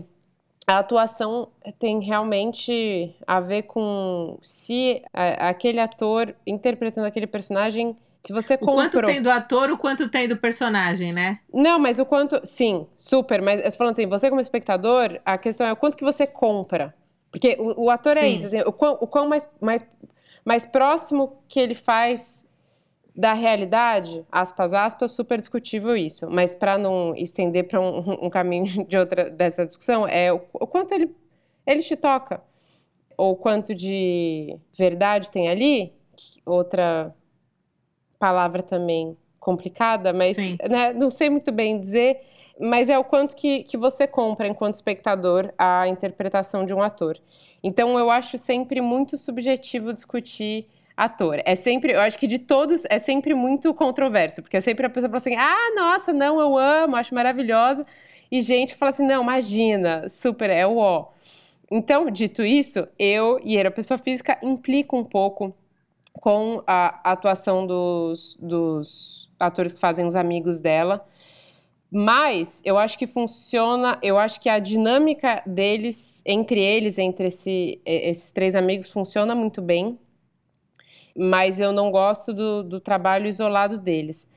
a 0.71 0.79
atuação 0.79 1.49
tem 1.79 2.01
realmente 2.01 3.15
a 3.27 3.41
ver 3.41 3.63
com 3.63 4.39
se 4.41 5.03
aquele 5.13 5.81
ator 5.81 6.35
interpretando 6.47 7.07
aquele 7.07 7.27
personagem 7.27 7.97
se 8.23 8.33
você 8.33 8.57
comprou... 8.57 8.77
O 8.77 8.83
quanto 8.83 9.07
tem 9.07 9.23
do 9.23 9.31
ator, 9.31 9.71
o 9.71 9.79
quanto 9.79 10.09
tem 10.09 10.29
do 10.29 10.37
personagem, 10.37 11.13
né? 11.13 11.41
Não, 11.53 11.79
mas 11.79 11.99
o 11.99 12.05
quanto... 12.05 12.41
Sim, 12.45 12.87
super. 12.95 13.41
Mas 13.41 13.65
eu 13.65 13.71
tô 13.71 13.79
falando 13.79 13.93
assim, 13.93 14.07
você 14.07 14.29
como 14.29 14.41
espectador, 14.41 15.19
a 15.25 15.39
questão 15.39 15.67
é 15.67 15.73
o 15.73 15.77
quanto 15.77 15.97
que 15.97 16.05
você 16.05 16.27
compra. 16.27 16.95
Porque 17.31 17.57
o, 17.59 17.85
o 17.85 17.91
ator 17.91 18.17
é 18.19 18.21
Sim. 18.21 18.27
é 18.27 18.29
isso, 18.29 18.47
assim, 18.47 18.61
o 18.61 18.73
quão, 18.73 18.99
o 19.01 19.07
quão 19.07 19.27
mais, 19.27 19.49
mais, 19.61 19.87
mais 20.45 20.67
próximo 20.67 21.43
que 21.49 21.59
ele 21.59 21.75
faz 21.75 22.47
da 23.21 23.35
realidade, 23.35 24.25
aspas, 24.33 24.73
aspas, 24.73 25.13
super 25.13 25.39
discutível 25.39 25.95
isso. 25.95 26.27
Mas 26.31 26.55
para 26.55 26.79
não 26.79 27.15
estender 27.15 27.69
para 27.69 27.79
um, 27.79 28.25
um, 28.25 28.31
caminho 28.31 28.65
de 28.89 28.97
outra 28.97 29.29
dessa 29.29 29.67
discussão, 29.67 30.09
é 30.09 30.33
o, 30.33 30.41
o 30.55 30.67
quanto 30.67 30.95
ele, 30.95 31.15
ele 31.67 31.83
te 31.83 31.97
toca. 31.97 32.43
Ou 33.19 33.37
quanto 33.37 33.75
de 33.75 34.57
verdade 34.73 35.31
tem 35.31 35.51
ali, 35.51 35.93
outra 36.47 37.15
palavra 38.19 38.63
também 38.63 39.15
complicada, 39.39 40.15
mas 40.15 40.39
né, 40.39 40.95
não 40.95 41.11
sei 41.11 41.29
muito 41.29 41.53
bem 41.53 41.79
dizer, 41.79 42.23
mas 42.59 42.89
é 42.89 42.99
o 42.99 43.05
quanto 43.05 43.37
que, 43.37 43.65
que 43.65 43.77
você 43.77 44.07
compra 44.07 44.49
enquanto 44.49 44.77
espectador 44.77 45.53
a 45.59 45.87
interpretação 45.89 46.65
de 46.65 46.73
um 46.73 46.83
ator. 46.83 47.19
Então 47.63 47.99
eu 47.99 48.11
acho 48.11 48.39
sempre 48.39 48.81
muito 48.81 49.19
subjetivo 49.19 49.93
discutir 49.93 50.67
ator. 51.05 51.41
É 51.45 51.57
sempre, 51.57 51.93
eu 51.93 52.01
acho 52.01 52.19
que 52.19 52.27
de 52.27 52.39
todos 52.39 52.85
é 52.91 52.99
sempre 52.99 53.35
muito 53.35 53.73
controverso, 53.75 54.43
porque 54.43 54.57
é 54.57 54.61
sempre 54.61 54.87
a 54.87 54.91
pessoa 54.91 55.09
fala 55.09 55.17
assim: 55.19 55.35
"Ah, 55.37 55.73
nossa, 55.75 56.13
não, 56.13 56.41
eu 56.41 56.59
amo, 56.59 56.97
acho 56.97 57.15
maravilhosa". 57.15 57.87
E 58.31 58.43
gente 58.43 58.75
que 58.75 58.79
fala 58.79 58.91
assim: 58.91 59.07
"Não, 59.07 59.23
imagina, 59.23 60.09
super 60.09 60.51
é 60.51 60.67
o 60.67 60.77
ó". 60.77 61.09
Então, 61.71 62.11
dito 62.11 62.43
isso, 62.45 62.87
eu 62.99 63.41
e 63.45 63.59
a 63.59 63.71
pessoa 63.71 63.97
física 63.99 64.39
implica 64.43 64.95
um 64.97 65.05
pouco 65.05 65.55
com 66.13 66.63
a 66.67 67.13
atuação 67.13 67.67
dos, 67.67 68.37
dos 68.41 69.31
atores 69.39 69.73
que 69.73 69.81
fazem 69.81 70.07
os 70.07 70.17
amigos 70.17 70.61
dela. 70.61 71.07
Mas 71.91 72.61
eu 72.65 72.79
acho 72.79 72.97
que 72.99 73.07
funciona, 73.07 73.99
eu 74.03 74.17
acho 74.19 74.41
que 74.41 74.49
a 74.49 74.59
dinâmica 74.61 75.43
deles, 75.47 76.23
entre 76.25 76.61
eles, 76.61 76.99
entre 76.99 77.27
esse, 77.29 77.81
esses 77.85 78.31
três 78.31 78.55
amigos, 78.55 78.91
funciona 78.91 79.35
muito 79.35 79.61
bem. 79.63 79.99
Mas 81.17 81.61
eu 81.61 81.73
não 81.73 81.91
gosto 81.91 82.33
do, 82.33 82.63
do 82.63 82.81
trabalho 82.81 83.27
isolado 83.27 83.79
deles. 83.79 84.29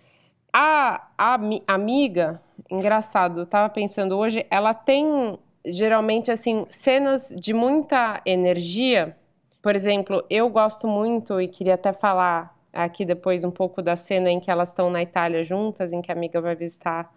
A, 0.52 1.08
a, 1.18 1.36
a 1.68 1.74
amiga, 1.74 2.42
engraçado, 2.70 3.42
eu 3.42 3.46
tava 3.46 3.70
pensando 3.70 4.18
hoje, 4.18 4.46
ela 4.50 4.74
tem 4.74 5.38
geralmente 5.66 6.32
assim 6.32 6.66
cenas 6.70 7.34
de 7.36 7.54
muita 7.54 8.22
energia 8.26 9.16
por 9.64 9.78
exemplo, 9.78 10.26
eu 10.30 10.50
gosto 10.50 10.86
muito 10.90 11.40
e 11.40 11.48
queria 11.48 11.76
até 11.76 11.94
falar 11.94 12.54
aqui 12.74 13.06
depois 13.06 13.46
um 13.46 13.52
pouco 13.52 13.82
da 13.82 13.96
cena 13.96 14.30
em 14.30 14.38
que 14.38 14.52
elas 14.52 14.70
estão 14.70 14.90
na 14.90 15.02
Itália 15.02 15.42
juntas, 15.46 15.94
em 15.94 16.02
que 16.02 16.12
a 16.12 16.16
amiga 16.16 16.42
vai 16.42 16.54
visitar 16.54 17.10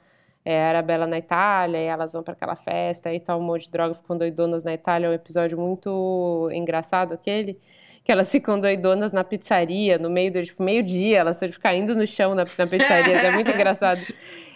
é, 0.45 0.63
a 0.63 0.69
Arabella 0.69 1.09
na 1.09 1.19
Itália, 1.19 1.79
e 1.79 1.87
elas 1.87 2.13
vão 2.13 2.23
para 2.23 2.35
aquela 2.35 2.55
festa 2.55 3.13
e 3.13 3.19
tal, 3.19 3.41
um 3.41 3.43
monte 3.43 3.65
de 3.65 3.73
droga, 3.73 3.97
ficam 3.97 4.17
doidonas 4.17 4.63
na 4.63 4.73
Itália, 4.73 5.09
é 5.09 5.11
um 5.11 5.13
episódio 5.13 5.59
muito 5.59 6.49
engraçado 6.53 7.15
aquele, 7.15 7.61
que 8.07 8.13
elas 8.13 8.31
ficam 8.31 8.61
doidonas 8.61 9.13
na 9.13 9.25
pizzaria, 9.25 9.99
no 9.99 10.09
meio 10.09 10.33
do, 10.33 10.41
tipo, 10.41 10.63
meio-dia, 10.63 11.19
elas 11.19 11.43
estão 11.43 11.61
caindo 11.61 11.93
no 11.93 12.07
chão 12.07 12.37
na, 12.37 12.45
na 12.45 12.67
pizzaria, 12.69 13.17
é 13.17 13.33
muito 13.33 13.51
engraçado. 13.51 14.01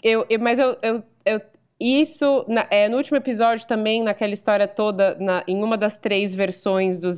Eu, 0.01 0.24
eu 0.30 0.38
mas 0.38 0.57
eu, 0.61 0.78
eu, 0.80 1.03
eu 1.26 1.40
isso, 1.80 2.44
na, 2.46 2.64
é, 2.70 2.88
no 2.88 2.96
último 2.96 3.16
episódio 3.16 3.66
também, 3.66 4.05
naquela 4.05 4.32
história 4.32 4.68
toda, 4.68 5.16
na, 5.18 5.42
em 5.48 5.64
uma 5.64 5.76
das 5.76 5.98
três 5.98 6.32
versões 6.32 7.01
dos 7.01 7.16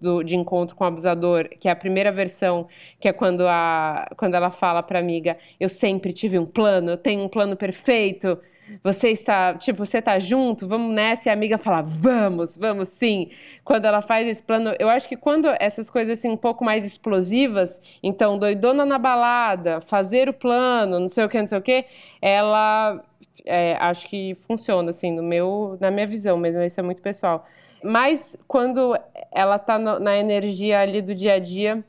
do, 0.00 0.22
de 0.22 0.34
encontro 0.34 0.74
com 0.74 0.84
o 0.84 0.86
abusador, 0.86 1.46
que 1.60 1.68
é 1.68 1.72
a 1.72 1.76
primeira 1.76 2.10
versão, 2.10 2.66
que 2.98 3.06
é 3.06 3.12
quando, 3.12 3.46
a, 3.46 4.08
quando 4.16 4.34
ela 4.34 4.50
fala 4.50 4.82
pra 4.82 4.98
amiga, 4.98 5.36
eu 5.60 5.68
sempre 5.68 6.10
tive 6.10 6.38
um 6.38 6.46
plano, 6.46 6.92
eu 6.92 6.96
tenho 6.96 7.22
um 7.22 7.28
plano 7.28 7.54
perfeito, 7.54 8.38
você 8.82 9.10
está, 9.10 9.54
tipo, 9.54 9.84
você 9.84 10.00
tá 10.02 10.18
junto, 10.18 10.68
vamos 10.68 10.94
nessa, 10.94 11.28
e 11.28 11.30
a 11.30 11.32
amiga 11.32 11.58
fala, 11.58 11.82
vamos, 11.82 12.56
vamos 12.56 12.88
sim. 12.88 13.30
Quando 13.64 13.84
ela 13.84 14.02
faz 14.02 14.26
esse 14.26 14.42
plano, 14.42 14.74
eu 14.78 14.88
acho 14.88 15.08
que 15.08 15.16
quando 15.16 15.48
essas 15.60 15.88
coisas 15.90 16.18
assim 16.18 16.28
um 16.28 16.36
pouco 16.36 16.64
mais 16.64 16.84
explosivas, 16.84 17.80
então, 18.02 18.38
doidona 18.38 18.84
na 18.84 18.98
balada, 18.98 19.80
fazer 19.80 20.28
o 20.28 20.32
plano, 20.32 21.00
não 21.00 21.08
sei 21.08 21.24
o 21.24 21.28
que, 21.28 21.38
não 21.38 21.46
sei 21.46 21.58
o 21.58 21.62
que, 21.62 21.84
ela 22.20 23.02
é, 23.44 23.76
acho 23.80 24.08
que 24.08 24.34
funciona, 24.34 24.90
assim, 24.90 25.12
no 25.12 25.22
meu, 25.22 25.76
na 25.80 25.90
minha 25.90 26.06
visão 26.06 26.36
mesmo, 26.36 26.62
isso 26.62 26.80
é 26.80 26.82
muito 26.82 27.00
pessoal. 27.00 27.44
Mas 27.82 28.36
quando 28.48 28.98
ela 29.32 29.58
tá 29.58 29.78
no, 29.78 30.00
na 30.00 30.16
energia 30.16 30.80
ali 30.80 31.00
do 31.00 31.14
dia 31.14 31.34
a 31.34 31.38
dia, 31.38 31.84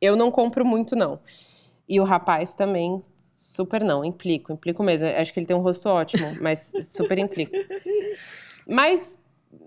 eu 0.00 0.16
não 0.16 0.30
compro 0.30 0.64
muito, 0.64 0.94
não. 0.94 1.18
E 1.88 2.00
o 2.00 2.04
rapaz 2.04 2.54
também, 2.54 3.00
super 3.40 3.82
não, 3.82 4.04
implico, 4.04 4.52
implico 4.52 4.82
mesmo. 4.82 5.08
Acho 5.08 5.32
que 5.32 5.40
ele 5.40 5.46
tem 5.46 5.56
um 5.56 5.60
rosto 5.60 5.88
ótimo, 5.88 6.34
mas 6.42 6.72
super 6.84 7.18
implico. 7.18 7.52
Mas 8.68 9.18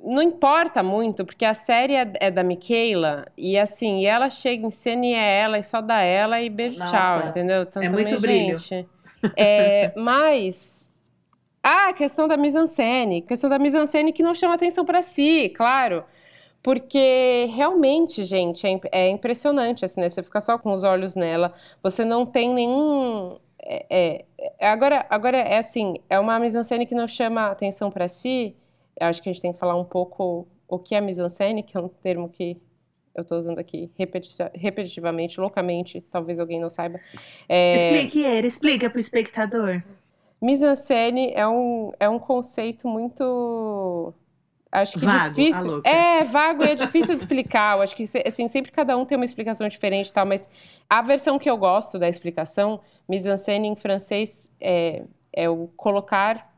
não 0.04 0.22
importa 0.22 0.84
muito, 0.84 1.26
porque 1.26 1.44
a 1.44 1.56
série 1.56 1.96
é, 1.96 2.14
é 2.20 2.30
da 2.30 2.44
Michaela, 2.44 3.26
e 3.36 3.58
assim, 3.58 4.02
e 4.02 4.06
ela 4.06 4.30
chega 4.30 4.68
em 4.68 4.70
cena 4.70 5.06
e 5.08 5.14
é 5.14 5.40
ela, 5.40 5.58
e 5.58 5.64
só 5.64 5.82
dá 5.82 6.02
ela, 6.02 6.40
e 6.40 6.50
beijo, 6.50 6.78
Nossa, 6.78 6.92
tchau, 6.92 7.30
entendeu? 7.30 7.64
Então, 7.64 7.82
é 7.82 7.90
muito 7.90 8.20
brilho. 8.20 8.58
Gente, 8.58 8.88
é, 9.36 9.92
mas 9.98 10.88
ah, 11.64 11.90
a 11.90 11.94
questão 11.94 12.28
da 12.28 12.38
mise-en-scène, 12.38 13.24
questão 13.24 13.50
da 13.50 13.58
mise-en-scène 13.58 14.14
que 14.14 14.22
não 14.22 14.36
chama 14.36 14.54
atenção 14.54 14.86
para 14.86 15.02
si, 15.02 15.50
claro. 15.50 16.04
Porque 16.62 17.50
realmente, 17.54 18.24
gente, 18.24 18.66
é, 18.66 18.80
é, 18.92 19.10
impressionante, 19.10 19.84
assim, 19.84 20.00
né? 20.00 20.10
Você 20.10 20.24
fica 20.24 20.40
só 20.40 20.58
com 20.58 20.72
os 20.72 20.86
olhos 20.86 21.14
nela, 21.14 21.54
você 21.82 22.06
não 22.06 22.26
tem 22.26 22.54
nenhum. 22.54 23.38
É, 23.60 23.86
é, 23.90 24.26
é 24.60 24.68
agora, 24.68 25.06
agora 25.10 25.38
é 25.38 25.58
assim, 25.58 25.96
é 26.10 26.20
uma 26.20 26.40
mise-en-scène 26.40 26.86
que 26.86 26.96
não 26.96 27.08
chama 27.08 27.48
atenção 27.48 27.90
para 27.90 28.08
si. 28.08 28.56
Eu 29.00 29.08
acho 29.08 29.22
que 29.22 29.30
a 29.30 29.34
gente 29.34 29.42
tem 29.42 29.54
que 29.54 29.60
falar 29.60 29.76
um 29.76 29.86
pouco 29.86 30.48
o 30.68 30.80
que 30.80 30.96
é 30.96 31.02
mise-en-scène, 31.02 31.64
que 31.64 31.78
é 31.78 31.80
um 31.80 31.88
termo 31.88 32.30
que 32.30 32.58
eu 33.16 33.22
estou 33.22 33.38
usando 33.38 33.60
aqui 33.60 33.92
repetitivamente, 34.56 35.40
loucamente, 35.40 36.02
talvez 36.10 36.40
alguém 36.40 36.60
não 36.60 36.70
saiba. 36.70 37.00
É... 37.48 37.94
Explique 37.94 38.24
ele, 38.24 38.48
explica 38.48 38.90
para 38.90 38.98
o 38.98 39.00
espectador. 39.00 39.84
Mise-en-scène 40.42 41.32
é 41.34 41.48
um, 41.48 41.92
é 42.00 42.10
um 42.10 42.20
conceito 42.20 42.88
muito 42.88 44.14
acho 44.74 44.94
que 44.94 45.06
vago, 45.06 45.36
difícil. 45.36 45.82
É, 45.84 46.24
vago 46.24 46.64
e 46.64 46.72
é 46.72 46.76
difícil 46.76 47.10
de 47.10 47.18
explicar. 47.18 47.78
Eu 47.78 47.84
acho 47.84 47.96
que 47.96 48.04
assim, 48.26 48.48
sempre 48.48 48.72
cada 48.72 48.98
um 48.98 49.06
tem 49.06 49.16
uma 49.16 49.26
explicação 49.26 49.68
diferente 49.70 50.10
e 50.10 50.14
tal, 50.14 50.26
mas 50.26 50.50
a 50.90 51.02
versão 51.02 51.38
que 51.38 51.50
eu 51.50 51.58
gosto 51.58 52.00
da 52.00 52.10
explicação, 52.10 52.82
mise-en-scène 53.08 53.68
em 53.68 53.76
francês 53.76 54.52
é, 54.60 55.04
é 55.32 55.50
o 55.50 55.68
colocar 55.78 56.52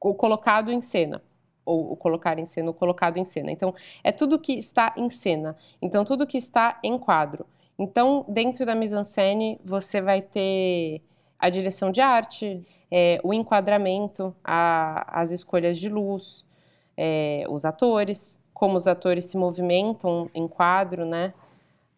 o 0.00 0.14
colocado 0.14 0.72
em 0.72 0.80
cena 0.80 1.22
ou 1.64 1.92
o 1.92 1.96
colocar 1.96 2.38
em 2.38 2.44
cena, 2.44 2.70
o 2.70 2.74
colocado 2.74 3.18
em 3.18 3.24
cena. 3.24 3.50
Então, 3.50 3.74
é 4.02 4.10
tudo 4.10 4.38
que 4.38 4.52
está 4.52 4.92
em 4.96 5.08
cena. 5.08 5.56
Então, 5.80 6.04
tudo 6.04 6.26
que 6.26 6.38
está 6.38 6.78
em 6.82 6.98
quadro. 6.98 7.46
Então, 7.78 8.24
dentro 8.28 8.66
da 8.66 8.74
mise-en-scène, 8.74 9.60
você 9.64 10.00
vai 10.00 10.20
ter 10.20 11.02
a 11.38 11.48
direção 11.48 11.90
de 11.90 12.00
arte, 12.00 12.66
é, 12.90 13.20
o 13.22 13.32
enquadramento, 13.32 14.34
a, 14.44 15.20
as 15.20 15.30
escolhas 15.30 15.78
de 15.78 15.88
luz, 15.88 16.44
é, 16.96 17.44
os 17.48 17.64
atores, 17.64 18.38
como 18.52 18.76
os 18.76 18.86
atores 18.86 19.26
se 19.26 19.36
movimentam 19.36 20.30
em 20.34 20.46
quadro, 20.46 21.04
né? 21.04 21.32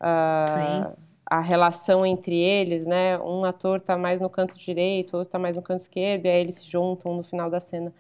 Uh, 0.01 0.97
a 1.27 1.41
relação 1.41 2.05
entre 2.05 2.37
eles, 2.37 2.87
né? 2.87 3.19
Um 3.19 3.45
ator 3.45 3.79
está 3.79 3.97
mais 3.97 4.21
no 4.21 4.29
canto 4.29 4.57
direito, 4.57 5.15
outro 5.15 5.29
está 5.29 5.39
mais 5.39 5.57
no 5.57 5.63
canto 5.63 5.81
esquerdo, 5.81 6.27
e 6.27 6.29
aí 6.29 6.41
eles 6.41 6.57
se 6.57 6.71
juntam 6.71 7.15
no 7.15 7.23
final 7.23 7.51
da 7.51 7.61
cena. 7.61 7.93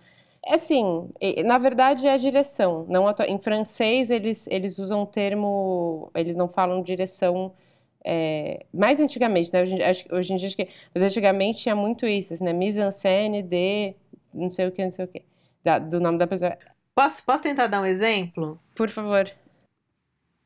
É 0.46 0.56
assim, 0.56 1.08
na 1.44 1.56
verdade 1.56 2.06
é 2.06 2.12
a 2.12 2.18
direção. 2.18 2.84
Não 2.88 3.06
em 3.26 3.38
francês 3.38 4.10
eles, 4.10 4.46
eles 4.48 4.78
usam 4.78 5.02
o 5.02 5.06
termo, 5.06 6.10
eles 6.14 6.36
não 6.36 6.48
falam 6.48 6.82
direção 6.82 7.52
é, 8.04 8.66
mais 8.72 9.00
antigamente, 9.00 9.50
né? 9.52 9.62
Hoje, 9.62 10.32
em 10.34 10.36
dia, 10.36 10.46
acho 10.46 10.56
que, 10.56 10.68
mas 10.94 11.02
antigamente 11.02 11.60
tinha 11.62 11.74
muito 11.74 12.06
isso, 12.06 12.34
assim, 12.34 12.44
né? 12.44 12.52
Mise-en-scène 12.52 13.42
de 13.42 13.94
não 14.32 14.50
sei 14.50 14.68
o 14.68 14.72
que, 14.72 14.84
não 14.84 14.90
sei 14.90 15.04
o 15.06 15.08
que, 15.08 15.22
da, 15.62 15.78
do 15.78 15.98
nome 16.00 16.18
da 16.18 16.26
pessoa. 16.26 16.56
Posso, 16.94 17.24
posso 17.24 17.42
tentar 17.42 17.66
dar 17.66 17.80
um 17.80 17.86
exemplo? 17.86 18.60
Por 18.74 18.88
favor. 18.88 19.30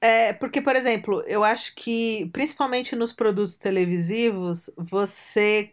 É, 0.01 0.33
porque, 0.33 0.63
por 0.63 0.77
exemplo, 0.77 1.23
eu 1.27 1.43
acho 1.43 1.75
que, 1.75 2.31
principalmente 2.33 2.95
nos 2.95 3.13
produtos 3.13 3.57
televisivos, 3.57 4.71
você 4.77 5.73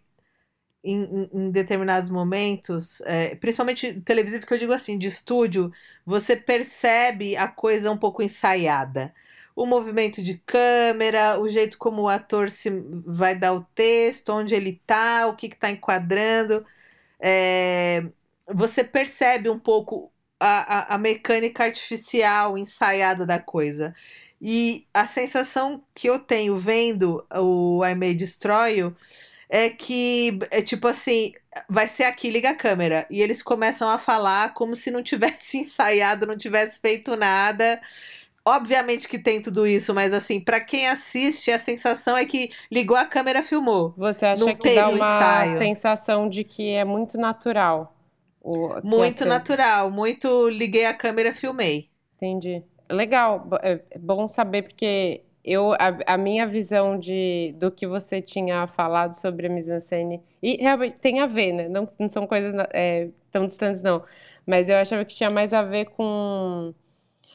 em, 0.84 1.30
em, 1.34 1.52
determinados 1.52 2.10
momentos, 2.10 3.02
é, 3.02 3.36
principalmente 3.36 4.02
televisivo, 4.02 4.46
que 4.46 4.54
eu 4.54 4.58
digo 4.58 4.74
assim, 4.74 4.98
de 4.98 5.08
estúdio, 5.08 5.72
você 6.06 6.36
percebe 6.36 7.36
a 7.36 7.48
coisa 7.48 7.92
um 7.92 7.98
pouco 7.98 8.22
ensaiada. 8.22 9.14
O 9.56 9.66
movimento 9.66 10.22
de 10.22 10.38
câmera, 10.46 11.40
o 11.40 11.48
jeito 11.48 11.78
como 11.78 12.04
o 12.04 12.10
ator 12.10 12.50
se 12.50 12.70
vai 13.06 13.36
dar 13.36 13.54
o 13.54 13.64
texto, 13.74 14.30
onde 14.30 14.54
ele 14.54 14.82
tá, 14.86 15.28
o 15.28 15.36
que 15.36 15.48
está 15.48 15.72
enquadrando. 15.72 16.66
É, 17.20 18.06
você 18.48 18.84
percebe 18.84 19.50
um 19.50 19.60
pouco 19.60 20.12
a, 20.46 20.94
a, 20.94 20.96
a 20.96 20.98
mecânica 20.98 21.64
artificial 21.64 22.56
ensaiada 22.56 23.26
da 23.26 23.40
coisa. 23.40 23.96
E 24.40 24.86
a 24.94 25.08
sensação 25.08 25.82
que 25.94 26.08
eu 26.08 26.20
tenho 26.20 26.56
vendo 26.58 27.26
o 27.34 27.84
I 27.84 27.96
May 27.96 28.14
Destroy 28.14 28.78
You 28.78 28.96
é 29.50 29.70
que 29.70 30.38
é 30.52 30.62
tipo 30.62 30.88
assim, 30.88 31.34
vai 31.68 31.88
ser 31.88 32.04
aqui, 32.04 32.30
liga 32.30 32.52
a 32.52 32.56
câmera. 32.56 33.08
E 33.10 33.22
eles 33.22 33.42
começam 33.42 33.90
a 33.90 33.98
falar 33.98 34.54
como 34.54 34.76
se 34.76 34.92
não 34.92 35.02
tivesse 35.02 35.58
ensaiado, 35.60 36.28
não 36.28 36.38
tivesse 36.38 36.80
feito 36.80 37.16
nada. 37.16 37.82
Obviamente 38.48 39.08
que 39.08 39.18
tem 39.18 39.42
tudo 39.42 39.66
isso, 39.66 39.96
mas 39.96 40.14
assim, 40.14 40.40
para 40.40 40.60
quem 40.60 40.88
assiste, 40.88 41.52
a 41.52 41.58
sensação 41.58 42.16
é 42.16 42.24
que 42.24 42.52
ligou 42.72 42.96
a 42.96 43.06
câmera, 43.06 43.42
filmou. 43.42 43.96
Você 43.98 44.28
acha 44.28 44.46
não 44.46 44.56
que 44.56 44.76
dá 44.76 44.90
uma 44.90 44.98
ensaio. 44.98 45.58
sensação 45.58 46.30
de 46.30 46.44
que 46.44 46.70
é 46.70 46.86
muito 46.86 47.18
natural? 47.18 47.95
O, 48.46 48.80
muito 48.84 49.26
natural, 49.26 49.90
muito 49.90 50.48
liguei 50.50 50.86
a 50.86 50.94
câmera, 50.94 51.34
filmei. 51.34 51.90
Entendi. 52.16 52.64
Legal, 52.88 53.48
é, 53.64 53.82
é 53.90 53.98
bom 53.98 54.28
saber 54.28 54.62
porque 54.62 55.24
eu 55.44 55.74
a, 55.74 56.14
a, 56.14 56.16
minha 56.16 56.46
visão 56.46 57.00
de 57.00 57.56
do 57.58 57.72
que 57.72 57.88
você 57.88 58.22
tinha 58.22 58.68
falado 58.68 59.16
sobre 59.16 59.48
a 59.48 59.50
mise-en-scène 59.50 60.22
e 60.44 60.58
realmente 60.58 60.98
tem 60.98 61.22
a 61.22 61.26
ver, 61.26 61.54
né? 61.54 61.68
Não, 61.68 61.88
não 61.98 62.08
são 62.08 62.28
coisas 62.28 62.54
é, 62.72 63.10
tão 63.32 63.48
distantes 63.48 63.82
não, 63.82 64.04
mas 64.46 64.70
eu 64.70 64.78
achava 64.78 65.04
que 65.04 65.16
tinha 65.16 65.30
mais 65.34 65.52
a 65.52 65.64
ver 65.64 65.86
com 65.86 66.72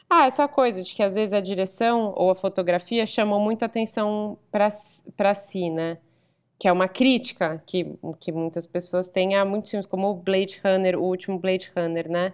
ah, 0.09 0.27
essa 0.27 0.47
coisa 0.47 0.81
de 0.81 0.95
que 0.95 1.03
às 1.03 1.15
vezes 1.15 1.33
a 1.33 1.41
direção 1.41 2.13
ou 2.15 2.31
a 2.31 2.35
fotografia 2.35 3.05
chamam 3.05 3.37
muita 3.37 3.65
atenção 3.65 4.37
para 4.49 5.33
si, 5.33 5.69
né? 5.69 5.97
Que 6.61 6.67
é 6.67 6.71
uma 6.71 6.87
crítica 6.87 7.59
que, 7.65 7.97
que 8.19 8.31
muitas 8.31 8.67
pessoas 8.67 9.09
têm 9.09 9.33
a 9.33 9.43
muitos 9.43 9.71
filmes, 9.71 9.87
como 9.87 10.11
o 10.11 10.13
Blade 10.13 10.61
Runner, 10.63 10.95
o 10.95 11.01
último 11.01 11.39
Blade 11.39 11.71
Runner, 11.75 12.07
né? 12.07 12.33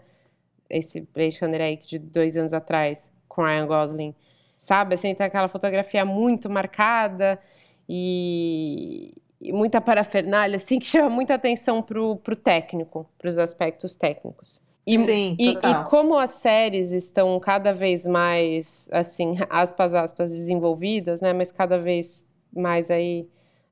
Esse 0.70 1.00
Blade 1.00 1.40
Runner 1.42 1.62
aí 1.62 1.78
de 1.78 1.98
dois 1.98 2.36
anos 2.36 2.54
atrás, 2.54 3.10
com 3.30 3.44
Ryan 3.44 3.66
Gosling. 3.66 4.14
Sabe, 4.58 4.96
assim, 4.96 5.16
tem 5.16 5.26
aquela 5.26 5.48
fotografia 5.48 6.04
muito 6.04 6.50
marcada 6.50 7.40
e, 7.88 9.14
e 9.40 9.54
muita 9.54 9.80
parafernália, 9.80 10.58
assim, 10.58 10.78
que 10.78 10.88
chama 10.88 11.10
muita 11.10 11.36
atenção 11.36 11.82
pro, 11.82 12.18
pro 12.18 12.36
técnico, 12.36 13.10
pros 13.18 13.38
aspectos 13.38 13.96
técnicos. 13.96 14.62
E, 14.86 14.98
Sim, 15.00 15.38
e, 15.40 15.52
e, 15.52 15.84
como 15.90 16.20
as 16.20 16.32
séries 16.32 16.92
estão 16.92 17.40
cada 17.40 17.72
vez 17.72 18.06
mais, 18.06 18.90
assim, 18.92 19.38
aspas, 19.50 19.94
aspas, 19.94 20.32
desenvolvidas, 20.32 21.22
né? 21.22 21.32
Mas 21.32 21.50
cada 21.50 21.80
vez 21.80 22.28
mais 22.54 22.92
aí 22.92 23.26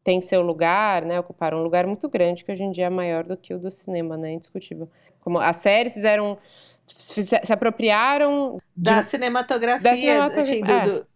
tem 0.05 0.21
seu 0.21 0.43
lugar, 0.43 1.03
né? 1.03 1.19
Ocuparam 1.19 1.57
um 1.57 1.63
lugar 1.63 1.87
muito 1.87 2.07
grande, 2.07 2.45
que 2.45 2.51
hoje 2.51 2.63
em 2.63 2.71
dia 2.71 2.85
é 2.85 2.89
maior 2.91 3.23
do 3.23 3.35
que 3.35 3.55
o 3.55 3.59
do 3.59 3.71
cinema, 3.71 4.15
né? 4.15 4.33
Indiscutível. 4.33 4.87
Como 5.19 5.39
as 5.39 5.57
séries 5.57 5.95
fizeram, 5.95 6.37
se 6.85 7.51
apropriaram... 7.51 8.61
Da 8.77 9.01
cinematografia, 9.01 9.81
da 9.81 9.95
cinematografia 9.95 10.59
enfim, 10.59 10.71
é. 10.71 10.81
do, 10.83 11.07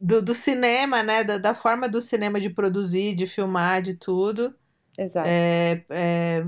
do, 0.00 0.22
do, 0.22 0.34
cinema, 0.34 1.02
né? 1.02 1.24
Da, 1.24 1.36
da, 1.36 1.52
forma 1.52 1.88
do 1.88 2.00
cinema 2.00 2.40
de 2.40 2.48
produzir, 2.48 3.16
de 3.16 3.26
filmar, 3.26 3.82
de 3.82 3.94
tudo. 3.94 4.54
Exato. 4.96 5.28
É, 5.28 5.82
é 5.90 6.44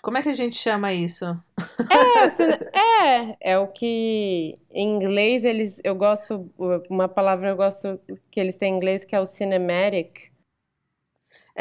como 0.00 0.16
é 0.16 0.22
que 0.22 0.30
a 0.30 0.34
gente 0.34 0.56
chama 0.56 0.92
isso? 0.92 1.24
É, 1.90 2.78
é, 3.04 3.36
é 3.40 3.58
o 3.58 3.68
que 3.68 4.58
em 4.70 4.88
inglês 4.88 5.44
eles, 5.44 5.80
eu 5.84 5.94
gosto, 5.94 6.50
uma 6.88 7.08
palavra 7.08 7.50
eu 7.50 7.56
gosto 7.56 8.00
que 8.30 8.40
eles 8.40 8.56
têm 8.56 8.72
em 8.72 8.76
inglês 8.76 9.04
que 9.04 9.14
é 9.14 9.20
o 9.20 9.26
cinematic. 9.26 10.29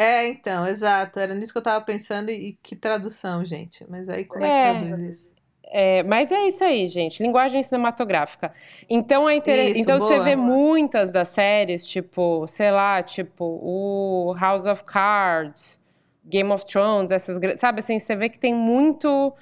É, 0.01 0.29
então, 0.29 0.65
exato, 0.65 1.19
era 1.19 1.35
nisso 1.35 1.51
que 1.51 1.57
eu 1.57 1.61
tava 1.61 1.83
pensando 1.83 2.31
e, 2.31 2.57
que 2.63 2.73
tradução, 2.73 3.43
gente. 3.43 3.85
Mas 3.89 4.07
aí 4.07 4.23
como 4.23 4.45
é, 4.45 4.69
é 4.69 4.73
que 4.73 4.87
traduz 4.87 5.17
isso? 5.17 5.31
É, 5.65 6.03
mas 6.03 6.31
é 6.31 6.47
isso 6.47 6.63
aí, 6.63 6.87
gente. 6.87 7.21
Linguagem 7.21 7.61
cinematográfica. 7.61 8.53
Então 8.89 9.27
é 9.27 9.35
inter... 9.35 9.71
Isso, 9.71 9.81
então 9.81 9.99
boa. 9.99 10.09
você 10.09 10.19
vê 10.21 10.37
muitas 10.37 11.11
das 11.11 11.27
séries, 11.27 11.85
tipo, 11.85 12.47
sei 12.47 12.71
lá, 12.71 13.03
tipo 13.03 13.43
o 13.43 14.33
House 14.39 14.65
of 14.65 14.85
Cards, 14.85 15.77
Game 16.23 16.49
of 16.49 16.65
Thrones, 16.65 17.11
essas, 17.11 17.37
sabe 17.59 17.79
assim, 17.79 17.99
você 17.99 18.15
vê 18.15 18.29
que 18.29 18.39
tem 18.39 18.53
muito 18.53 19.33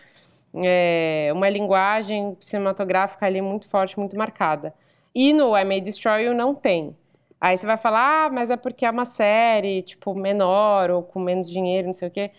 é, 0.55 1.29
uma 1.33 1.49
linguagem 1.49 2.35
cinematográfica 2.41 3.27
ali 3.27 3.43
muito 3.43 3.69
forte, 3.69 3.99
muito 3.99 4.17
marcada. 4.17 4.73
E 5.13 5.31
no 5.33 5.55
I 5.55 5.63
May 5.63 5.81
Destroy 5.81 6.23
You 6.23 6.33
não 6.33 6.55
tem. 6.55 6.95
Aí 7.39 7.57
você 7.57 7.65
vai 7.65 7.77
falar, 7.77 8.25
ah, 8.25 8.29
mas 8.29 8.49
é 8.49 8.57
porque 8.57 8.85
é 8.85 8.89
uma 8.89 9.05
série, 9.05 9.83
tipo, 9.83 10.15
menor 10.15 10.89
ou 10.89 11.03
com 11.03 11.19
menos 11.19 11.49
dinheiro, 11.49 11.87
não 11.87 11.93
sei 11.93 12.07
o 12.07 12.11
quê. 12.11 12.31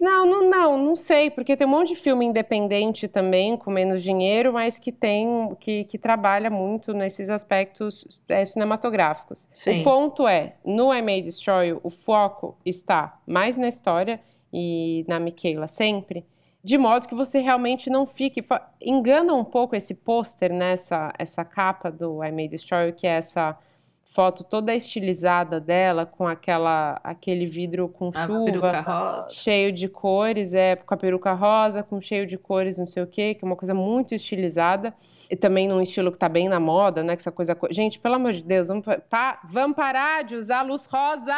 Não, 0.00 0.26
não, 0.26 0.50
não, 0.50 0.76
não 0.76 0.96
sei, 0.96 1.30
porque 1.30 1.56
tem 1.56 1.66
um 1.66 1.70
monte 1.70 1.88
de 1.88 1.96
filme 1.96 2.26
independente 2.26 3.06
também, 3.06 3.56
com 3.56 3.70
menos 3.70 4.02
dinheiro, 4.02 4.52
mas 4.52 4.78
que 4.78 4.90
tem, 4.90 5.54
que, 5.60 5.84
que 5.84 5.96
trabalha 5.96 6.50
muito 6.50 6.92
nesses 6.92 7.30
aspectos 7.30 8.20
é, 8.28 8.44
cinematográficos. 8.44 9.48
Sim. 9.54 9.80
O 9.80 9.84
ponto 9.84 10.26
é, 10.26 10.56
no 10.64 10.92
I 10.92 11.00
May 11.00 11.22
Destroy 11.22 11.72
o 11.82 11.90
foco 11.90 12.58
está 12.66 13.18
mais 13.26 13.56
na 13.56 13.68
história 13.68 14.20
e 14.52 15.04
na 15.06 15.20
Michaela 15.20 15.68
sempre, 15.68 16.26
de 16.62 16.76
modo 16.76 17.06
que 17.06 17.14
você 17.14 17.38
realmente 17.38 17.88
não 17.88 18.04
fique... 18.04 18.44
Engana 18.80 19.32
um 19.32 19.44
pouco 19.44 19.76
esse 19.76 19.94
pôster, 19.94 20.52
nessa 20.52 21.06
né, 21.06 21.12
essa 21.18 21.44
capa 21.44 21.90
do 21.90 22.22
I 22.24 22.32
May 22.32 22.48
Destroy 22.48 22.92
que 22.92 23.06
é 23.06 23.10
essa 23.10 23.56
foto 24.04 24.44
toda 24.44 24.74
estilizada 24.74 25.58
dela, 25.58 26.06
com 26.06 26.28
aquela, 26.28 27.00
aquele 27.02 27.46
vidro 27.46 27.88
com 27.88 28.10
a 28.14 28.26
chuva, 28.26 29.26
cheio 29.30 29.72
de 29.72 29.88
cores, 29.88 30.54
é, 30.54 30.76
com 30.76 30.94
a 30.94 30.96
peruca 30.96 31.32
rosa, 31.32 31.82
com 31.82 32.00
cheio 32.00 32.26
de 32.26 32.38
cores, 32.38 32.78
não 32.78 32.86
sei 32.86 33.02
o 33.02 33.06
quê, 33.06 33.34
que 33.34 33.44
é 33.44 33.46
uma 33.46 33.56
coisa 33.56 33.74
muito 33.74 34.14
estilizada, 34.14 34.94
e 35.28 35.34
também 35.34 35.66
num 35.66 35.80
estilo 35.80 36.12
que 36.12 36.18
tá 36.18 36.28
bem 36.28 36.48
na 36.48 36.60
moda, 36.60 37.02
né, 37.02 37.16
que 37.16 37.22
essa 37.22 37.32
coisa... 37.32 37.56
Gente, 37.70 37.98
pelo 37.98 38.14
amor 38.14 38.32
de 38.32 38.42
Deus, 38.42 38.68
vamos, 38.68 38.84
pa, 39.10 39.40
vamos 39.48 39.76
parar 39.76 40.22
de 40.22 40.36
usar 40.36 40.62
luz 40.62 40.86
rosa! 40.86 41.34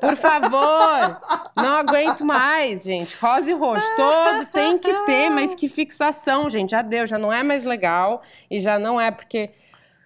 Por 0.00 0.14
favor! 0.14 1.20
Não 1.56 1.76
aguento 1.78 2.24
mais, 2.24 2.84
gente. 2.84 3.16
Rosa 3.16 3.50
e 3.50 3.54
roxo, 3.54 3.86
todo 3.96 4.46
tem 4.52 4.78
que 4.78 4.92
ter, 5.04 5.30
mas 5.30 5.54
que 5.54 5.68
fixação, 5.68 6.48
gente, 6.48 6.70
já 6.70 6.82
deu, 6.82 7.06
já 7.06 7.18
não 7.18 7.32
é 7.32 7.42
mais 7.42 7.64
legal, 7.64 8.22
e 8.50 8.60
já 8.60 8.78
não 8.78 9.00
é 9.00 9.10
porque 9.10 9.50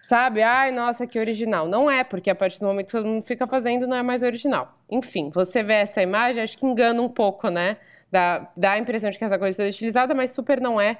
sabe? 0.06 0.40
Ai, 0.40 0.70
nossa, 0.70 1.04
que 1.04 1.18
original. 1.18 1.66
Não 1.66 1.90
é, 1.90 2.04
porque 2.04 2.30
a 2.30 2.34
partir 2.34 2.60
do 2.60 2.66
momento 2.66 2.86
que 2.86 2.92
todo 2.92 3.06
mundo 3.06 3.24
fica 3.24 3.44
fazendo, 3.44 3.88
não 3.88 3.96
é 3.96 4.04
mais 4.04 4.22
original. 4.22 4.78
Enfim, 4.88 5.30
você 5.34 5.64
vê 5.64 5.74
essa 5.74 6.00
imagem, 6.00 6.40
acho 6.44 6.56
que 6.56 6.64
engana 6.64 7.02
um 7.02 7.08
pouco, 7.08 7.48
né? 7.50 7.76
Dá, 8.08 8.48
dá 8.56 8.72
a 8.72 8.78
impressão 8.78 9.10
de 9.10 9.18
que 9.18 9.24
essa 9.24 9.36
coisa 9.36 9.64
é 9.64 9.68
utilizada, 9.68 10.14
mas 10.14 10.30
super 10.30 10.60
não 10.60 10.80
é. 10.80 10.96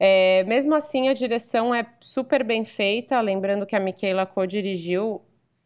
é. 0.00 0.42
Mesmo 0.44 0.74
assim, 0.74 1.10
a 1.10 1.12
direção 1.12 1.74
é 1.74 1.84
super 2.00 2.42
bem 2.42 2.64
feita. 2.64 3.20
Lembrando 3.20 3.66
que 3.66 3.76
a 3.76 3.80
Michaela 3.80 4.24
co-dirigiu. 4.24 5.20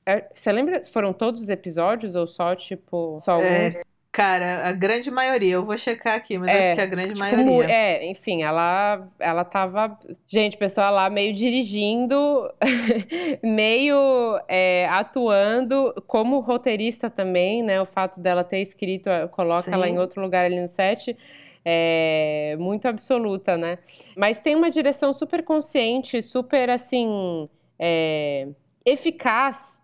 É, 0.04 0.28
você 0.34 0.50
lembra? 0.50 0.82
Foram 0.82 1.12
todos 1.12 1.42
os 1.42 1.48
episódios 1.48 2.16
ou 2.16 2.26
só, 2.26 2.56
tipo, 2.56 3.20
só 3.20 3.40
é, 3.40 3.68
alguns? 3.68 3.76
É, 3.76 3.82
Cara, 4.12 4.66
a 4.66 4.72
grande 4.72 5.08
maioria, 5.08 5.54
eu 5.54 5.64
vou 5.64 5.78
checar 5.78 6.16
aqui, 6.16 6.36
mas 6.36 6.50
é, 6.50 6.58
acho 6.58 6.74
que 6.74 6.80
a 6.80 6.86
grande 6.86 7.12
tipo, 7.12 7.20
maioria. 7.20 7.70
É, 7.70 8.10
enfim, 8.10 8.42
ela, 8.42 9.06
ela 9.20 9.44
tava. 9.44 9.96
Gente, 10.26 10.56
pessoal 10.56 10.92
lá 10.92 11.08
meio 11.08 11.32
dirigindo, 11.32 12.52
meio 13.40 14.40
é, 14.48 14.88
atuando 14.90 15.94
como 16.08 16.40
roteirista 16.40 17.08
também, 17.08 17.62
né? 17.62 17.80
O 17.80 17.86
fato 17.86 18.18
dela 18.18 18.42
ter 18.42 18.60
escrito, 18.60 19.08
coloca 19.30 19.62
Sim. 19.62 19.74
ela 19.74 19.88
em 19.88 19.98
outro 19.98 20.20
lugar 20.20 20.44
ali 20.44 20.60
no 20.60 20.66
set. 20.68 21.16
É 21.64 22.56
muito 22.58 22.88
absoluta, 22.88 23.56
né? 23.56 23.78
Mas 24.16 24.40
tem 24.40 24.56
uma 24.56 24.70
direção 24.70 25.12
super 25.12 25.44
consciente, 25.44 26.20
super 26.20 26.68
assim. 26.68 27.48
É, 27.78 28.48
eficaz 28.84 29.80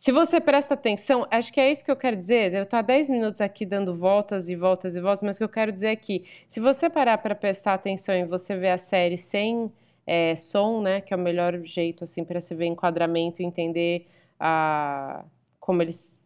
se 0.00 0.12
você 0.12 0.40
presta 0.40 0.72
atenção, 0.72 1.26
acho 1.30 1.52
que 1.52 1.60
é 1.60 1.70
isso 1.70 1.84
que 1.84 1.90
eu 1.90 1.96
quero 1.96 2.16
dizer. 2.16 2.54
Eu 2.54 2.62
estou 2.62 2.78
há 2.78 2.80
10 2.80 3.10
minutos 3.10 3.42
aqui 3.42 3.66
dando 3.66 3.94
voltas 3.94 4.48
e 4.48 4.56
voltas 4.56 4.96
e 4.96 5.00
voltas, 5.00 5.22
mas 5.22 5.36
o 5.36 5.40
que 5.40 5.44
eu 5.44 5.48
quero 5.50 5.70
dizer 5.70 5.88
é 5.88 6.22
se 6.48 6.58
você 6.58 6.88
parar 6.88 7.18
para 7.18 7.34
prestar 7.34 7.74
atenção 7.74 8.14
e 8.14 8.24
você 8.24 8.56
ver 8.56 8.70
a 8.70 8.78
série 8.78 9.18
sem 9.18 9.70
é, 10.06 10.34
som, 10.36 10.80
né, 10.80 11.02
que 11.02 11.12
é 11.12 11.16
o 11.18 11.20
melhor 11.20 11.60
jeito 11.64 12.04
assim 12.04 12.24
para 12.24 12.40
você 12.40 12.54
ver 12.54 12.64
enquadramento 12.64 13.42
e 13.42 13.44
entender 13.44 14.06
a, 14.38 15.22
como 15.60 15.82
eles 15.82 16.18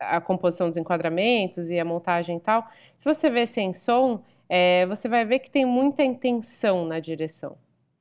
a 0.00 0.22
composição 0.22 0.70
dos 0.70 0.78
enquadramentos 0.78 1.68
e 1.68 1.78
a 1.78 1.84
montagem 1.84 2.38
e 2.38 2.40
tal. 2.40 2.66
Se 2.96 3.04
você 3.04 3.28
vê 3.28 3.46
sem 3.46 3.74
som, 3.74 4.22
é, 4.48 4.86
você 4.86 5.06
vai 5.06 5.26
ver 5.26 5.40
que 5.40 5.50
tem 5.50 5.66
muita 5.66 6.02
intenção 6.02 6.86
na 6.86 6.98
direção. 6.98 7.58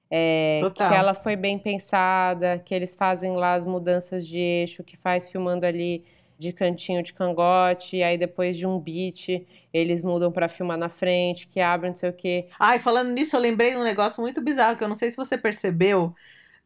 É, 0.10 0.60
que 0.74 0.84
ela 0.84 1.14
foi 1.14 1.36
bem 1.36 1.60
pensada, 1.60 2.60
que 2.60 2.74
eles 2.74 2.95
fazem 2.95 3.36
lá 3.36 3.55
as 3.55 3.66
mudanças 3.66 4.26
de 4.26 4.39
eixo, 4.39 4.84
que 4.84 4.95
faz 4.95 5.30
filmando 5.30 5.66
ali 5.66 6.05
de 6.38 6.53
cantinho 6.53 7.01
de 7.01 7.14
cangote, 7.14 7.97
e 7.97 8.03
aí 8.03 8.18
depois 8.18 8.55
de 8.55 8.66
um 8.66 8.80
beat, 8.80 9.45
eles 9.74 10.01
mudam 10.01 10.32
para 10.32 10.47
filmar 10.47 10.78
na 10.78 10.88
frente, 10.88 11.47
que 11.47 11.60
abre 11.60 11.89
não 11.89 11.95
sei 11.95 12.10
o 12.10 12.14
quê. 12.14 12.47
Ai, 12.60 12.80
falando 12.80 13.10
nisso, 13.10 13.36
eu 13.36 13.39
lembrei 13.39 13.72
de 13.72 13.78
um 13.78 13.84
negócio 13.84 14.22
muito 14.22 14.41
bizarro 14.41 14.78
que 14.78 14.84
eu 14.84 14.88
não 14.88 14.95
sei 14.95 15.10
se 15.10 15.18
você 15.18 15.38
percebeu. 15.38 16.14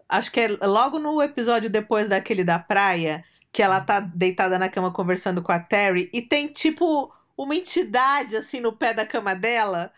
Acho 0.09 0.31
que 0.31 0.41
é 0.41 0.47
logo 0.67 0.99
no 0.99 1.21
episódio 1.21 1.69
depois 1.69 2.09
daquele 2.09 2.43
da 2.43 2.59
praia, 2.59 3.23
que 3.51 3.63
ela 3.63 3.79
tá 3.79 4.01
deitada 4.01 4.59
na 4.59 4.69
cama 4.69 4.91
conversando 4.91 5.41
com 5.41 5.51
a 5.51 5.59
Terry, 5.59 6.09
e 6.13 6.21
tem 6.21 6.47
tipo 6.47 7.11
uma 7.37 7.55
entidade 7.55 8.35
assim 8.35 8.59
no 8.59 8.73
pé 8.73 8.93
da 8.93 9.05
cama 9.05 9.33
dela 9.33 9.91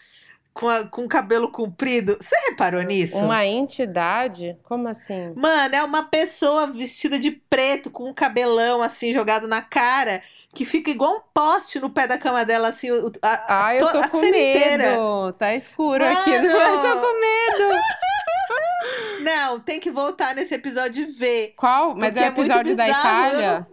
com, 0.53 0.69
a, 0.69 0.87
com 0.87 1.07
cabelo 1.07 1.51
comprido. 1.51 2.17
Você 2.19 2.35
reparou 2.49 2.81
nisso? 2.83 3.17
Uma 3.17 3.45
entidade? 3.45 4.57
Como 4.63 4.87
assim? 4.87 5.33
Mano, 5.35 5.75
é 5.75 5.83
uma 5.83 6.03
pessoa 6.03 6.67
vestida 6.67 7.17
de 7.17 7.31
preto, 7.31 7.89
com 7.89 8.09
um 8.09 8.13
cabelão 8.13 8.81
assim 8.81 9.11
jogado 9.11 9.47
na 9.47 9.61
cara, 9.61 10.21
que 10.53 10.63
fica 10.63 10.91
igual 10.91 11.17
um 11.17 11.21
poste 11.33 11.79
no 11.79 11.89
pé 11.89 12.07
da 12.07 12.17
cama 12.17 12.45
dela, 12.45 12.67
assim. 12.67 12.89
A, 13.21 13.65
Ai, 13.65 13.77
eu 13.77 13.91
tô 13.91 13.97
a 13.97 14.07
com 14.07 14.19
medo. 14.19 14.37
inteira. 14.37 14.97
Tá 15.37 15.55
escuro 15.55 16.05
aqui. 16.05 16.29
Mano! 16.29 16.47
Eu 16.47 16.81
tô 16.81 17.01
com 17.01 17.19
medo. 17.19 17.73
Não, 19.23 19.59
tem 19.59 19.79
que 19.79 19.89
voltar 19.89 20.35
nesse 20.35 20.53
episódio 20.53 21.03
e 21.03 21.11
ver. 21.11 21.53
Qual? 21.55 21.95
Mas 21.95 22.15
é 22.15 22.23
é 22.23 22.23
o 22.23 22.27
episódio 22.27 22.75
da 22.75 22.85
bizarro, 22.85 23.25
eu 23.25 23.39
Itália? 23.39 23.67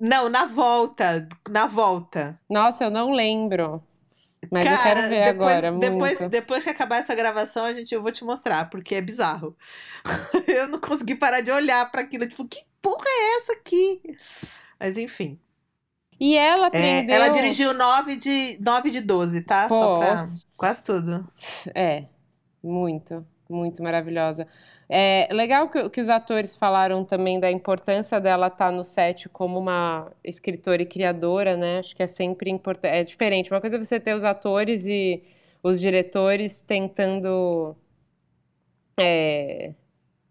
Não, 0.00 0.28
na 0.28 0.46
volta. 0.46 1.28
Na 1.50 1.66
volta. 1.66 2.38
Nossa, 2.48 2.84
eu 2.84 2.90
não 2.90 3.10
lembro. 3.10 3.82
Mas 4.54 4.64
eu 4.64 4.70
Cara, 4.70 4.82
quero 4.82 5.00
ver 5.08 5.32
depois, 5.32 5.64
agora. 5.64 5.72
depois, 5.78 6.18
muito. 6.20 6.30
depois 6.30 6.64
que 6.64 6.70
acabar 6.70 6.96
essa 6.98 7.12
gravação, 7.14 7.64
a 7.64 7.72
gente, 7.74 7.92
eu 7.92 8.00
vou 8.00 8.12
te 8.12 8.24
mostrar, 8.24 8.70
porque 8.70 8.94
é 8.94 9.00
bizarro. 9.00 9.56
eu 10.46 10.68
não 10.68 10.78
consegui 10.80 11.16
parar 11.16 11.40
de 11.40 11.50
olhar 11.50 11.90
para 11.90 12.02
aquilo. 12.02 12.24
Tipo, 12.28 12.46
que 12.46 12.64
porra 12.80 13.04
é 13.06 13.38
essa 13.40 13.52
aqui? 13.54 14.00
Mas 14.78 14.96
enfim. 14.96 15.40
E 16.20 16.36
ela 16.36 16.66
É, 16.66 16.68
aprendeu. 16.68 17.16
ela 17.16 17.28
dirigiu 17.30 17.74
9 17.74 18.16
de, 18.16 18.56
9 18.60 18.90
de 18.90 19.00
12, 19.00 19.40
tá? 19.42 19.68
Só 19.68 19.98
pra, 19.98 20.24
quase 20.56 20.84
tudo. 20.84 21.28
É, 21.74 22.04
muito, 22.62 23.26
muito 23.48 23.82
maravilhosa. 23.82 24.46
É 24.88 25.28
legal 25.32 25.68
que, 25.68 25.88
que 25.88 26.00
os 26.00 26.08
atores 26.08 26.54
falaram 26.54 27.04
também 27.04 27.40
da 27.40 27.50
importância 27.50 28.20
dela 28.20 28.48
estar 28.48 28.70
no 28.70 28.84
set 28.84 29.28
como 29.28 29.58
uma 29.58 30.12
escritora 30.22 30.82
e 30.82 30.86
criadora, 30.86 31.56
né? 31.56 31.78
Acho 31.78 31.96
que 31.96 32.02
é 32.02 32.06
sempre 32.06 32.50
importante. 32.50 32.92
É 32.92 33.02
diferente. 33.02 33.50
Uma 33.50 33.60
coisa 33.60 33.76
é 33.76 33.78
você 33.78 33.98
ter 33.98 34.14
os 34.14 34.24
atores 34.24 34.86
e 34.86 35.22
os 35.62 35.80
diretores 35.80 36.60
tentando, 36.60 37.74
é, 39.00 39.72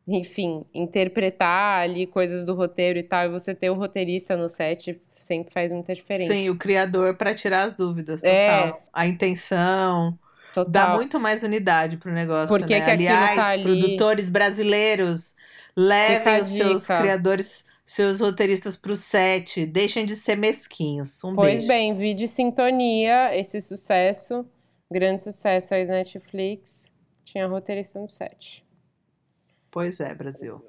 enfim, 0.08 0.64
interpretar 0.74 1.82
ali 1.82 2.06
coisas 2.06 2.46
do 2.46 2.54
roteiro 2.54 3.00
e 3.00 3.04
tal, 3.04 3.26
e 3.26 3.30
você 3.30 3.56
ter 3.56 3.72
o 3.72 3.74
roteirista 3.74 4.38
no 4.38 4.48
set 4.48 5.02
sempre 5.16 5.52
faz 5.52 5.72
muita 5.72 5.96
diferença. 5.96 6.34
Sim, 6.34 6.50
o 6.50 6.58
criador 6.58 7.16
para 7.16 7.34
tirar 7.34 7.64
as 7.64 7.74
dúvidas, 7.74 8.22
total. 8.22 8.34
É. 8.36 8.80
A 8.94 9.08
intenção. 9.08 10.18
Total. 10.54 10.72
Dá 10.72 10.94
muito 10.96 11.20
mais 11.20 11.44
unidade 11.44 11.98
pro 11.98 12.12
negócio, 12.12 12.48
Por 12.48 12.66
que 12.66 12.80
né? 12.80 12.86
que 12.86 12.92
aquilo 12.92 13.10
Aliás, 13.10 13.36
tá 13.36 13.48
ali? 13.48 13.64
produtores 13.64 14.30
brasileiros, 14.30 15.36
levem 15.76 16.42
os 16.42 16.50
seus 16.50 16.82
dica. 16.82 17.00
criadores, 17.02 17.66
seus 17.86 18.20
roteiristas 18.22 18.76
pro 18.78 18.96
set, 18.96 19.66
deixem 19.66 20.06
de 20.06 20.16
ser 20.16 20.36
mesquinhos. 20.38 21.24
Um 21.24 21.34
Pois 21.34 21.54
beijo. 21.56 21.68
bem, 21.68 21.98
vi 21.98 22.14
de 22.14 22.28
sintonia 22.28 23.36
esse 23.36 23.62
sucesso, 23.62 24.46
grande 24.92 25.24
sucesso 25.24 25.74
aí 25.74 25.86
da 25.88 25.94
Netflix. 25.94 26.92
Tinha 27.26 27.48
roteirista 27.48 28.00
no 28.00 28.08
set. 28.08 28.64
Pois 29.72 30.00
é, 30.00 30.14
Brasil. 30.14 30.64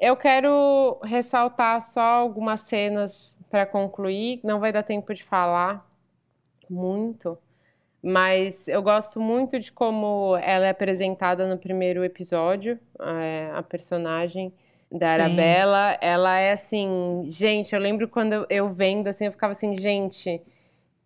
Eu 0.00 0.16
quero 0.16 1.00
ressaltar 1.04 1.80
só 1.82 2.00
algumas 2.00 2.62
cenas 2.62 3.36
para 3.50 3.66
concluir. 3.66 4.40
Não 4.44 4.60
vai 4.60 4.72
dar 4.72 4.82
tempo 4.82 5.12
de 5.14 5.22
falar 5.24 5.88
muito, 6.68 7.38
mas 8.04 8.68
eu 8.68 8.82
gosto 8.82 9.18
muito 9.18 9.58
de 9.58 9.72
como 9.72 10.36
ela 10.42 10.66
é 10.66 10.68
apresentada 10.68 11.48
no 11.48 11.56
primeiro 11.56 12.04
episódio, 12.04 12.78
é, 13.00 13.50
a 13.54 13.62
personagem 13.62 14.52
da. 14.92 15.12
Arabella. 15.12 15.96
Ela 16.02 16.38
é 16.38 16.52
assim, 16.52 17.22
gente, 17.24 17.74
eu 17.74 17.80
lembro 17.80 18.06
quando 18.06 18.34
eu, 18.34 18.46
eu 18.50 18.68
vendo 18.68 19.08
assim, 19.08 19.24
eu 19.24 19.32
ficava 19.32 19.52
assim, 19.52 19.74
gente, 19.78 20.42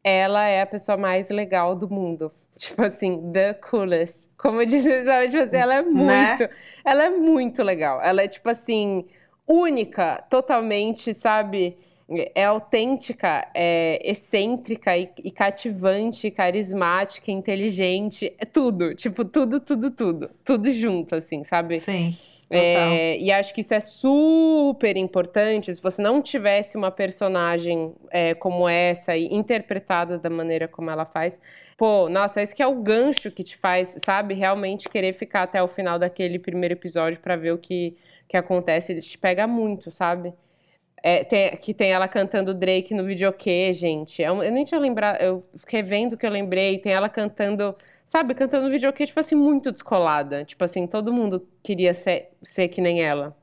ela 0.03 0.45
é 0.49 0.61
a 0.61 0.67
pessoa 0.67 0.99
mais 0.99 1.31
legal 1.31 1.77
do 1.77 1.89
mundo. 1.89 2.33
Tipo 2.59 2.83
assim, 2.83 3.31
the 3.31 3.55
coolest. 3.55 4.29
Como 4.37 4.61
eu 4.61 4.67
disse, 4.67 5.05
sabe? 5.05 5.29
Tipo 5.29 5.45
assim, 5.45 5.57
ela 5.57 5.77
é 5.77 5.83
muito, 5.83 6.49
ela 6.85 7.05
é 7.05 7.11
muito 7.11 7.63
legal. 7.63 8.03
Ela 8.03 8.23
é, 8.23 8.27
tipo 8.27 8.49
assim, 8.51 9.07
única, 9.47 10.21
totalmente, 10.29 11.15
sabe? 11.15 11.79
É 12.35 12.45
autêntica, 12.45 13.47
é 13.55 14.01
excêntrica 14.03 14.97
e, 14.97 15.11
e 15.23 15.31
cativante, 15.31 16.31
carismática, 16.31 17.31
inteligente, 17.31 18.33
é 18.39 18.47
tudo, 18.47 18.95
tipo, 18.95 19.27
tudo, 19.27 19.61
tudo, 19.61 19.91
tudo. 19.91 20.31
Tudo 20.43 20.73
junto, 20.73 21.15
assim, 21.15 21.45
sabe? 21.45 21.81
Sim. 21.81 22.17
É, 22.51 23.19
e 23.19 23.31
acho 23.31 23.53
que 23.53 23.61
isso 23.61 23.75
é 23.75 23.81
super 23.81 24.97
importante. 24.97 25.73
Se 25.75 25.83
você 25.83 26.01
não 26.01 26.23
tivesse 26.23 26.77
uma 26.77 26.91
personagem 26.91 27.95
é, 28.11 28.35
como 28.35 28.67
essa 28.69 29.15
e 29.15 29.27
interpretada 29.27 30.19
da 30.19 30.31
maneira 30.31 30.67
como 30.67 30.91
ela 30.91 31.05
faz, 31.05 31.39
pô, 31.77 32.09
nossa, 32.09 32.41
esse 32.41 32.55
que 32.55 32.63
é 32.63 32.67
o 32.67 32.77
gancho 32.77 33.31
que 33.31 33.45
te 33.45 33.57
faz, 33.57 33.97
sabe, 34.03 34.33
realmente 34.35 34.89
querer 34.89 35.13
ficar 35.13 35.43
até 35.43 35.63
o 35.63 35.69
final 35.69 35.99
daquele 35.99 36.39
primeiro 36.39 36.73
episódio 36.75 37.21
pra 37.21 37.37
ver 37.37 37.53
o 37.53 37.59
que, 37.59 37.95
que 38.27 38.37
acontece. 38.37 38.93
Ele 38.93 39.03
te 39.03 39.19
pega 39.19 39.47
muito, 39.47 39.91
sabe? 39.91 40.33
É, 41.03 41.25
tem- 41.25 41.57
que 41.57 41.73
tem 41.75 41.91
ela 41.93 42.09
cantando 42.09 42.53
Drake 42.55 42.95
no 42.95 43.05
videokê, 43.05 43.73
gente. 43.73 44.23
É 44.23 44.31
um- 44.33 44.43
eu 44.43 44.51
nem 44.53 44.65
tinha 44.65 44.81
lembrado, 44.81 45.21
eu 45.21 45.41
fiquei 45.57 45.83
vendo 45.83 46.17
que 46.17 46.27
eu 46.27 46.31
lembrei. 46.31 46.79
Tem 46.79 46.93
ela 46.93 47.09
cantando, 47.09 47.77
sabe, 48.05 48.35
cantando 48.35 48.67
no 48.67 48.73
videokê, 48.73 49.07
tipo 49.07 49.21
assim, 49.21 49.35
muito 49.37 49.71
descolada. 49.73 50.45
Tipo 50.45 50.65
assim, 50.65 50.87
todo 50.87 51.13
mundo 51.13 51.47
queria 51.63 51.95
ser, 51.95 52.31
ser 52.43 52.69
que 52.69 52.81
nem 52.81 53.03
ela. 53.03 53.37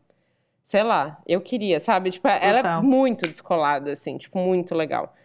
Sei 0.63 0.83
lá, 0.83 1.21
eu 1.27 1.41
queria, 1.41 1.79
sabe? 1.79 2.11
Tipo, 2.11 2.27
ela 2.27 2.59
é 2.59 2.63
muito 2.81 3.27
descolada, 3.27 3.91
assim, 3.93 4.17
tipo, 4.17 4.39
muito 4.39 4.73
legal. 4.75 5.15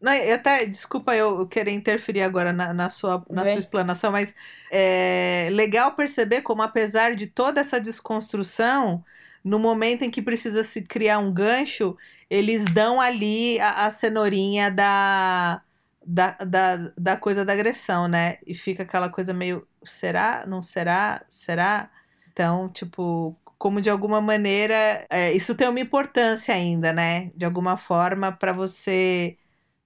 Não, 0.00 0.12
até, 0.34 0.66
desculpa 0.66 1.16
eu 1.16 1.46
querer 1.46 1.72
interferir 1.72 2.22
agora 2.22 2.52
na, 2.52 2.74
na 2.74 2.90
sua, 2.90 3.24
na 3.30 3.44
sua 3.46 3.58
explanação, 3.60 4.12
mas 4.12 4.34
é 4.70 5.48
legal 5.52 5.94
perceber 5.96 6.42
como, 6.42 6.62
apesar 6.62 7.16
de 7.16 7.26
toda 7.26 7.60
essa 7.60 7.80
desconstrução, 7.80 9.02
no 9.44 9.58
momento 9.58 10.02
em 10.02 10.10
que 10.10 10.22
precisa 10.22 10.64
se 10.64 10.82
criar 10.82 11.18
um 11.18 11.32
gancho, 11.32 11.96
eles 12.30 12.64
dão 12.64 13.00
ali 13.00 13.60
a, 13.60 13.86
a 13.86 13.90
cenourinha 13.90 14.70
da, 14.70 15.62
da, 16.04 16.30
da, 16.32 16.76
da 16.98 17.16
coisa 17.16 17.44
da 17.44 17.52
agressão, 17.52 18.08
né? 18.08 18.38
E 18.46 18.54
fica 18.54 18.82
aquela 18.84 19.08
coisa 19.10 19.34
meio, 19.34 19.66
será? 19.84 20.44
Não 20.46 20.62
será? 20.62 21.24
Será? 21.28 21.90
Então, 22.32 22.68
tipo, 22.70 23.36
como 23.58 23.80
de 23.80 23.90
alguma 23.90 24.20
maneira, 24.20 25.06
é, 25.10 25.32
isso 25.32 25.54
tem 25.56 25.68
uma 25.68 25.80
importância 25.80 26.54
ainda, 26.54 26.92
né? 26.92 27.30
De 27.36 27.44
alguma 27.44 27.76
forma, 27.76 28.32
para 28.32 28.52
você 28.52 29.36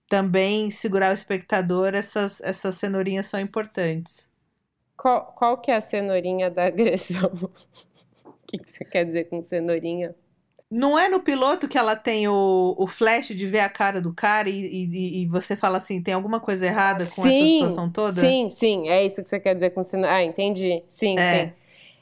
também 0.09 0.71
segurar 0.71 1.11
o 1.11 1.15
espectador, 1.15 1.95
essas, 1.95 2.41
essas 2.41 2.77
cenourinhas 2.77 3.27
são 3.27 3.39
importantes. 3.41 4.31
Qual, 4.97 5.33
qual 5.33 5.61
que 5.61 5.71
é 5.71 5.77
a 5.77 5.81
cenourinha 5.81 6.51
da 6.51 6.67
agressão? 6.67 7.31
O 8.49 8.51
que, 8.51 8.59
que 8.59 8.71
você 8.71 8.85
quer 8.85 9.05
dizer 9.05 9.29
com 9.29 9.43
cenourinha? 9.43 10.15
Não 10.71 10.99
é 10.99 11.09
no 11.09 11.21
piloto 11.21 11.67
que 11.67 11.79
ela 11.79 11.97
tem 11.97 12.29
o, 12.29 12.75
o 12.79 12.87
flash 12.87 13.29
de 13.29 13.47
ver 13.47 13.61
a 13.61 13.71
cara 13.71 14.01
do 14.03 14.13
cara 14.13 14.51
e, 14.51 14.55
e, 14.67 15.23
e 15.23 15.27
você 15.27 15.57
fala 15.57 15.79
assim, 15.79 16.03
tem 16.03 16.13
alguma 16.13 16.41
coisa 16.41 16.67
errada 16.67 17.07
com 17.07 17.27
essa 17.27 17.47
situação 17.47 17.91
toda? 17.91 18.21
Sim, 18.21 18.51
sim, 18.51 18.89
é 18.89 19.05
isso 19.05 19.23
que 19.23 19.29
você 19.29 19.41
quer 19.41 19.55
dizer 19.55 19.71
com 19.71 19.83
cena. 19.83 20.13
Ah, 20.13 20.23
entendi. 20.23 20.83
Sim, 20.89 21.17
É. 21.17 21.47
sim. 21.47 21.53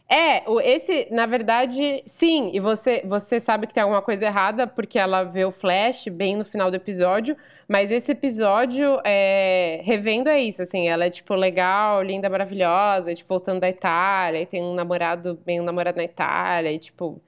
É, 0.08 0.44
esse, 0.62 1.08
na 1.10 1.26
verdade, 1.26 2.00
sim, 2.06 2.50
e 2.54 2.60
você, 2.60 3.02
você 3.04 3.40
sabe 3.40 3.66
que 3.66 3.74
tem 3.74 3.82
alguma 3.82 4.00
coisa 4.00 4.26
errada 4.26 4.64
porque 4.64 5.00
ela 5.00 5.24
vê 5.24 5.44
o 5.44 5.50
Flash 5.50 6.06
bem 6.06 6.36
no 6.36 6.44
final 6.44 6.70
do 6.70 6.76
episódio, 6.76 7.36
mas 7.66 7.90
esse 7.90 8.12
episódio, 8.12 9.00
é, 9.04 9.80
revendo 9.82 10.28
é 10.28 10.40
isso, 10.40 10.62
assim, 10.62 10.88
ela 10.88 11.06
é, 11.06 11.10
tipo, 11.10 11.34
legal, 11.34 12.04
linda, 12.04 12.30
maravilhosa, 12.30 13.12
tipo, 13.16 13.28
voltando 13.28 13.58
da 13.58 13.68
Itália, 13.68 14.42
e 14.42 14.46
tem 14.46 14.62
um 14.62 14.74
namorado, 14.74 15.40
bem 15.44 15.60
um 15.60 15.64
namorado 15.64 15.96
na 15.96 16.04
Itália, 16.04 16.70
e, 16.70 16.78
tipo, 16.78 17.20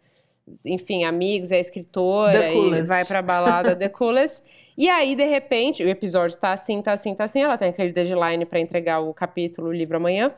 enfim, 0.64 1.02
amigos, 1.04 1.50
é 1.50 1.58
escritora, 1.58 2.38
The 2.38 2.54
e 2.54 2.82
vai 2.82 3.04
pra 3.04 3.20
balada 3.20 3.74
The 3.74 3.88
Coolest. 3.88 4.44
E 4.76 4.88
aí, 4.88 5.16
de 5.16 5.24
repente, 5.24 5.82
o 5.82 5.88
episódio 5.88 6.36
tá 6.36 6.52
assim, 6.52 6.80
tá 6.80 6.92
assim, 6.92 7.12
tá 7.12 7.24
assim, 7.24 7.42
ela 7.42 7.58
tem 7.58 7.70
aquele 7.70 7.92
deadline 7.92 8.46
pra 8.46 8.60
entregar 8.60 9.00
o 9.00 9.12
capítulo, 9.12 9.68
o 9.68 9.72
livro 9.72 9.96
amanhã. 9.96 10.32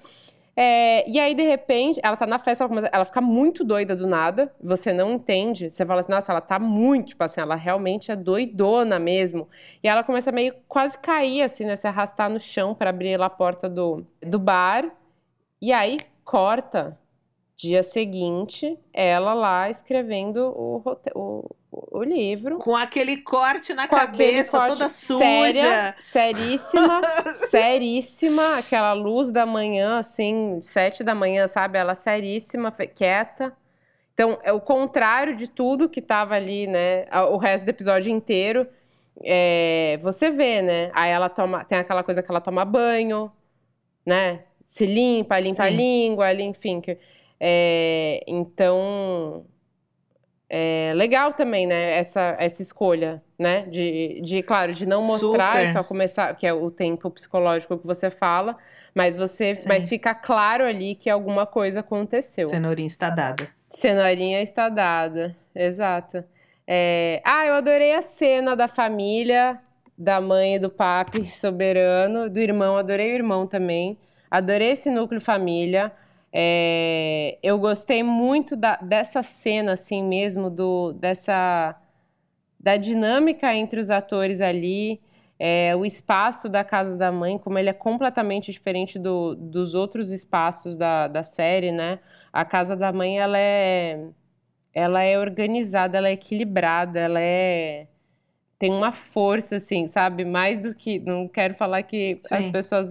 É, 0.63 1.09
e 1.09 1.19
aí, 1.19 1.35
de 1.35 1.43
repente, 1.43 1.99
ela 2.05 2.19
tá 2.19 2.27
na 2.27 2.39
festa, 2.39 2.63
ela, 2.65 2.69
começa- 2.69 2.91
ela 2.93 3.07
fica 3.07 3.23
muito 3.23 3.65
doida 3.65 3.97
do 3.97 4.07
nada, 4.07 4.55
você 4.63 4.93
não 4.93 5.13
entende, 5.15 5.71
você 5.71 5.87
fala 5.87 6.01
assim, 6.01 6.13
nossa, 6.13 6.31
ela 6.33 6.41
tá 6.43 6.59
muito, 6.59 7.09
tipo 7.09 7.25
assim, 7.25 7.41
ela 7.41 7.55
realmente 7.55 8.13
é 8.13 8.17
doidona 8.17 8.99
mesmo. 8.99 9.49
E 9.83 9.89
ela 9.89 10.05
começa 10.05 10.29
a 10.29 10.33
meio 10.35 10.55
quase 10.69 10.99
cair, 10.99 11.41
assim, 11.41 11.65
né, 11.65 11.77
se 11.77 11.89
arrastar 11.89 12.29
no 12.29 12.39
chão 12.39 12.75
pra 12.75 12.91
abrir 12.91 13.19
a 13.23 13.31
porta 13.31 13.71
do, 13.71 14.05
do 14.21 14.39
bar, 14.39 14.85
e 15.63 15.73
aí 15.73 15.97
corta, 16.25 16.99
Dia 17.61 17.83
seguinte, 17.83 18.79
ela 18.91 19.35
lá 19.35 19.69
escrevendo 19.69 20.47
o, 20.57 20.83
o, 21.15 21.57
o 21.71 22.03
livro. 22.03 22.57
Com 22.57 22.75
aquele 22.75 23.19
corte 23.19 23.75
na 23.75 23.87
cabeça, 23.87 24.57
corte 24.57 24.73
toda 24.73 24.89
suja. 24.89 25.19
Séria, 25.19 25.95
seríssima, 25.99 27.01
seríssima. 27.51 28.57
Aquela 28.57 28.95
luz 28.95 29.31
da 29.31 29.45
manhã, 29.45 29.99
assim, 29.99 30.59
sete 30.63 31.05
da 31.05 31.15
manhã, 31.15 31.47
sabe? 31.47 31.79
Ela 31.79 31.95
seríssima, 31.95 32.73
quieta. 32.73 33.55
Então, 34.15 34.39
é 34.43 34.53
o 34.53 34.61
contrário 34.61 35.37
de 35.37 35.47
tudo 35.47 35.89
que 35.89 36.01
tava 36.01 36.35
ali, 36.35 36.67
né? 36.67 37.05
O 37.31 37.37
resto 37.37 37.67
do 37.67 37.71
episódio 37.71 38.11
inteiro. 38.11 38.67
É, 39.23 39.99
você 40.03 40.31
vê, 40.31 40.63
né? 40.63 40.91
Aí 40.95 41.11
ela 41.11 41.29
toma. 41.29 41.63
Tem 41.65 41.77
aquela 41.77 42.03
coisa 42.03 42.23
que 42.23 42.31
ela 42.31 42.41
toma 42.41 42.65
banho, 42.65 43.31
né? 44.07 44.45
Se 44.67 44.87
limpa, 44.87 45.39
limpa 45.39 45.57
Sim. 45.57 45.63
a 45.63 45.69
língua, 45.69 46.33
enfim. 46.33 46.81
Que, 46.81 46.97
é, 47.41 48.23
então, 48.27 49.47
é 50.49 50.93
legal 50.95 51.33
também, 51.33 51.67
né, 51.67 51.97
essa, 51.97 52.37
essa 52.39 52.61
escolha, 52.61 53.23
né, 53.39 53.63
de, 53.63 54.21
de, 54.21 54.43
claro, 54.43 54.73
de 54.73 54.85
não 54.85 55.03
mostrar 55.05 55.65
e 55.65 55.73
só 55.73 55.83
começar, 55.83 56.35
que 56.37 56.47
é 56.47 56.53
o 56.53 56.71
tempo 56.71 57.11
psicológico 57.11 57.79
que 57.79 57.87
você 57.87 58.11
fala, 58.11 58.59
mas 58.95 59.17
você, 59.17 59.55
Sim. 59.55 59.69
mas 59.69 59.89
fica 59.89 60.15
claro 60.15 60.65
ali 60.65 60.95
que 60.95 61.09
alguma 61.09 61.47
coisa 61.47 61.81
aconteceu. 61.81 62.49
Cenourinha 62.49 62.89
está 62.89 63.09
dada. 63.09 63.49
Cenourinha 63.71 64.43
está 64.43 64.69
dada, 64.69 65.35
exato. 65.55 66.23
É... 66.67 67.23
Ah, 67.25 67.47
eu 67.47 67.55
adorei 67.55 67.95
a 67.95 68.03
cena 68.03 68.55
da 68.55 68.69
família, 68.69 69.59
da 69.97 70.21
mãe 70.21 70.57
e 70.57 70.59
do 70.59 70.69
papi 70.69 71.25
soberano, 71.31 72.29
do 72.29 72.39
irmão, 72.39 72.77
adorei 72.77 73.13
o 73.13 73.15
irmão 73.15 73.47
também, 73.47 73.97
adorei 74.31 74.73
esse 74.73 74.91
núcleo 74.91 75.21
família, 75.21 75.93
é, 76.33 77.39
eu 77.43 77.59
gostei 77.59 78.03
muito 78.03 78.57
da, 78.57 78.77
dessa 78.77 79.23
cena, 79.23 79.73
assim 79.73 80.03
mesmo, 80.03 80.51
do, 80.51 80.93
dessa 80.93 81.77
da 82.59 82.77
dinâmica 82.77 83.55
entre 83.55 83.81
os 83.81 83.91
atores 83.91 84.41
ali, 84.41 85.01
é, 85.39 85.75
o 85.75 85.87
espaço 85.87 86.49
da 86.49 86.63
casa 86.63 86.95
da 86.97 87.11
mãe, 87.11 87.39
como 87.39 87.59
ele 87.59 87.71
é 87.71 87.73
completamente 87.73 88.53
diferente 88.53 88.99
do, 88.99 89.35
dos 89.35 89.75
outros 89.75 90.11
espaços 90.11 90.77
da, 90.77 91.09
da 91.09 91.23
série, 91.23 91.73
né? 91.73 91.99
A 92.31 92.45
casa 92.45 92.77
da 92.77 92.93
mãe, 92.93 93.19
ela 93.19 93.39
é, 93.39 94.09
ela 94.75 95.03
é 95.03 95.19
organizada, 95.19 95.97
ela 95.97 96.09
é 96.09 96.13
equilibrada, 96.13 97.01
ela 97.01 97.21
é 97.21 97.89
tem 98.61 98.71
uma 98.71 98.93
força, 98.93 99.57
assim, 99.57 99.87
sabe? 99.87 100.23
Mais 100.23 100.61
do 100.61 100.75
que. 100.75 100.99
Não 100.99 101.27
quero 101.27 101.55
falar 101.55 101.83
que 101.83 102.15
Sim. 102.19 102.35
as 102.35 102.47
pessoas. 102.47 102.91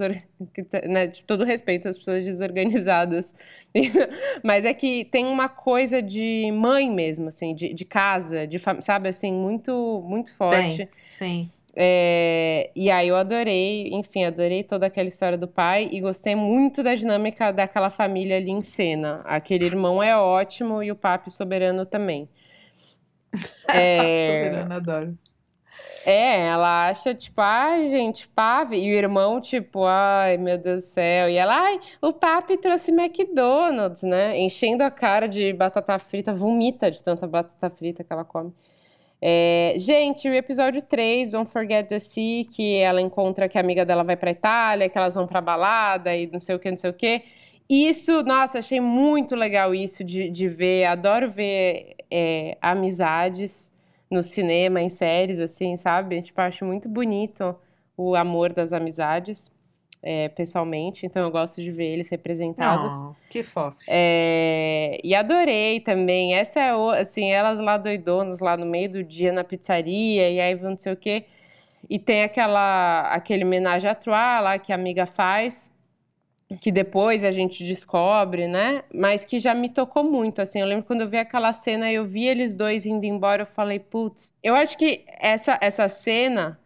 Que, 0.51 0.65
né, 0.87 1.05
de 1.05 1.21
todo 1.21 1.43
respeito 1.43 1.87
às 1.87 1.95
pessoas 1.95 2.25
desorganizadas. 2.25 3.35
Mas 4.43 4.65
é 4.65 4.73
que 4.73 5.05
tem 5.05 5.27
uma 5.27 5.47
coisa 5.47 6.01
de 6.01 6.51
mãe 6.51 6.89
mesmo, 6.89 7.27
assim, 7.27 7.53
de, 7.53 7.71
de 7.71 7.85
casa, 7.85 8.47
de 8.47 8.57
sabe, 8.79 9.09
assim, 9.09 9.31
muito, 9.31 10.03
muito 10.07 10.33
forte. 10.35 10.77
Tem. 10.77 10.89
Sim. 11.03 11.51
É, 11.75 12.71
e 12.75 12.89
aí 12.89 13.07
eu 13.07 13.15
adorei, 13.15 13.89
enfim, 13.93 14.23
adorei 14.23 14.63
toda 14.63 14.87
aquela 14.87 15.07
história 15.07 15.37
do 15.37 15.47
pai 15.47 15.87
e 15.91 16.01
gostei 16.01 16.33
muito 16.33 16.81
da 16.81 16.95
dinâmica 16.95 17.53
daquela 17.53 17.91
família 17.91 18.37
ali 18.37 18.49
em 18.49 18.59
cena. 18.59 19.21
Aquele 19.23 19.65
irmão 19.65 20.01
é 20.01 20.17
ótimo 20.17 20.81
e 20.81 20.91
o 20.91 20.95
papi 20.95 21.29
soberano 21.29 21.85
também. 21.85 22.27
é... 23.69 23.97
papi 23.97 24.25
soberano, 24.25 24.73
adoro. 24.73 25.28
É, 26.05 26.47
ela 26.47 26.89
acha, 26.89 27.13
tipo, 27.13 27.41
ai, 27.41 27.87
gente, 27.87 28.27
pave. 28.29 28.77
E 28.77 28.91
o 28.91 28.95
irmão, 28.97 29.41
tipo, 29.41 29.85
ai, 29.85 30.37
meu 30.37 30.57
Deus 30.57 30.83
do 30.83 30.87
céu. 30.87 31.29
E 31.29 31.35
ela, 31.35 31.55
ai, 31.55 31.79
o 32.01 32.13
papi 32.13 32.57
trouxe 32.57 32.91
McDonald's, 32.91 34.03
né? 34.03 34.37
Enchendo 34.37 34.83
a 34.83 34.91
cara 34.91 35.27
de 35.27 35.51
batata 35.53 35.97
frita, 35.99 36.33
vomita 36.33 36.89
de 36.89 37.03
tanta 37.03 37.27
batata 37.27 37.69
frita 37.69 38.03
que 38.03 38.11
ela 38.13 38.23
come. 38.23 38.53
É, 39.21 39.73
gente, 39.77 40.29
o 40.29 40.33
episódio 40.33 40.81
3, 40.81 41.29
Don't 41.29 41.51
Forget 41.51 41.87
the 41.89 41.99
Sea, 41.99 42.45
que 42.45 42.77
ela 42.77 43.01
encontra 43.01 43.49
que 43.49 43.57
a 43.57 43.61
amiga 43.61 43.85
dela 43.85 44.03
vai 44.03 44.15
pra 44.15 44.31
Itália, 44.31 44.87
que 44.87 44.97
elas 44.97 45.15
vão 45.15 45.27
pra 45.27 45.41
balada 45.41 46.15
e 46.15 46.27
não 46.27 46.39
sei 46.39 46.55
o 46.55 46.59
que, 46.59 46.71
não 46.71 46.77
sei 46.77 46.89
o 46.89 46.93
que. 46.93 47.23
Isso, 47.69 48.23
nossa, 48.23 48.59
achei 48.59 48.79
muito 48.79 49.35
legal 49.35 49.75
isso 49.75 50.03
de, 50.03 50.29
de 50.29 50.47
ver. 50.47 50.85
Adoro 50.85 51.29
ver 51.29 51.95
é, 52.09 52.57
amizades 52.61 53.69
no 54.09 54.23
cinema, 54.23 54.81
em 54.81 54.89
séries, 54.89 55.39
assim, 55.39 55.77
sabe? 55.77 56.21
Tipo, 56.21 56.41
acho 56.41 56.65
muito 56.65 56.89
bonito 56.89 57.55
o 57.95 58.15
amor 58.15 58.53
das 58.53 58.73
amizades, 58.73 59.51
é, 60.01 60.29
pessoalmente, 60.29 61.05
então 61.05 61.21
eu 61.23 61.29
gosto 61.29 61.61
de 61.61 61.71
ver 61.71 61.87
eles 61.87 62.09
representados. 62.09 62.93
Oh, 62.93 63.13
que 63.29 63.43
fofo. 63.43 63.77
É, 63.87 64.99
e 65.03 65.13
adorei 65.13 65.81
também. 65.81 66.33
Essa 66.35 66.59
é, 66.61 66.75
o, 66.75 66.89
assim, 66.89 67.31
elas 67.31 67.59
lá 67.59 67.77
doidonas, 67.77 68.39
lá 68.39 68.55
no 68.55 68.65
meio 68.65 68.89
do 68.89 69.03
dia 69.03 69.31
na 69.33 69.43
pizzaria, 69.43 70.29
e 70.29 70.39
aí 70.39 70.55
não 70.55 70.77
sei 70.77 70.93
o 70.93 70.97
quê. 70.97 71.25
E 71.89 71.99
tem 71.99 72.23
aquela, 72.23 73.01
aquele 73.13 73.43
homenagem 73.43 73.89
à 73.89 73.95
Trois 73.95 74.43
lá 74.43 74.57
que 74.57 74.71
a 74.71 74.75
amiga 74.75 75.05
faz 75.05 75.71
que 76.57 76.71
depois 76.71 77.23
a 77.23 77.31
gente 77.31 77.63
descobre, 77.63 78.47
né? 78.47 78.83
Mas 78.93 79.23
que 79.23 79.39
já 79.39 79.53
me 79.53 79.69
tocou 79.69 80.03
muito, 80.03 80.41
assim. 80.41 80.59
Eu 80.59 80.67
lembro 80.67 80.85
quando 80.85 81.01
eu 81.01 81.09
vi 81.09 81.17
aquela 81.17 81.53
cena, 81.53 81.91
eu 81.91 82.05
vi 82.05 82.25
eles 82.25 82.55
dois 82.55 82.85
indo 82.85 83.05
embora, 83.05 83.43
eu 83.43 83.45
falei, 83.45 83.79
putz. 83.79 84.33
Eu 84.41 84.55
acho 84.55 84.77
que 84.77 85.05
essa, 85.19 85.57
essa 85.61 85.87
cena 85.87 86.59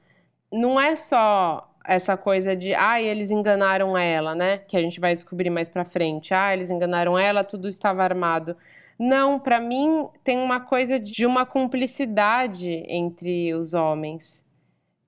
não 0.52 0.80
é 0.80 0.96
só 0.96 1.70
essa 1.86 2.16
coisa 2.16 2.56
de, 2.56 2.74
ah, 2.74 3.02
eles 3.02 3.30
enganaram 3.30 3.98
ela, 3.98 4.34
né? 4.34 4.60
Que 4.60 4.78
a 4.78 4.82
gente 4.82 5.02
vai 5.02 5.14
descobrir 5.14 5.50
mais 5.50 5.68
pra 5.68 5.84
frente. 5.84 6.34
Ah, 6.34 6.54
eles 6.54 6.72
enganaram 6.72 7.20
ela, 7.20 7.44
tudo 7.44 7.68
estava 7.68 8.04
armado. 8.04 8.56
Não, 8.98 9.38
para 9.40 9.60
mim 9.60 10.08
tem 10.24 10.40
uma 10.40 10.62
coisa 10.62 10.98
de 10.98 11.26
uma 11.26 11.46
cumplicidade 11.46 12.86
entre 12.88 13.54
os 13.54 13.74
homens. 13.74 14.46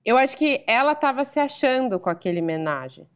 Eu 0.04 0.18
acho 0.18 0.36
que 0.36 0.62
ela 0.66 0.92
estava 0.92 1.24
se 1.24 1.40
achando 1.40 1.98
com 1.98 2.10
aquele 2.10 2.42
homenagem 2.42 3.06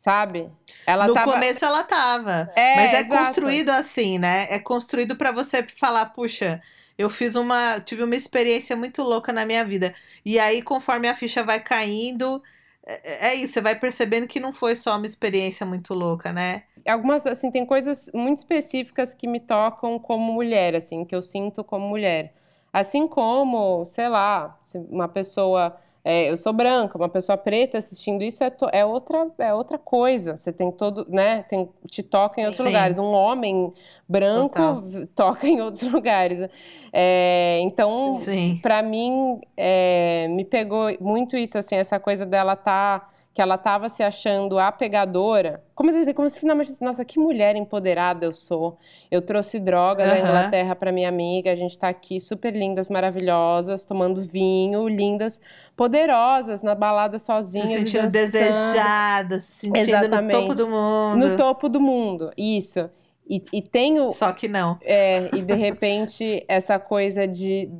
sabe? 0.00 0.50
Ela 0.86 1.06
no 1.06 1.12
tava... 1.12 1.30
começo 1.30 1.62
ela 1.62 1.84
tava. 1.84 2.50
É, 2.56 2.74
mas 2.74 2.94
é 2.94 3.00
exato. 3.00 3.26
construído 3.26 3.68
assim, 3.68 4.18
né? 4.18 4.46
É 4.50 4.58
construído 4.58 5.14
para 5.14 5.30
você 5.30 5.62
falar, 5.76 6.06
puxa, 6.06 6.60
eu 6.96 7.10
fiz 7.10 7.34
uma, 7.34 7.78
tive 7.80 8.02
uma 8.02 8.16
experiência 8.16 8.74
muito 8.74 9.02
louca 9.02 9.30
na 9.30 9.44
minha 9.44 9.62
vida. 9.62 9.94
E 10.24 10.38
aí, 10.38 10.62
conforme 10.62 11.06
a 11.06 11.14
ficha 11.14 11.44
vai 11.44 11.60
caindo, 11.60 12.42
é, 12.86 13.28
é 13.28 13.34
isso, 13.34 13.52
você 13.52 13.60
vai 13.60 13.78
percebendo 13.78 14.26
que 14.26 14.40
não 14.40 14.54
foi 14.54 14.74
só 14.74 14.96
uma 14.96 15.04
experiência 15.04 15.66
muito 15.66 15.92
louca, 15.92 16.32
né? 16.32 16.62
Algumas, 16.88 17.26
assim, 17.26 17.50
tem 17.50 17.66
coisas 17.66 18.10
muito 18.14 18.38
específicas 18.38 19.12
que 19.12 19.28
me 19.28 19.38
tocam 19.38 19.98
como 19.98 20.32
mulher, 20.32 20.74
assim, 20.74 21.04
que 21.04 21.14
eu 21.14 21.22
sinto 21.22 21.62
como 21.62 21.86
mulher. 21.86 22.32
Assim 22.72 23.06
como, 23.06 23.84
sei 23.84 24.08
lá, 24.08 24.58
uma 24.88 25.08
pessoa 25.08 25.78
é, 26.02 26.30
eu 26.30 26.36
sou 26.36 26.52
branca, 26.52 26.96
uma 26.96 27.08
pessoa 27.08 27.36
preta 27.36 27.76
assistindo 27.76 28.22
isso 28.22 28.42
é, 28.42 28.50
é, 28.72 28.84
outra, 28.84 29.30
é 29.38 29.52
outra 29.52 29.76
coisa. 29.76 30.36
Você 30.36 30.52
tem 30.52 30.70
todo, 30.70 31.06
né? 31.08 31.42
Tem, 31.42 31.68
te 31.88 32.02
toca 32.02 32.40
em 32.40 32.44
outros 32.44 32.62
Sim. 32.62 32.68
lugares. 32.68 32.98
Um 32.98 33.12
homem 33.12 33.72
branco 34.08 34.48
Total. 34.48 35.06
toca 35.14 35.46
em 35.46 35.60
outros 35.60 35.82
lugares. 35.92 36.48
É, 36.92 37.58
então, 37.60 38.20
para 38.62 38.82
mim, 38.82 39.40
é, 39.56 40.26
me 40.28 40.44
pegou 40.44 40.86
muito 41.00 41.36
isso, 41.36 41.58
assim, 41.58 41.76
essa 41.76 42.00
coisa 42.00 42.24
dela 42.24 42.54
estar. 42.54 43.00
Tá 43.00 43.10
que 43.32 43.40
ela 43.40 43.54
estava 43.54 43.88
se 43.88 44.02
achando 44.02 44.58
a 44.58 44.72
pegadora. 44.72 45.62
Como 45.74 45.90
assim, 45.90 46.12
como 46.12 46.28
se 46.28 46.40
finalmente, 46.40 46.72
nossa, 46.80 47.04
que 47.04 47.18
mulher 47.18 47.54
empoderada 47.54 48.26
eu 48.26 48.32
sou. 48.32 48.76
Eu 49.10 49.22
trouxe 49.22 49.60
droga 49.60 50.02
uhum. 50.02 50.10
da 50.10 50.18
Inglaterra 50.18 50.74
para 50.74 50.90
minha 50.90 51.08
amiga, 51.08 51.52
a 51.52 51.54
gente 51.54 51.70
está 51.70 51.88
aqui 51.88 52.18
super 52.18 52.52
lindas, 52.54 52.90
maravilhosas, 52.90 53.84
tomando 53.84 54.20
vinho, 54.20 54.88
lindas, 54.88 55.40
poderosas, 55.76 56.62
na 56.62 56.74
balada 56.74 57.18
sozinhas. 57.18 57.68
Se 57.68 57.74
sentindo 57.78 58.10
desejadas, 58.10 59.44
se 59.44 59.66
sentindo 59.66 59.78
Exatamente. 59.78 60.34
no 60.34 60.40
topo 60.42 60.54
do 60.54 60.68
mundo. 60.68 61.28
No 61.28 61.36
topo 61.36 61.68
do 61.68 61.80
mundo, 61.80 62.30
isso. 62.36 62.90
E, 63.28 63.40
e 63.52 63.62
tenho. 63.62 64.08
Só 64.10 64.32
que 64.32 64.48
não. 64.48 64.76
É, 64.82 65.30
e 65.36 65.40
de 65.40 65.54
repente, 65.54 66.44
essa 66.48 66.80
coisa 66.80 67.28
de. 67.28 67.70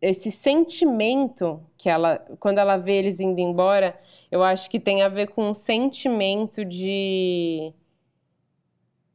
Esse 0.00 0.30
sentimento 0.30 1.62
que 1.76 1.88
ela, 1.88 2.18
quando 2.38 2.58
ela 2.58 2.76
vê 2.76 2.98
eles 2.98 3.20
indo 3.20 3.40
embora, 3.40 3.98
eu 4.30 4.42
acho 4.42 4.70
que 4.70 4.78
tem 4.78 5.02
a 5.02 5.08
ver 5.08 5.28
com 5.28 5.50
um 5.50 5.54
sentimento 5.54 6.64
de. 6.64 7.72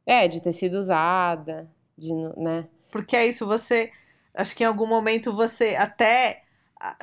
É, 0.06 0.26
de 0.26 0.40
ter 0.40 0.52
sido 0.52 0.78
usada, 0.78 1.70
de, 1.96 2.12
né? 2.36 2.66
Porque 2.90 3.16
é 3.16 3.26
isso, 3.26 3.46
você. 3.46 3.90
Acho 4.34 4.56
que 4.56 4.62
em 4.62 4.66
algum 4.66 4.86
momento 4.86 5.32
você 5.34 5.74
até 5.76 6.42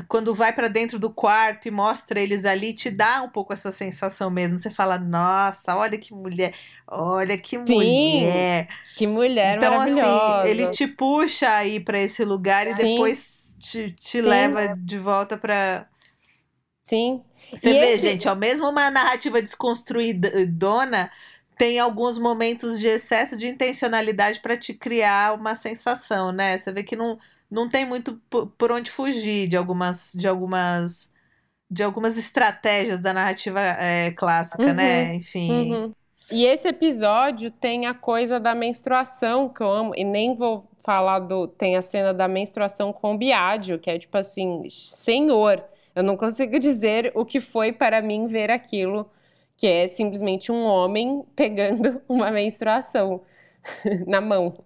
quando 0.07 0.34
vai 0.34 0.53
para 0.53 0.68
dentro 0.68 0.97
do 0.97 1.09
quarto 1.09 1.68
e 1.68 1.72
mostra 1.72 2.20
eles 2.20 2.45
ali, 2.45 2.74
te 2.74 2.89
dá 2.89 3.22
um 3.22 3.30
pouco 3.30 3.51
essa 3.51 3.72
sensação 3.72 4.30
mesmo. 4.30 4.57
Você 4.57 4.72
fala, 4.72 4.97
nossa, 4.97 5.76
olha 5.76 5.97
que 5.97 6.13
mulher, 6.13 6.53
olha 6.88 7.38
que 7.38 7.57
Sim, 7.57 7.76
mulher. 7.76 8.68
Que 8.95 9.05
mulher 9.05 9.57
então, 9.57 9.80
assim, 9.80 10.49
ele 10.49 10.68
te 10.68 10.88
puxa 10.88 11.49
aí 11.49 11.80
para 11.80 11.99
esse 11.99 12.24
lugar 12.24 12.66
Sim. 12.66 12.72
e 12.72 12.76
depois 12.76 13.45
te, 13.66 13.91
te 13.91 14.22
leva 14.22 14.76
de 14.78 14.97
volta 14.97 15.38
para 15.38 15.88
Sim. 16.84 17.24
Você 17.51 17.70
e 17.70 17.80
vê, 17.80 17.93
esse... 17.93 18.07
gente, 18.07 18.28
ó, 18.28 18.36
mesmo 18.36 18.70
uma 18.70 18.91
narrativa 18.91 19.41
desconstruída, 19.41 20.45
dona, 20.45 21.11
tem 21.57 21.80
alguns 21.80 22.20
momentos 22.20 22.80
de 22.80 22.88
excesso 22.88 23.36
de 23.36 23.47
intencionalidade 23.47 24.39
para 24.39 24.55
te 24.55 24.74
criar 24.74 25.34
uma 25.34 25.55
sensação, 25.55 26.32
né? 26.32 26.57
Você 26.57 26.72
vê 26.72 26.84
que 26.84 26.95
não, 26.95 27.18
não 27.49 27.68
tem 27.68 27.86
muito 27.86 28.22
por 28.57 28.72
onde 28.72 28.91
fugir 28.91 29.47
de 29.47 29.57
algumas 29.57 30.13
de 30.13 30.28
algumas 30.28 31.11
de 31.70 31.82
algumas 31.82 32.18
estratégias 32.18 32.99
da 32.99 33.11
narrativa 33.11 33.59
é, 33.59 34.11
clássica, 34.11 34.72
né? 34.72 34.72
uhum, 34.72 34.76
né? 34.76 35.16
Enfim. 35.16 35.74
Uhum. 35.74 35.93
E 36.32 36.45
esse 36.45 36.68
episódio 36.68 37.49
tem 37.49 37.88
a 37.88 37.93
coisa 37.95 38.39
da 38.39 38.53
menstruação 38.53 39.49
que 39.49 39.61
eu 39.61 39.72
amo 39.72 39.93
e 39.95 40.03
nem 40.03 40.36
vou 40.36 40.70
falar 40.86 41.20
do 41.20 41.48
tem 41.48 41.76
a 41.76 41.82
cena 41.82 42.14
da 42.14 42.28
menstruação 42.28 42.94
com 42.94 43.18
Biádio, 43.18 43.80
que 43.80 43.90
é 43.90 43.98
tipo 43.98 44.16
assim, 44.18 44.70
senhor, 44.70 45.64
eu 45.96 46.04
não 46.04 46.16
consigo 46.16 46.58
dizer 46.60 47.12
o 47.16 47.26
que 47.26 47.42
foi 47.42 47.72
para 47.72 48.02
mim 48.02 48.28
ver 48.28 48.52
aquilo 48.52 49.10
que 49.58 49.66
é 49.66 49.88
simplesmente 49.88 50.52
um 50.52 50.64
homem 50.64 51.26
pegando 51.36 52.02
uma 52.08 52.30
menstruação 52.30 53.22
na 54.06 54.22
mão. 54.22 54.64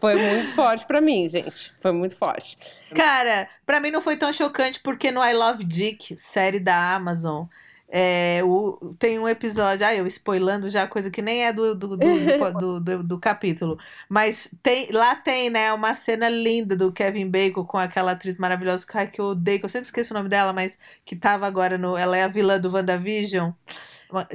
foi 0.00 0.16
muito 0.16 0.54
forte 0.54 0.86
para 0.86 1.00
mim, 1.00 1.28
gente. 1.28 1.72
Foi 1.80 1.92
muito 1.92 2.16
forte. 2.16 2.56
Cara, 2.94 3.48
para 3.66 3.78
mim 3.78 3.90
não 3.90 4.00
foi 4.00 4.16
tão 4.16 4.32
chocante 4.32 4.80
porque 4.80 5.12
no 5.12 5.22
I 5.22 5.34
Love 5.34 5.64
Dick, 5.64 6.16
série 6.16 6.58
da 6.58 6.94
Amazon, 6.94 7.44
é, 7.90 8.42
o, 8.44 8.90
tem 8.98 9.18
um 9.18 9.26
episódio, 9.26 9.86
ah, 9.86 9.94
eu 9.94 10.06
spoilando 10.06 10.68
já 10.68 10.86
coisa 10.86 11.10
que 11.10 11.22
nem 11.22 11.44
é 11.44 11.52
do, 11.52 11.74
do, 11.74 11.96
do, 11.96 12.80
do, 12.80 13.02
do 13.02 13.18
capítulo, 13.18 13.78
mas 14.08 14.50
tem, 14.62 14.90
lá 14.92 15.14
tem, 15.16 15.48
né, 15.48 15.72
uma 15.72 15.94
cena 15.94 16.28
linda 16.28 16.76
do 16.76 16.92
Kevin 16.92 17.30
Bacon 17.30 17.64
com 17.64 17.78
aquela 17.78 18.12
atriz 18.12 18.36
maravilhosa 18.36 18.86
que 19.10 19.20
eu 19.20 19.26
odeio, 19.26 19.58
que 19.58 19.64
eu 19.64 19.70
sempre 19.70 19.86
esqueço 19.86 20.12
o 20.12 20.16
nome 20.16 20.28
dela, 20.28 20.52
mas 20.52 20.78
que 21.04 21.16
tava 21.16 21.46
agora 21.46 21.78
no. 21.78 21.96
Ela 21.96 22.16
é 22.18 22.24
a 22.24 22.28
vilã 22.28 22.60
do 22.60 22.70
WandaVision. 22.70 23.52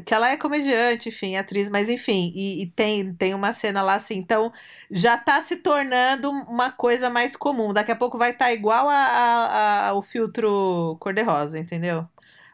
Que 0.05 0.13
ela 0.13 0.29
é 0.29 0.37
comediante, 0.37 1.09
enfim, 1.09 1.35
atriz, 1.35 1.67
mas 1.67 1.89
enfim, 1.89 2.31
e, 2.35 2.61
e, 2.61 2.67
tem, 2.67 3.11
tem 3.15 3.33
uma 3.33 3.51
cena 3.53 3.81
lá 3.81 3.95
assim, 3.95 4.17
então 4.17 4.53
já 4.91 5.17
tá 5.17 5.41
se 5.41 5.55
tornando 5.55 6.29
uma 6.29 6.71
coisa 6.71 7.09
mais 7.09 7.35
comum. 7.35 7.73
Daqui 7.73 7.91
a 7.91 7.95
pouco 7.95 8.15
vai 8.15 8.31
estar 8.31 8.45
tá 8.45 8.53
igual 8.53 8.87
a, 8.87 8.93
a, 8.93 9.87
a, 9.89 9.93
o 9.95 10.01
filtro 10.03 10.95
cor-de-rosa, 10.99 11.57
entendeu? 11.57 12.07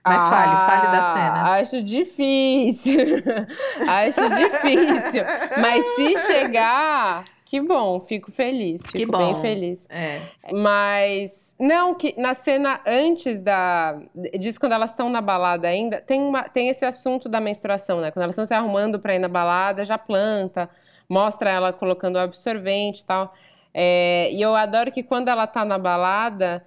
Mas 0.06 0.22
ah, 0.22 0.30
fale, 0.30 0.72
fale 0.72 0.92
da 0.92 1.02
cena. 1.02 1.52
Acho 1.60 1.84
difícil. 1.84 3.18
acho 3.88 4.30
difícil. 4.30 5.24
Mas 5.60 5.86
se 5.96 6.18
chegar, 6.26 7.26
que 7.50 7.60
bom, 7.60 8.00
fico 8.00 8.32
feliz. 8.32 8.82
Fico 8.84 8.98
que 8.98 9.06
bom. 9.08 9.18
bem 9.18 9.42
feliz. 9.42 9.88
É. 9.90 10.22
Mas, 10.54 11.56
não, 11.60 11.96
que 11.96 12.14
na 12.16 12.36
cena 12.36 12.80
antes 12.86 13.42
da. 13.42 14.00
Disso, 14.40 14.60
quando 14.60 14.74
elas 14.74 14.92
estão 14.92 15.10
na 15.10 15.20
balada 15.20 15.68
ainda, 15.68 16.00
tem, 16.00 16.22
uma, 16.22 16.44
tem 16.44 16.70
esse 16.70 16.86
assunto 16.86 17.28
da 17.28 17.42
menstruação, 17.42 18.02
né? 18.02 18.12
Quando 18.12 18.24
elas 18.24 18.36
estão 18.36 18.46
se 18.46 18.54
arrumando 18.54 19.00
para 19.00 19.16
ir 19.16 19.20
na 19.20 19.28
balada, 19.28 19.84
já 19.84 19.98
planta, 19.98 20.70
mostra 21.10 21.50
ela 21.50 21.74
colocando 21.74 22.18
o 22.18 22.20
absorvente 22.20 23.02
e 23.02 23.06
tal. 23.06 23.34
É, 23.74 24.30
e 24.32 24.40
eu 24.40 24.56
adoro 24.56 24.92
que 24.92 25.02
quando 25.02 25.28
ela 25.28 25.48
tá 25.48 25.66
na 25.66 25.80
balada 25.80 26.64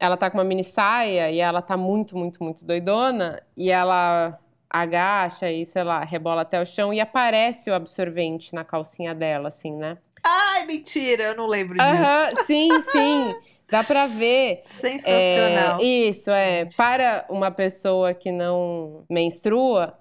ela 0.00 0.16
tá 0.16 0.30
com 0.30 0.38
uma 0.38 0.44
mini 0.44 0.64
saia 0.64 1.30
e 1.30 1.38
ela 1.38 1.60
tá 1.60 1.76
muito, 1.76 2.16
muito, 2.16 2.42
muito 2.42 2.64
doidona 2.64 3.42
e 3.54 3.70
ela 3.70 4.40
agacha 4.68 5.50
e, 5.50 5.66
sei 5.66 5.84
lá, 5.84 6.02
rebola 6.02 6.40
até 6.40 6.60
o 6.60 6.64
chão 6.64 6.92
e 6.92 7.00
aparece 7.00 7.70
o 7.70 7.74
absorvente 7.74 8.54
na 8.54 8.64
calcinha 8.64 9.14
dela, 9.14 9.48
assim, 9.48 9.76
né? 9.76 9.98
Ai, 10.24 10.64
mentira, 10.64 11.24
eu 11.24 11.36
não 11.36 11.46
lembro 11.46 11.76
disso. 11.76 12.46
sim, 12.46 12.68
sim. 12.82 13.34
Dá 13.70 13.84
pra 13.84 14.06
ver. 14.06 14.62
Sensacional. 14.64 15.80
É, 15.80 15.84
isso, 15.84 16.30
é. 16.30 16.66
Para 16.76 17.24
uma 17.28 17.50
pessoa 17.50 18.12
que 18.12 18.32
não 18.32 19.04
menstrua, 19.08 19.96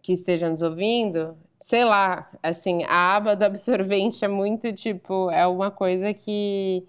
que 0.00 0.12
esteja 0.12 0.48
nos 0.48 0.62
ouvindo, 0.62 1.36
sei 1.58 1.84
lá, 1.84 2.30
assim, 2.42 2.84
a 2.84 3.16
aba 3.16 3.34
do 3.34 3.44
absorvente 3.44 4.24
é 4.24 4.28
muito 4.28 4.72
tipo, 4.72 5.30
é 5.30 5.46
uma 5.46 5.70
coisa 5.70 6.14
que 6.14 6.86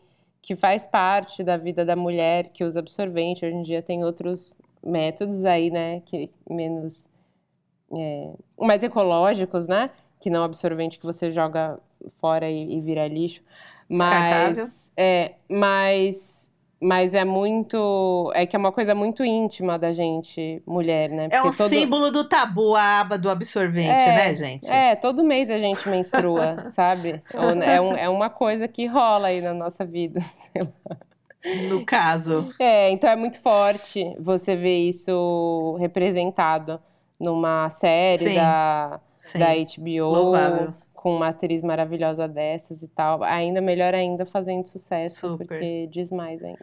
que 0.49 0.55
faz 0.55 0.87
parte 0.87 1.43
da 1.43 1.57
vida 1.57 1.85
da 1.85 1.95
mulher 1.95 2.49
que 2.51 2.63
usa 2.63 2.79
absorvente. 2.79 3.45
Hoje 3.45 3.53
em 3.53 3.61
dia 3.61 3.83
tem 3.83 4.03
outros 4.03 4.57
métodos 4.83 5.45
aí, 5.45 5.69
né, 5.69 5.99
que 5.99 6.31
menos 6.49 7.07
é, 7.95 8.33
mais 8.59 8.81
ecológicos, 8.81 9.67
né, 9.67 9.91
que 10.19 10.27
não 10.27 10.43
absorvente 10.43 10.97
que 10.97 11.05
você 11.05 11.29
joga 11.29 11.79
fora 12.19 12.49
e, 12.49 12.77
e 12.77 12.81
vira 12.81 13.07
lixo. 13.07 13.43
Mas 13.87 14.91
é, 14.97 15.35
mas 15.47 16.48
mas 16.81 17.13
é 17.13 17.25
muito. 17.25 18.31
É 18.33 18.45
que 18.45 18.55
é 18.55 18.59
uma 18.59 18.71
coisa 18.71 18.95
muito 18.95 19.23
íntima 19.23 19.77
da 19.77 19.91
gente, 19.91 20.61
mulher, 20.65 21.09
né? 21.09 21.23
Porque 21.23 21.35
é 21.35 21.41
um 21.41 21.51
todo... 21.51 21.69
símbolo 21.69 22.11
do 22.11 22.23
tabu, 22.23 22.75
a 22.75 23.01
aba 23.01 23.17
do 23.17 23.29
absorvente, 23.29 24.01
é, 24.01 24.15
né, 24.15 24.33
gente? 24.33 24.71
É, 24.71 24.95
todo 24.95 25.23
mês 25.23 25.49
a 25.49 25.57
gente 25.57 25.87
menstrua, 25.89 26.69
sabe? 26.71 27.21
É, 27.63 27.81
um, 27.81 27.93
é 27.93 28.09
uma 28.09 28.29
coisa 28.29 28.67
que 28.67 28.85
rola 28.85 29.27
aí 29.27 29.41
na 29.41 29.53
nossa 29.53 29.85
vida, 29.85 30.21
sei 30.31 30.63
lá. 30.63 30.97
No 31.69 31.85
caso. 31.85 32.53
É, 32.59 32.89
então 32.91 33.09
é 33.09 33.15
muito 33.15 33.39
forte 33.39 34.03
você 34.19 34.55
ver 34.55 34.87
isso 34.87 35.77
representado 35.79 36.81
numa 37.19 37.69
série 37.69 38.17
sim, 38.29 38.35
da, 38.35 38.99
sim. 39.17 39.39
da 39.39 39.47
HBO. 39.47 40.09
Louvável. 40.11 40.73
Com 40.99 41.15
uma 41.15 41.29
atriz 41.29 41.61
maravilhosa 41.61 42.27
dessas 42.27 42.81
e 42.81 42.87
tal. 42.89 43.23
Ainda 43.23 43.61
melhor 43.61 43.95
ainda 43.95 44.25
fazendo 44.25 44.67
sucesso, 44.67 45.29
Super. 45.29 45.47
porque 45.47 45.87
diz 45.87 46.11
mais 46.11 46.43
ainda. 46.43 46.59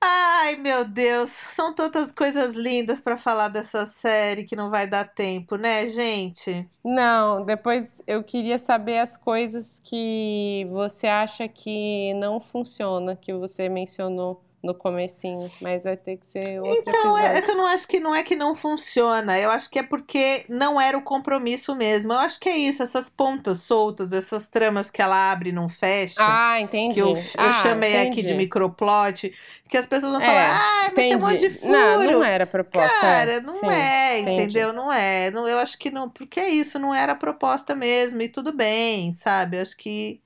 Ai, 0.00 0.56
meu 0.56 0.84
Deus, 0.84 1.30
são 1.30 1.72
tantas 1.72 2.10
coisas 2.10 2.56
lindas 2.56 3.00
para 3.00 3.16
falar 3.16 3.46
dessa 3.46 3.86
série 3.86 4.44
que 4.44 4.56
não 4.56 4.70
vai 4.70 4.88
dar 4.88 5.04
tempo, 5.04 5.56
né, 5.56 5.86
gente? 5.86 6.68
Não, 6.84 7.44
depois 7.44 8.02
eu 8.06 8.24
queria 8.24 8.58
saber 8.58 8.98
as 8.98 9.16
coisas 9.16 9.80
que 9.84 10.66
você 10.70 11.06
acha 11.06 11.46
que 11.46 12.12
não 12.14 12.40
funciona, 12.40 13.14
que 13.14 13.32
você 13.32 13.68
mencionou 13.68 14.42
no 14.62 14.74
comecinho, 14.74 15.50
mas 15.60 15.84
vai 15.84 15.96
ter 15.96 16.16
que 16.16 16.26
ser 16.26 16.60
outro 16.60 16.82
Então, 16.86 17.16
é, 17.16 17.38
é, 17.38 17.42
que 17.42 17.50
eu 17.50 17.56
não 17.56 17.66
acho 17.66 17.86
que 17.86 18.00
não 18.00 18.14
é 18.14 18.22
que 18.24 18.34
não 18.34 18.56
funciona, 18.56 19.38
eu 19.38 19.50
acho 19.50 19.70
que 19.70 19.78
é 19.78 19.82
porque 19.84 20.44
não 20.48 20.80
era 20.80 20.98
o 20.98 21.02
compromisso 21.02 21.76
mesmo. 21.76 22.12
Eu 22.12 22.18
acho 22.18 22.40
que 22.40 22.48
é 22.48 22.56
isso, 22.56 22.82
essas 22.82 23.08
pontas 23.08 23.62
soltas, 23.62 24.12
essas 24.12 24.48
tramas 24.48 24.90
que 24.90 25.00
ela 25.00 25.30
abre 25.30 25.50
e 25.50 25.52
não 25.52 25.68
fecha. 25.68 26.16
Ah, 26.18 26.60
entendi. 26.60 26.94
Que 26.94 27.00
eu, 27.00 27.10
eu 27.10 27.22
ah, 27.36 27.52
chamei 27.52 27.94
entendi. 27.94 28.10
aqui 28.10 28.22
de 28.22 28.34
microplot, 28.34 29.32
que 29.68 29.76
as 29.76 29.86
pessoas 29.86 30.12
vão 30.12 30.20
é, 30.20 30.26
falar, 30.26 30.56
ah, 30.56 30.82
mas 30.86 30.94
tem 30.94 31.14
um 31.14 31.20
monte 31.20 31.38
de 31.38 31.50
furo. 31.50 31.72
Não, 31.72 32.04
não 32.04 32.24
era 32.24 32.44
a 32.44 32.46
proposta. 32.46 33.00
Cara, 33.00 33.40
não 33.40 33.60
Sim, 33.60 33.70
é, 33.70 34.20
entendeu? 34.20 34.72
Não 34.72 34.92
é. 34.92 35.30
Não, 35.30 35.46
eu 35.46 35.58
acho 35.58 35.78
que 35.78 35.90
não, 35.90 36.10
porque 36.10 36.40
é 36.40 36.48
isso, 36.48 36.80
não 36.80 36.92
era 36.92 37.12
a 37.12 37.16
proposta 37.16 37.76
mesmo, 37.76 38.20
e 38.22 38.28
tudo 38.28 38.52
bem, 38.52 39.14
sabe? 39.14 39.56
Eu 39.56 39.62
acho 39.62 39.76
que 39.76 40.20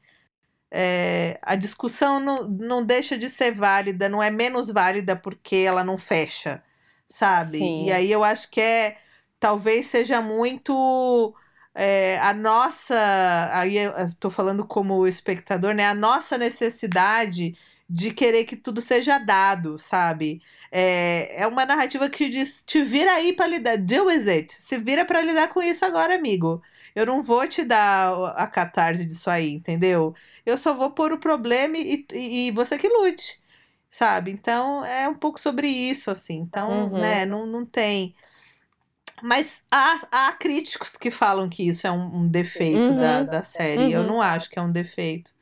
é, 0.74 1.38
a 1.42 1.54
discussão 1.54 2.18
não, 2.18 2.48
não 2.48 2.84
deixa 2.84 3.18
de 3.18 3.28
ser 3.28 3.52
válida, 3.54 4.08
não 4.08 4.22
é 4.22 4.30
menos 4.30 4.70
válida 4.70 5.14
porque 5.14 5.56
ela 5.56 5.84
não 5.84 5.98
fecha, 5.98 6.62
sabe? 7.06 7.58
Sim. 7.58 7.84
E 7.86 7.92
aí 7.92 8.10
eu 8.10 8.24
acho 8.24 8.50
que 8.50 8.60
é 8.60 8.98
talvez 9.38 9.86
seja 9.86 10.22
muito 10.22 11.34
é, 11.74 12.18
a 12.20 12.32
nossa, 12.32 12.94
aí 13.52 13.76
eu 13.76 13.92
tô 14.18 14.30
falando 14.30 14.66
como 14.66 15.06
espectador, 15.06 15.74
né? 15.74 15.86
A 15.86 15.94
nossa 15.94 16.38
necessidade 16.38 17.54
de 17.88 18.12
querer 18.12 18.44
que 18.44 18.56
tudo 18.56 18.80
seja 18.80 19.18
dado, 19.18 19.78
sabe? 19.78 20.42
É, 20.70 21.42
é 21.42 21.46
uma 21.46 21.66
narrativa 21.66 22.08
que 22.08 22.28
diz: 22.30 22.62
te 22.64 22.82
vira 22.82 23.12
aí 23.12 23.34
para 23.34 23.46
lidar, 23.46 23.76
deal 23.76 24.06
with 24.06 24.28
it, 24.30 24.54
se 24.54 24.78
vira 24.78 25.04
para 25.04 25.22
lidar 25.22 25.48
com 25.48 25.62
isso 25.62 25.84
agora, 25.84 26.14
amigo. 26.14 26.62
Eu 26.94 27.06
não 27.06 27.22
vou 27.22 27.46
te 27.48 27.64
dar 27.64 28.12
a 28.36 28.46
catarse 28.46 29.04
disso 29.06 29.30
aí, 29.30 29.50
entendeu? 29.50 30.14
Eu 30.44 30.56
só 30.56 30.74
vou 30.74 30.90
pôr 30.90 31.12
o 31.12 31.18
problema 31.18 31.76
e, 31.78 32.04
e, 32.12 32.48
e 32.48 32.50
você 32.50 32.76
que 32.78 32.88
lute, 32.88 33.40
sabe? 33.90 34.30
Então 34.30 34.84
é 34.84 35.08
um 35.08 35.14
pouco 35.14 35.38
sobre 35.40 35.68
isso, 35.68 36.10
assim. 36.10 36.38
Então, 36.38 36.90
uhum. 36.90 37.00
né, 37.00 37.24
não, 37.24 37.46
não 37.46 37.64
tem. 37.64 38.14
Mas 39.22 39.64
há, 39.70 40.00
há 40.10 40.32
críticos 40.32 40.96
que 40.96 41.10
falam 41.10 41.48
que 41.48 41.66
isso 41.66 41.86
é 41.86 41.92
um, 41.92 42.22
um 42.22 42.28
defeito 42.28 42.90
uhum. 42.90 42.96
da, 42.96 43.22
da 43.22 43.42
série. 43.44 43.84
Uhum. 43.84 43.90
Eu 43.90 44.02
não 44.02 44.20
acho 44.20 44.50
que 44.50 44.58
é 44.58 44.62
um 44.62 44.72
defeito. 44.72 45.32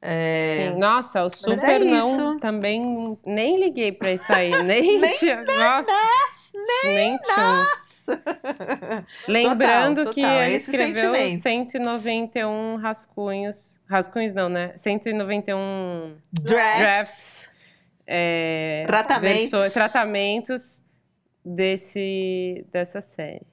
É... 0.00 0.70
Sim, 0.72 0.78
nossa, 0.78 1.24
o 1.24 1.26
é 1.26 1.30
super 1.30 1.58
é 1.58 1.78
não 1.80 2.38
também 2.38 3.18
nem 3.26 3.58
liguei 3.58 3.90
pra 3.90 4.12
isso 4.12 4.32
aí, 4.32 4.50
nem, 4.62 5.00
nem 5.00 5.16
tinha, 5.16 5.42
nossa, 5.42 5.90
nem, 6.84 6.94
nem 6.94 7.18
nossa. 8.08 8.22
Lembrando 9.28 9.96
total, 9.96 10.14
que 10.14 10.22
total, 10.22 10.42
ele 10.42 10.56
escreveu 10.56 11.14
sentimento. 11.14 11.42
191 11.42 12.76
rascunhos, 12.76 13.80
rascunhos 13.88 14.34
não, 14.34 14.48
né? 14.48 14.72
191 14.76 16.16
drafts, 16.32 16.78
drafts 16.78 17.50
é, 18.06 18.84
tratamentos, 18.86 19.50
versões, 19.50 19.72
tratamentos 19.72 20.84
desse 21.44 22.66
dessa 22.72 23.00
série. 23.00 23.46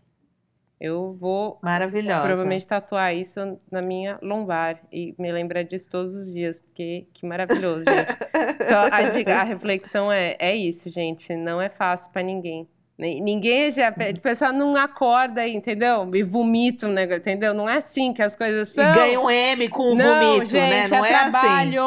Eu 0.79 1.13
vou 1.13 1.57
Maravilhosa. 1.63 2.21
provavelmente 2.21 2.67
tatuar 2.67 3.15
isso 3.15 3.39
na 3.71 3.81
minha 3.81 4.19
lombar 4.21 4.81
e 4.91 5.15
me 5.17 5.31
lembrar 5.31 5.63
disso 5.63 5.89
todos 5.89 6.13
os 6.13 6.33
dias, 6.33 6.59
porque 6.59 7.07
que 7.13 7.25
maravilhoso, 7.25 7.85
gente. 7.85 8.15
Só 8.67 8.87
a, 8.87 9.39
a, 9.39 9.43
reflexão 9.43 10.11
é, 10.11 10.35
é 10.37 10.53
isso, 10.53 10.89
gente. 10.89 11.33
Não 11.35 11.61
é 11.61 11.69
fácil 11.69 12.11
para 12.11 12.21
ninguém. 12.21 12.67
Ninguém 12.97 13.71
já. 13.71 13.89
O 13.89 14.19
pessoal 14.21 14.53
não 14.53 14.75
acorda, 14.77 15.45
entendeu? 15.45 16.09
E 16.15 16.23
vomita 16.23 16.87
um 16.87 16.91
negócio, 16.93 17.19
entendeu? 17.19 17.53
Não 17.53 17.67
é 17.67 17.77
assim 17.77 18.13
que 18.13 18.21
as 18.21 18.35
coisas 18.37 18.69
são. 18.69 18.89
E 18.89 18.93
ganha 18.93 19.19
um 19.19 19.29
M 19.29 19.67
com 19.67 19.91
o 19.91 19.95
não, 19.95 20.33
vomito, 20.33 20.51
gente, 20.51 20.71
né? 20.71 20.87
Não 20.87 21.05
é, 21.05 21.09
é, 21.11 21.19
trabalho. 21.29 21.83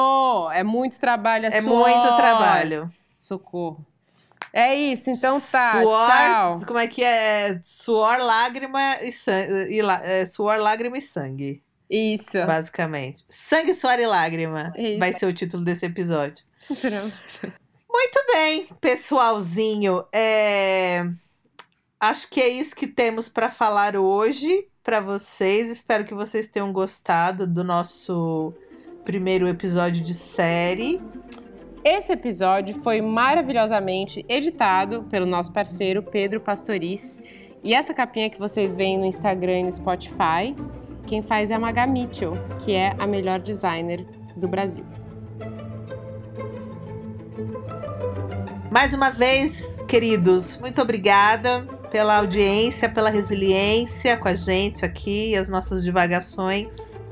assim. 0.49 0.59
É 0.59 0.63
muito 0.65 1.01
trabalho. 1.01 1.47
É, 1.47 1.49
É 1.49 1.63
suor. 1.63 1.89
muito 1.89 2.17
trabalho. 2.17 2.91
Socorro. 3.19 3.87
É 4.53 4.75
isso, 4.75 5.11
então 5.11 5.41
tá. 5.41 5.73
Suor, 5.73 6.07
Tchau. 6.09 6.61
como 6.67 6.79
é 6.79 6.87
que 6.87 7.03
é? 7.05 7.59
Suor, 7.63 8.19
lágrima 8.19 8.97
e 9.03 9.13
sangue. 9.13 9.83
suor, 10.27 10.59
lágrima 10.59 10.97
e 10.97 11.03
sangue, 11.03 11.63
Isso. 11.89 12.33
basicamente. 12.47 13.25
Sangue, 13.29 13.75
suor 13.75 13.99
e 13.99 14.07
lágrima 14.07 14.73
Isso. 14.77 14.99
vai 14.99 15.13
ser 15.13 15.27
o 15.27 15.33
título 15.33 15.63
desse 15.65 15.85
episódio. 15.87 16.45
Pronto. 16.67 17.53
Muito 17.91 18.25
bem, 18.33 18.67
pessoalzinho. 18.81 20.05
é, 20.13 21.09
Acho 22.01 22.31
que 22.31 22.41
é 22.41 22.49
isso 22.49 22.77
que 22.77 22.87
temos 22.87 23.29
para 23.29 23.51
falar 23.51 23.97
hoje 23.97 24.69
para 24.85 25.01
vocês. 25.01 25.69
Espero 25.69 26.05
que 26.05 26.15
vocês 26.15 26.49
tenham 26.49 26.73
gostado 26.73 27.45
do 27.45 27.65
nosso 27.65 28.55
primeiro 29.05 29.49
episódio 29.49 30.03
de 30.05 30.15
série. 30.15 31.01
Esse 31.83 32.13
episódio 32.13 32.77
foi 32.83 33.01
maravilhosamente 33.01 34.25
editado 34.29 35.05
pelo 35.11 35.27
nosso 35.27 35.53
parceiro 35.53 36.03
Pedro 36.03 36.41
Pastoriz. 36.41 37.21
E 37.65 37.75
essa 37.75 37.93
capinha 37.93 38.31
que 38.31 38.39
vocês 38.39 38.73
veem 38.75 38.97
no 38.97 39.05
Instagram 39.05 39.59
e 39.59 39.65
no 39.65 39.73
Spotify, 39.73 40.55
quem 41.07 41.21
faz 41.21 41.51
é 41.51 41.55
a 41.55 41.59
Maga 41.59 41.87
Mitchell, 41.87 42.35
que 42.65 42.75
é 42.75 42.95
a 42.97 43.07
melhor 43.09 43.41
designer 43.41 44.07
do 44.37 44.47
Brasil. 44.47 44.85
Mais 48.71 48.93
uma 48.93 49.11
vez, 49.11 49.83
queridos, 49.89 50.59
muito 50.59 50.81
obrigada 50.83 51.63
pela 51.91 52.19
audiência, 52.19 52.89
pela 52.89 53.09
resiliência 53.09 54.17
com 54.17 54.29
a 54.29 54.35
gente 54.35 54.85
aqui, 54.85 55.35
as 55.35 55.49
nossas 55.49 55.83
divagações. 55.83 57.03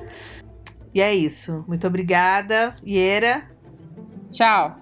E 0.93 1.01
é 1.01 1.15
isso. 1.15 1.65
Muito 1.67 1.87
obrigada, 1.87 2.75
Iera. 2.87 3.43
Tchau! 4.31 4.77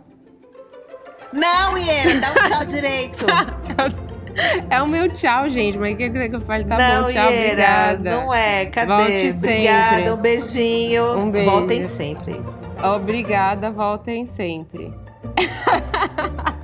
Não, 1.32 1.78
Iera, 1.78 2.20
dá 2.20 2.30
um 2.32 2.48
tchau 2.48 2.64
direito. 2.64 3.24
É 4.68 4.82
o 4.82 4.86
meu 4.88 5.08
tchau, 5.10 5.48
gente. 5.48 5.78
Mas 5.78 5.94
o 5.94 5.96
que 5.96 6.10
que 6.10 6.34
eu 6.34 6.40
falo? 6.40 6.64
Tá 6.64 6.76
não, 6.76 7.04
bom, 7.04 7.12
tchau, 7.12 7.30
Iera, 7.30 7.52
obrigada. 7.52 8.16
não 8.16 8.34
é. 8.34 8.66
Cadê? 8.66 8.86
Volte 8.88 9.32
sempre. 9.32 9.48
obrigada, 9.48 10.14
um 10.14 10.16
beijinho. 10.16 11.18
Um 11.18 11.30
beijo. 11.30 11.50
Voltem 11.52 11.84
sempre. 11.84 12.42
Obrigada, 12.82 13.70
voltem 13.70 14.26
sempre. 14.26 14.92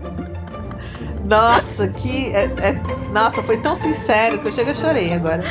Nossa, 1.31 1.87
que. 1.87 2.33
é- 2.33 2.47
é- 2.47 3.13
nossa, 3.13 3.41
foi 3.45 3.57
tão 3.59 3.77
sincero 3.77 4.41
que 4.41 4.49
eu 4.49 4.53
chego 4.53 4.71
a 4.71 4.75
chorei 4.75 5.13
agora. 5.13 5.45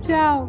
Tchau! 0.00 0.48